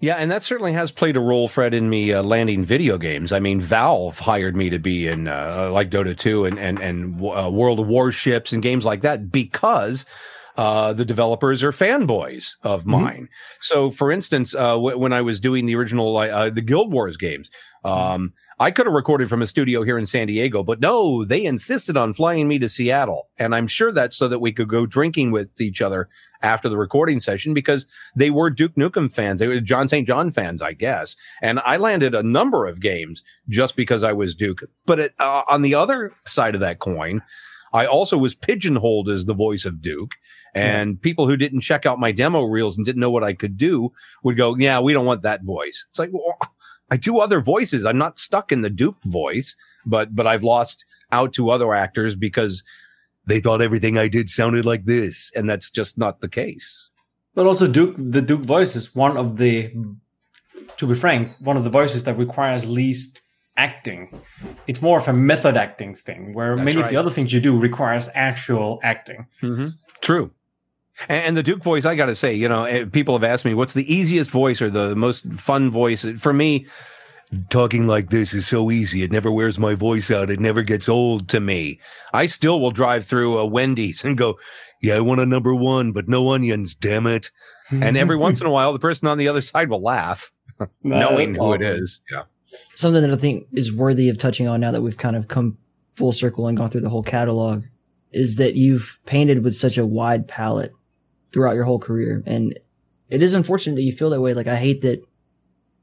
[0.00, 3.32] Yeah, and that certainly has played a role, Fred, in me uh, landing video games.
[3.32, 7.20] I mean, Valve hired me to be in uh, like Dota 2 and and and
[7.24, 10.04] uh, World of Warships and games like that because
[10.56, 13.28] uh, the developers are fanboys of mine.
[13.60, 17.16] So, for instance, uh, w- when I was doing the original uh, the Guild Wars
[17.16, 17.50] games,
[17.84, 21.44] um, I could have recorded from a studio here in San Diego, but no, they
[21.44, 24.86] insisted on flying me to Seattle, and I'm sure that's so that we could go
[24.86, 26.08] drinking with each other
[26.42, 30.06] after the recording session because they were Duke Nukem fans, they were John St.
[30.06, 34.34] John fans, I guess, and I landed a number of games just because I was
[34.34, 34.60] Duke.
[34.86, 37.22] But it, uh, on the other side of that coin.
[37.72, 40.14] I also was pigeonholed as the voice of Duke.
[40.54, 43.56] And people who didn't check out my demo reels and didn't know what I could
[43.56, 43.90] do
[44.22, 45.86] would go, yeah, we don't want that voice.
[45.88, 46.38] It's like, well,
[46.90, 47.86] I do other voices.
[47.86, 52.14] I'm not stuck in the Duke voice, but, but I've lost out to other actors
[52.14, 52.62] because
[53.24, 55.32] they thought everything I did sounded like this.
[55.34, 56.90] And that's just not the case.
[57.34, 59.74] But also, Duke, the Duke voice is one of the,
[60.76, 63.21] to be frank, one of the voices that requires least
[63.56, 64.20] acting.
[64.66, 67.40] It's more of a method acting thing, where That's many of the other things you
[67.40, 69.26] do requires actual acting.
[69.42, 69.68] Mm-hmm.
[70.00, 70.30] True.
[71.08, 73.44] And, and the Duke voice, I got to say, you know, eh, people have asked
[73.44, 76.04] me what's the easiest voice or the most fun voice.
[76.18, 76.66] For me,
[77.50, 79.02] talking like this is so easy.
[79.02, 80.30] It never wears my voice out.
[80.30, 81.80] It never gets old to me.
[82.12, 84.38] I still will drive through a Wendy's and go,
[84.80, 87.30] yeah, I want a number one, but no onions, damn it.
[87.70, 90.32] And every once in a while, the person on the other side will laugh,
[90.84, 92.00] knowing who it is.
[92.10, 92.24] Yeah.
[92.74, 95.58] Something that I think is worthy of touching on now that we've kind of come
[95.96, 97.64] full circle and gone through the whole catalog
[98.12, 100.72] is that you've painted with such a wide palette
[101.32, 102.22] throughout your whole career.
[102.26, 102.58] And
[103.08, 104.34] it is unfortunate that you feel that way.
[104.34, 105.04] Like I hate that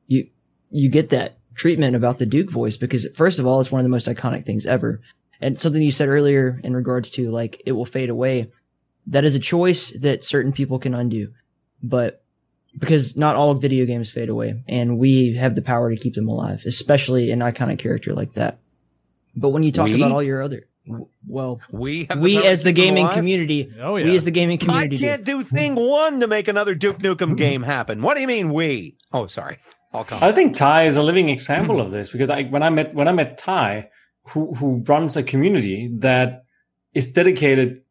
[0.07, 0.29] you,
[0.69, 3.83] you get that treatment about the Duke voice because first of all, it's one of
[3.83, 5.01] the most iconic things ever.
[5.41, 8.51] And something you said earlier in regards to like it will fade away.
[9.07, 11.33] That is a choice that certain people can undo,
[11.81, 12.23] but
[12.77, 16.27] because not all video games fade away and we have the power to keep them
[16.27, 18.59] alive, especially an iconic character like that.
[19.35, 19.95] But when you talk We?
[19.95, 20.67] about all your other,
[21.27, 23.15] well, We have we as the gaming alive?
[23.15, 25.05] community, Oh, we as the gaming community, do.
[25.05, 28.01] can't do thing one to make another Duke Nukem game happen.
[28.01, 28.97] What do you mean we?
[29.13, 29.57] Oh, sorry.
[29.93, 30.23] I'll come.
[30.23, 33.07] I think Ty is a living example of this because I, when I met when
[33.07, 33.89] I met Ty,
[34.29, 36.43] who who runs a community that
[36.93, 37.81] is dedicated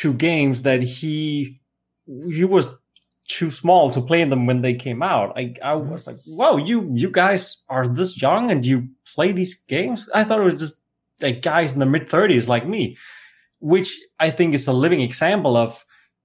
[0.00, 1.60] to games that he
[2.30, 2.70] he was
[3.32, 5.32] too small to play them when they came out.
[5.36, 9.54] I I was like, wow, you you guys are this young and you play these
[9.54, 10.08] games.
[10.14, 10.82] I thought it was just
[11.20, 12.96] like guys in the mid thirties like me,
[13.60, 15.84] which I think is a living example of.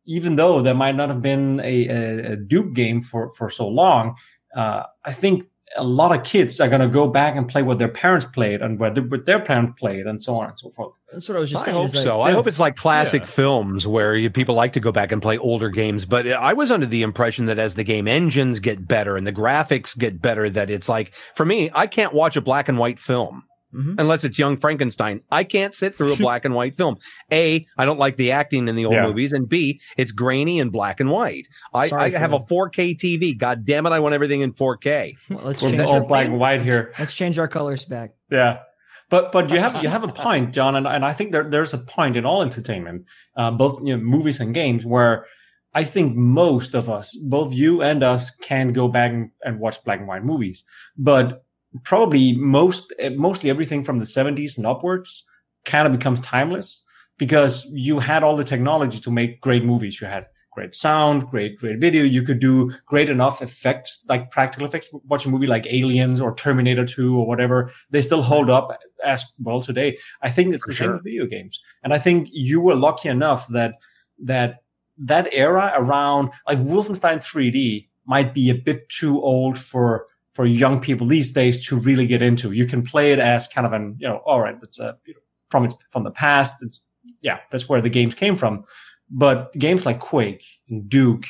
[0.10, 3.68] Even though there might not have been a, a, a Duke game for for so
[3.68, 4.16] long,
[4.56, 5.44] uh, I think
[5.76, 8.61] a lot of kids are going to go back and play what their parents played
[8.61, 10.98] and what, the, what their parents played and so on and so forth.
[11.11, 11.77] That's what I was just I saying.
[11.77, 12.22] hope is like- so.
[12.22, 12.35] I yeah.
[12.35, 13.27] hope it's like classic Yeah.
[13.27, 16.06] films where you, people like to go back and play older games.
[16.06, 19.34] But I was under the impression that as the game engines get better and the
[19.34, 22.99] graphics get better, that it's like, for me, I can't watch a black and white
[22.99, 23.44] film.
[23.73, 23.99] Mhm.
[23.99, 26.95] Unless it's Young Frankenstein, I can't sit through a black and white film.
[27.31, 29.07] A, I don't like the acting in the old Yeah.
[29.07, 31.45] movies, and B, it's grainy and black and white.
[31.73, 33.38] I, Sorry I for have a 4K TV.
[33.38, 35.14] God damn it, I want everything in 4K.
[35.30, 36.94] Well, let's We're change all our, black and white here.
[36.98, 38.11] let's change our colors back.
[38.31, 38.60] Yeah.
[39.10, 41.73] But but you have you have a point, John, and, and I think there, there's
[41.73, 43.06] a point in all entertainment,
[43.38, 45.26] uh, both you know, movies and games, where
[45.73, 49.84] I think most of us, both you and us, can go back and, and watch
[49.84, 50.64] black and white movies.
[50.98, 51.44] But
[51.84, 55.23] probably most eh, mostly everything from the 70s and upwards
[55.65, 56.85] kind of becomes timeless
[57.18, 59.99] because you had all the technology to make great movies.
[59.99, 62.03] You had great sound, great great video.
[62.03, 64.89] You could do great enough effects, like practical effects.
[65.06, 67.72] Watch a movie like Aliens or Terminator 2 or whatever.
[67.89, 69.98] They still hold up as well today.
[70.22, 71.61] I think it's For the same with video games.
[71.84, 73.76] And I think you were lucky enough that
[74.19, 74.64] that
[74.98, 80.07] that era around like Wolfenstein 3D might be a bit too old for
[80.38, 82.52] for young people these days to really get into.
[82.52, 84.94] You can play it as kind of an, you know, all right, it's a, uh,
[85.08, 85.20] know,
[85.50, 86.62] from its, from the past.
[86.62, 86.80] It's,
[87.22, 88.64] yeah, that's where the games came from.
[89.10, 91.26] But games like Quake and Duke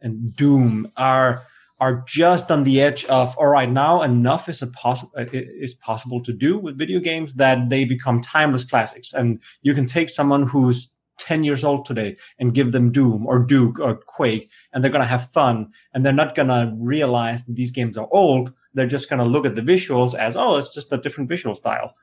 [0.00, 1.44] and Doom are,
[1.78, 5.74] are just on the edge of, all right, now enough is a possible, uh, is
[5.74, 9.12] possible to do with video games that they become timeless classics.
[9.12, 13.38] And you can take someone who's 10 years old today and give them Doom or
[13.38, 17.44] Duke or Quake and they're going to have fun and they're not going to realize
[17.44, 18.52] that these games are old.
[18.74, 21.54] They're just going to look at the visuals as, oh, it's just a different visual
[21.54, 21.94] style.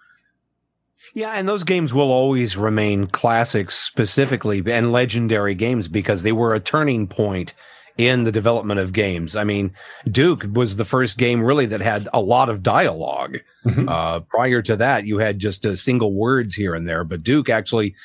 [1.13, 6.53] Yeah, and those games will always remain classics specifically and legendary games because they were
[6.53, 7.53] a turning point
[7.97, 9.35] in the development of games.
[9.35, 9.71] I mean,
[10.11, 13.37] Duke was the first game really that had a lot of dialogue.
[13.65, 13.89] Mhm.
[13.89, 17.49] Uh, prior to that, you had just a single words here and there, but Duke
[17.49, 17.95] actually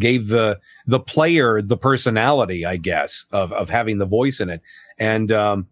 [0.00, 4.60] gave the the player the personality, I guess, of of having the voice in it.
[4.98, 5.66] And um,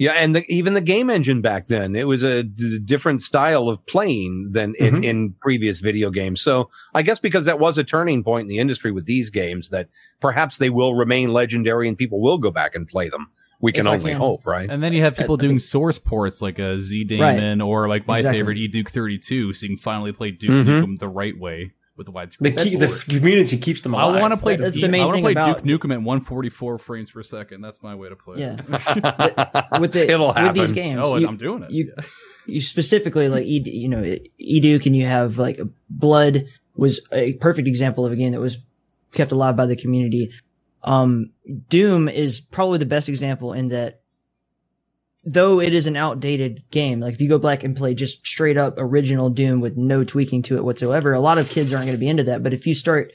[0.00, 3.68] Yeah, and the, even the game engine back then, it was a d- different style
[3.68, 5.04] of playing than in, Mhm.
[5.04, 6.40] in previous video games.
[6.40, 9.70] So I guess because that was a turning point in the industry with these games,
[9.70, 9.88] that
[10.20, 13.26] perhaps they will remain legendary and people will go back and play them.
[13.60, 14.20] We can If only can.
[14.20, 14.70] hope, right?
[14.70, 18.06] And then you have people I doing source ports like a Z Daemon or like
[18.06, 18.38] my Exactly.
[18.38, 20.64] favorite E Duke 32, so you can finally play Duke Mhm.
[20.64, 22.62] Nukem the right way with the The, widescreen.
[22.62, 24.16] key, the community keeps them alive.
[24.16, 24.56] I want to play.
[24.56, 27.10] That's the Duke- main I want to thing play about- Duke Nukem at 144 frames
[27.10, 27.60] per second.
[27.60, 28.38] That's my way to play.
[28.38, 28.56] Yeah.
[28.68, 29.80] it.
[29.80, 31.02] with the It'll with these games.
[31.04, 31.70] Oh, and you, I'm doing it.
[31.72, 31.92] you
[32.46, 34.02] you specifically like e, you know
[34.40, 35.60] Eduke and you have like
[35.90, 38.56] Blood was a perfect example of a game that was
[39.12, 40.30] kept alive by the community.
[40.84, 41.32] Um,
[41.68, 44.00] Doom is probably the best example in that
[45.24, 48.56] though it is an outdated game, like if you go back and play just straight
[48.56, 51.96] up original Doom with no tweaking to it whatsoever, a lot of kids aren't going
[51.96, 52.42] to be into that.
[52.42, 53.12] But if you start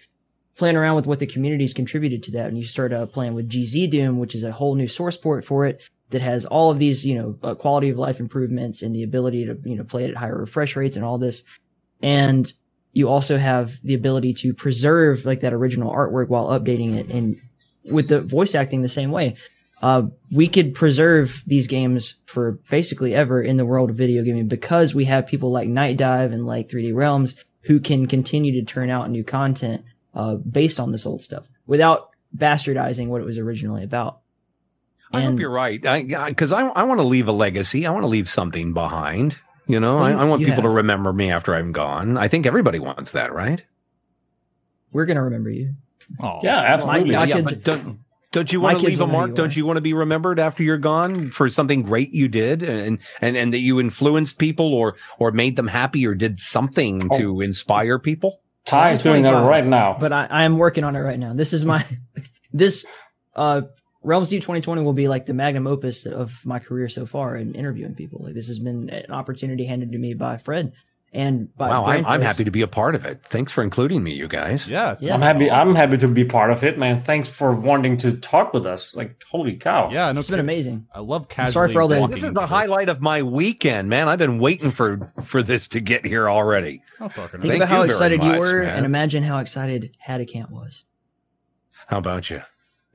[0.56, 3.50] playing around with what the community's contributed to that and you start uh, playing with
[3.50, 5.82] GZDoom, which is a whole new source port for it,
[6.12, 9.46] that has all of these, you know, uh, quality of life improvements and the ability
[9.46, 11.44] to, you know, play it at higher refresh rates and all this.
[12.04, 12.52] And
[12.92, 17.36] you also have the ability to preserve like that original artwork while updating it and
[17.90, 19.36] with the voice acting the same way.
[19.84, 24.48] Uh, we could preserve these games for basically ever in the world of video gaming
[24.48, 28.90] because we have people like Nightdive and like 3D Realms who can continue to turn
[28.90, 29.84] out new content
[30.14, 34.22] uh, based on this old stuff without bastardizing what it was originally about.
[35.12, 35.82] I hope you're right.
[35.82, 37.86] Because I, I, want to leave a legacy.
[37.86, 39.38] I want to leave something behind.
[39.68, 42.18] You know, Well, I, I want you people to remember me after I'm gone.
[42.18, 43.62] I think everybody wants that, right?
[44.94, 45.76] We're gonna remember you.
[46.22, 46.40] Aw.
[46.42, 47.16] Yeah, absolutely.
[47.16, 47.64] My yeah, kids- but
[48.34, 49.30] don't, don't you want to leave a mark?
[49.30, 52.64] you Don't you want to be remembered after you're gone for something great you did
[52.64, 57.10] and, and, and that you influenced people or, or made them happy or did something
[57.12, 57.18] Oh.
[57.18, 58.42] to inspire people?
[58.66, 59.96] Ty is doing that right now.
[60.00, 61.34] But I, I am working on it right now.
[61.34, 61.86] This is my
[62.54, 62.86] this
[63.36, 63.62] uh
[64.02, 67.56] Realms Deep 2020 will be like the magnum opus of my career so far in
[67.56, 68.22] interviewing people.
[68.24, 70.74] Like this has been an opportunity handed to me by Fred
[71.14, 73.24] and by wow, I'm, I'm happy to be a part of it.
[73.24, 74.68] Thanks for including me, you guys.
[74.68, 75.14] Yeah, it's Yeah.
[75.14, 75.50] I'm happy.
[75.50, 75.70] awesome.
[75.70, 77.00] I'm happy to be part of it, man.
[77.00, 78.96] Thanks for wanting to talk with us.
[78.96, 79.92] Like, holy cow!
[79.92, 80.88] Yeah, no It's been amazing.
[80.94, 83.90] I love I'm sorry for all the- This is into the highlight of my weekend,
[83.90, 84.10] man.
[84.10, 86.82] I've been waiting for, for this to get here already.
[87.00, 88.78] Oh, Think about how you excited much, you were man.
[88.78, 90.86] and imagine how excited Hadicant was.
[91.88, 92.42] How about you?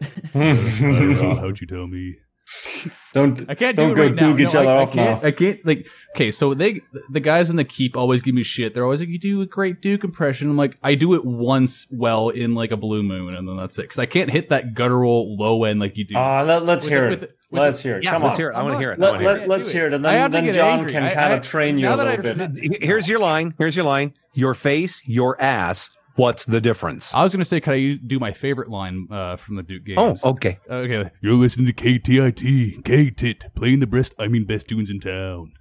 [0.33, 2.17] how'd you tell me?
[3.15, 4.33] don't I can't don't do it go right now.
[4.33, 5.29] boog each No, other I, off I can't, now.
[5.29, 6.81] I can't like okay, so they
[7.11, 8.75] the guys in the keep always give me shit.
[8.75, 11.87] They're always like, "You do a great Duke impression." I'm like, I do it once
[11.91, 14.75] well in like a blue moon, and then that's it because I can't hit that
[14.75, 16.17] guttural low end like you do.
[16.17, 17.11] Uh, let, let's With hear it.
[17.11, 18.05] with the- with let's the- hear it.
[18.05, 18.37] Yeah, Come let's on.
[18.41, 18.55] hear it.
[18.57, 18.99] I want to hear it.
[19.03, 20.93] I Let, let, let's do hear it, and then, then John angry.
[20.93, 22.83] can I- kind I- of train you a little bit.
[22.83, 23.55] Here's your line.
[23.59, 24.13] Here's your line.
[24.35, 25.97] Your face, your ass.
[26.19, 27.15] What's the difference?
[27.15, 29.99] I was gonna say, could I do my favorite line uh, from the Duke game?
[30.01, 30.59] Oh, okay.
[30.69, 31.13] okay.
[31.21, 34.15] You're listening to KTIT, K-Tit, playing the best.
[34.19, 35.53] I mean, best tunes in town.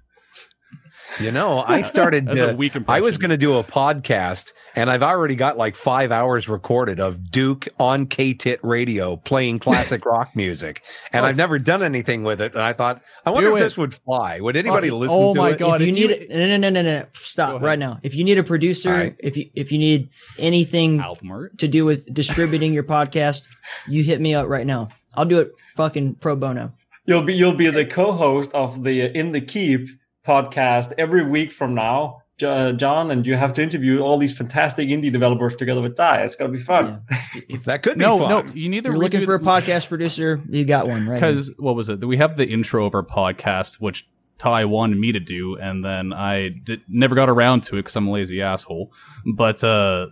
[1.20, 2.26] You know, I started.
[2.26, 5.56] That's a uh, weak I was going to do a podcast, and I've already got
[5.56, 10.82] like five hours recorded of Duke on KTIT radio playing classic rock music,
[11.12, 12.52] and I've never done anything with it.
[12.52, 13.64] And I thought, I wonder Do if it.
[13.64, 14.38] this would fly.
[14.40, 15.58] Would anybody Fucking- listen oh to my it?
[15.58, 15.80] God.
[15.80, 17.98] if you if need you- it, no, no, no, no, no, stop right now.
[18.02, 19.16] If you need a producer, All right.
[19.18, 21.58] if you if you need anything Altmart.
[21.58, 23.44] to do with distributing your podcast,
[23.88, 24.88] you hit me up right now.
[25.14, 26.72] I'll do it fucking pro bono.
[27.06, 29.88] You'll be you'll be the co-host of the In the Keep
[30.28, 35.10] podcast every week from now, John, and you have to interview all these fantastic indie
[35.10, 36.22] developers together with Ty.
[36.22, 37.02] It's gonna be fun.
[37.48, 38.28] If that could be No, fun.
[38.46, 41.14] no, you need If you're looking for a podcast producer, you got one right.
[41.16, 42.04] because what was it?
[42.06, 44.06] We have the intro of our podcast, which
[44.38, 47.96] Ty wanted me to do, and then I did, never got around to it because
[47.96, 48.92] I'm a lazy asshole.
[49.34, 50.08] But uh,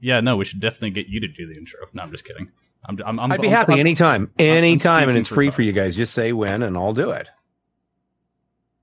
[0.00, 1.80] yeah, no, we should definitely get you to do the intro.
[1.92, 2.50] No, I'm just kidding.
[2.86, 5.54] I'm, I'm, I'm I'd be I'm- happy I'm- anytime, anytime, and it's for free Todd.
[5.56, 5.94] for you guys.
[5.94, 7.28] Just say when, and I'll do it.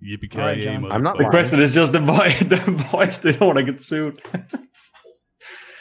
[0.03, 0.91] Yippee All right, John.
[0.91, 2.57] I'm not The question is just the boy, the
[2.91, 3.17] voice.
[3.17, 4.21] They don't want to get sued.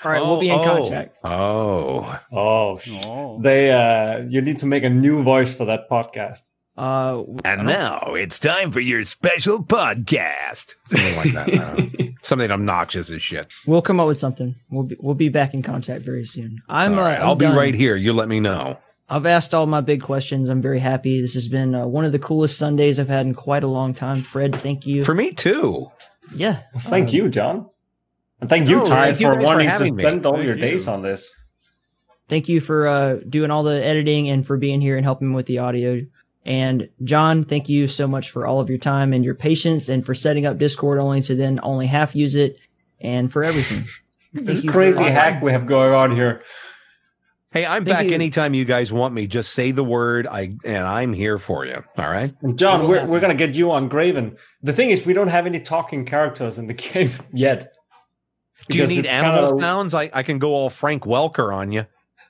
[0.05, 1.17] All right, we'll be in oh, contact.
[1.25, 3.41] Oh, Oh, Oh.
[3.43, 6.51] they uh, you need to make a new voice for that podcast.
[6.77, 10.75] Uh, and now it's time for your special podcast.
[10.87, 11.55] Something like that.
[11.55, 12.15] I.
[12.23, 13.53] Something obnoxious as shit.
[13.67, 14.57] we'll come up with something.
[14.69, 16.61] We'll be we'll be back in contact very soon.
[16.69, 16.95] I'm.
[16.95, 17.95] All uh, I'm I'll be right here.
[17.97, 18.79] You let me know.
[19.09, 20.49] I've asked all my big questions.
[20.49, 21.21] I'm very happy.
[21.21, 23.95] This has been uh, one of the coolest Sundays I've had in quite a long
[23.95, 24.23] time.
[24.23, 25.05] Fred, thank you.
[25.05, 25.91] For me too.
[26.35, 27.71] yeah, Well, thank uh, you, John,
[28.41, 30.03] and thank you, No, Ty, thank you for guys for wanting to having me.
[30.03, 30.61] spend all Thank your you.
[30.61, 31.33] days on this.
[32.29, 35.47] Thank you for uh, doing all the editing and for being here and helping with
[35.47, 36.01] the audio.
[36.45, 40.05] And John, thank you so much for all of your time and your patience and
[40.05, 42.59] for setting up Discord only to then only half use it
[43.01, 43.85] and for everything.
[44.33, 46.43] This crazy hack we have going on here.
[47.53, 48.13] Hey, I'm Thank back you.
[48.15, 49.27] anytime you guys want me.
[49.27, 51.83] Just say the word, I and I'm here for you.
[51.97, 52.35] All right.
[52.43, 54.37] And John, we're, we're going to get you on Graven.
[54.63, 57.73] The thing is, we don't have any talking characters in the game yet.
[58.69, 59.95] Do you Because need it's animal kinda- sounds?
[59.95, 61.87] I, I can go all Frank Welker on you.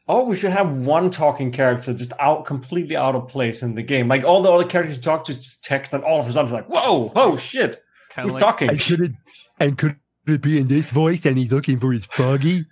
[0.08, 3.82] Oh, we should have one talking character just out completely out of place in the
[3.82, 4.06] game.
[4.06, 6.46] Like all the other characters you talk to just text, and all of a sudden
[6.46, 8.76] it's like, whoa, oh shit, Kind who's of like, talking?
[8.76, 9.12] should it,
[9.58, 9.96] and could
[10.28, 12.66] it be in this voice and he's looking for his froggy?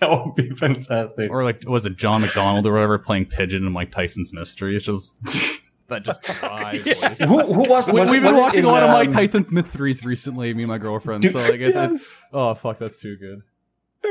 [0.00, 1.30] That would be fantastic.
[1.30, 4.76] or like was it John McDonald or whatever playing Pigeon in Mike Tyson's Mystery?
[4.76, 5.14] It's just
[5.88, 7.18] that just dry voice.
[7.18, 7.90] who, who was?
[7.90, 10.62] We, was we've been watching in, a lot of Mike um, Tyson mysteries recently, me
[10.64, 11.30] and my girlfriend.
[11.30, 13.42] So like, it's, it's oh fuck, that's too good.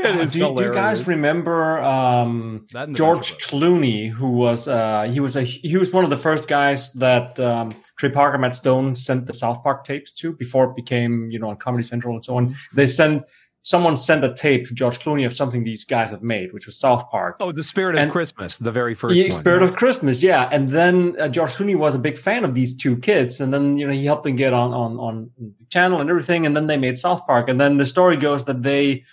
[0.05, 4.67] uh, do, you- do you guys remember um, That and the George Clooney, who was
[4.67, 8.37] uh, he was a he was one of the first guys that um, Trey Parker,
[8.37, 11.83] Matt Stone sent the South Park tapes to before it became you know on Comedy
[11.83, 12.55] Central and so on.
[12.73, 13.23] They sent
[13.61, 16.77] someone sent a tape to George Clooney of something these guys have made, which was
[16.77, 17.35] South Park.
[17.41, 19.31] Oh, the Spirit of And- Christmas, the very first The one.
[19.31, 20.47] Spirit of Christmas, yeah.
[20.51, 23.75] And then uh, George Clooney was a big fan of these two kids, and then
[23.77, 26.45] you know he helped them get on on on the channel and everything.
[26.45, 29.03] And then they made South Park, and then the story goes that they,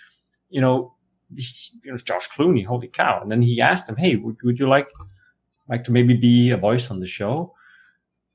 [0.49, 0.93] you know,
[1.35, 1.43] he,
[1.83, 3.19] you know Josh Clooney, holy cow!
[3.21, 4.89] And then he asked him, "Hey, would, would you like
[5.67, 7.53] like to maybe be a voice on the show?"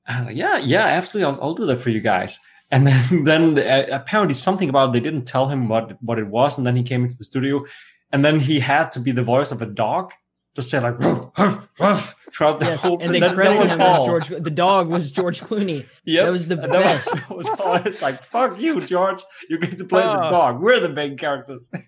[0.07, 1.33] And I was like, "Yeah, yeah, absolutely.
[1.33, 2.39] I'll, I'll do that for you guys."
[2.73, 6.59] And then then uh, apparently something about they didn't tell him what what it was,
[6.59, 7.65] and then he came into the studio,
[8.11, 10.13] and then he had to be the voice of a dog
[10.55, 12.99] to say like "Ruff, ruff, ruff," throughout the Yes, whole.
[13.01, 14.03] and they that, that credited him all.
[14.03, 14.43] as George.
[14.43, 15.87] The dog was George Clooney.
[16.05, 17.11] yeah that was the that best.
[17.13, 17.75] Was, that was all.
[17.87, 19.23] It's like fuck you, George.
[19.51, 20.31] you're going to play the Ah.
[20.31, 20.61] dog.
[20.63, 21.71] We're the main characters.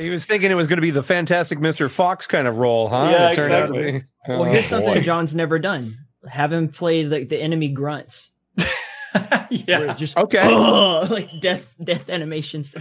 [0.00, 1.88] He was thinking it was going to be the Fantastic Mr.
[1.88, 3.08] Fox kind of role, huh?
[3.10, 3.92] Yeah, It turned out to exactly.
[4.00, 5.00] be- Well, Oh, here's something.
[5.02, 5.96] John's never done:
[6.28, 8.30] have him play the, the enemy grunts.
[9.16, 10.46] Where yeah, it just Okay.
[11.10, 12.74] like death death animations.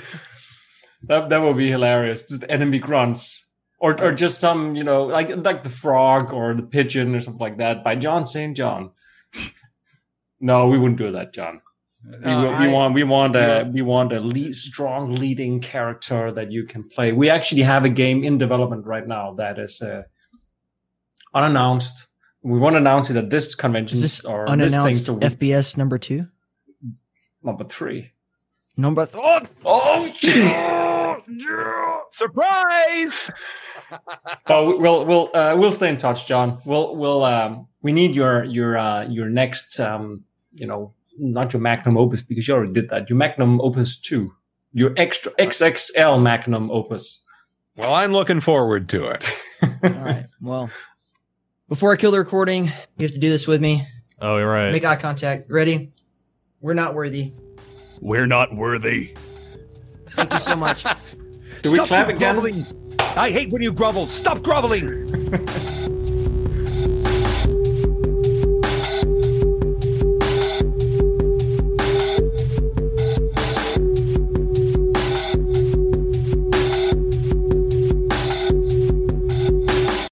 [1.03, 2.23] that that would be hilarious.
[2.27, 3.43] Just enemy grunts.
[3.77, 7.41] Or, or just some, you know, like like the frog or the pigeon or something
[7.41, 8.55] like that by John St.
[8.55, 8.91] John.
[10.39, 11.61] no, we wouldn't do that, John.
[12.03, 16.31] We, Uh, we I- want we want a we want a lead, strong leading character
[16.31, 17.11] that you can play.
[17.11, 20.03] We actually have a game in development right now that is uh,
[21.33, 22.07] unannounced.
[22.45, 24.93] We won't announce it at this convention Is this or this thing.
[24.93, 26.27] So we, FBS number two?
[27.43, 28.11] number three.
[28.77, 30.11] Number th- oh, Oh,
[32.11, 33.31] Surprise!
[34.47, 36.59] oh, we- we'll we'll uh, we'll stay in touch, John.
[36.65, 40.23] We'll we'll um, we need your your uh, your next um,
[40.53, 43.09] you know not your magnum opus because you already did that.
[43.09, 44.33] Your magnum opus two,
[44.71, 47.23] your extra XXL magnum opus.
[47.75, 49.25] Well, I'm looking forward to it.
[49.63, 50.27] all right.
[50.41, 50.69] Well,
[51.69, 53.83] before I kill the recording, you have to do this with me.
[54.21, 54.71] Oh, you're right.
[54.71, 55.49] Make eye contact.
[55.49, 55.91] Ready?
[56.61, 57.33] We're not worthy.
[58.01, 59.15] We're not worthy.
[60.11, 60.83] Thank you so much.
[61.61, 62.35] Do we clap again?
[62.35, 62.65] groveling.
[63.17, 64.05] I hate when you grovel.
[64.07, 65.91] Stop groveling.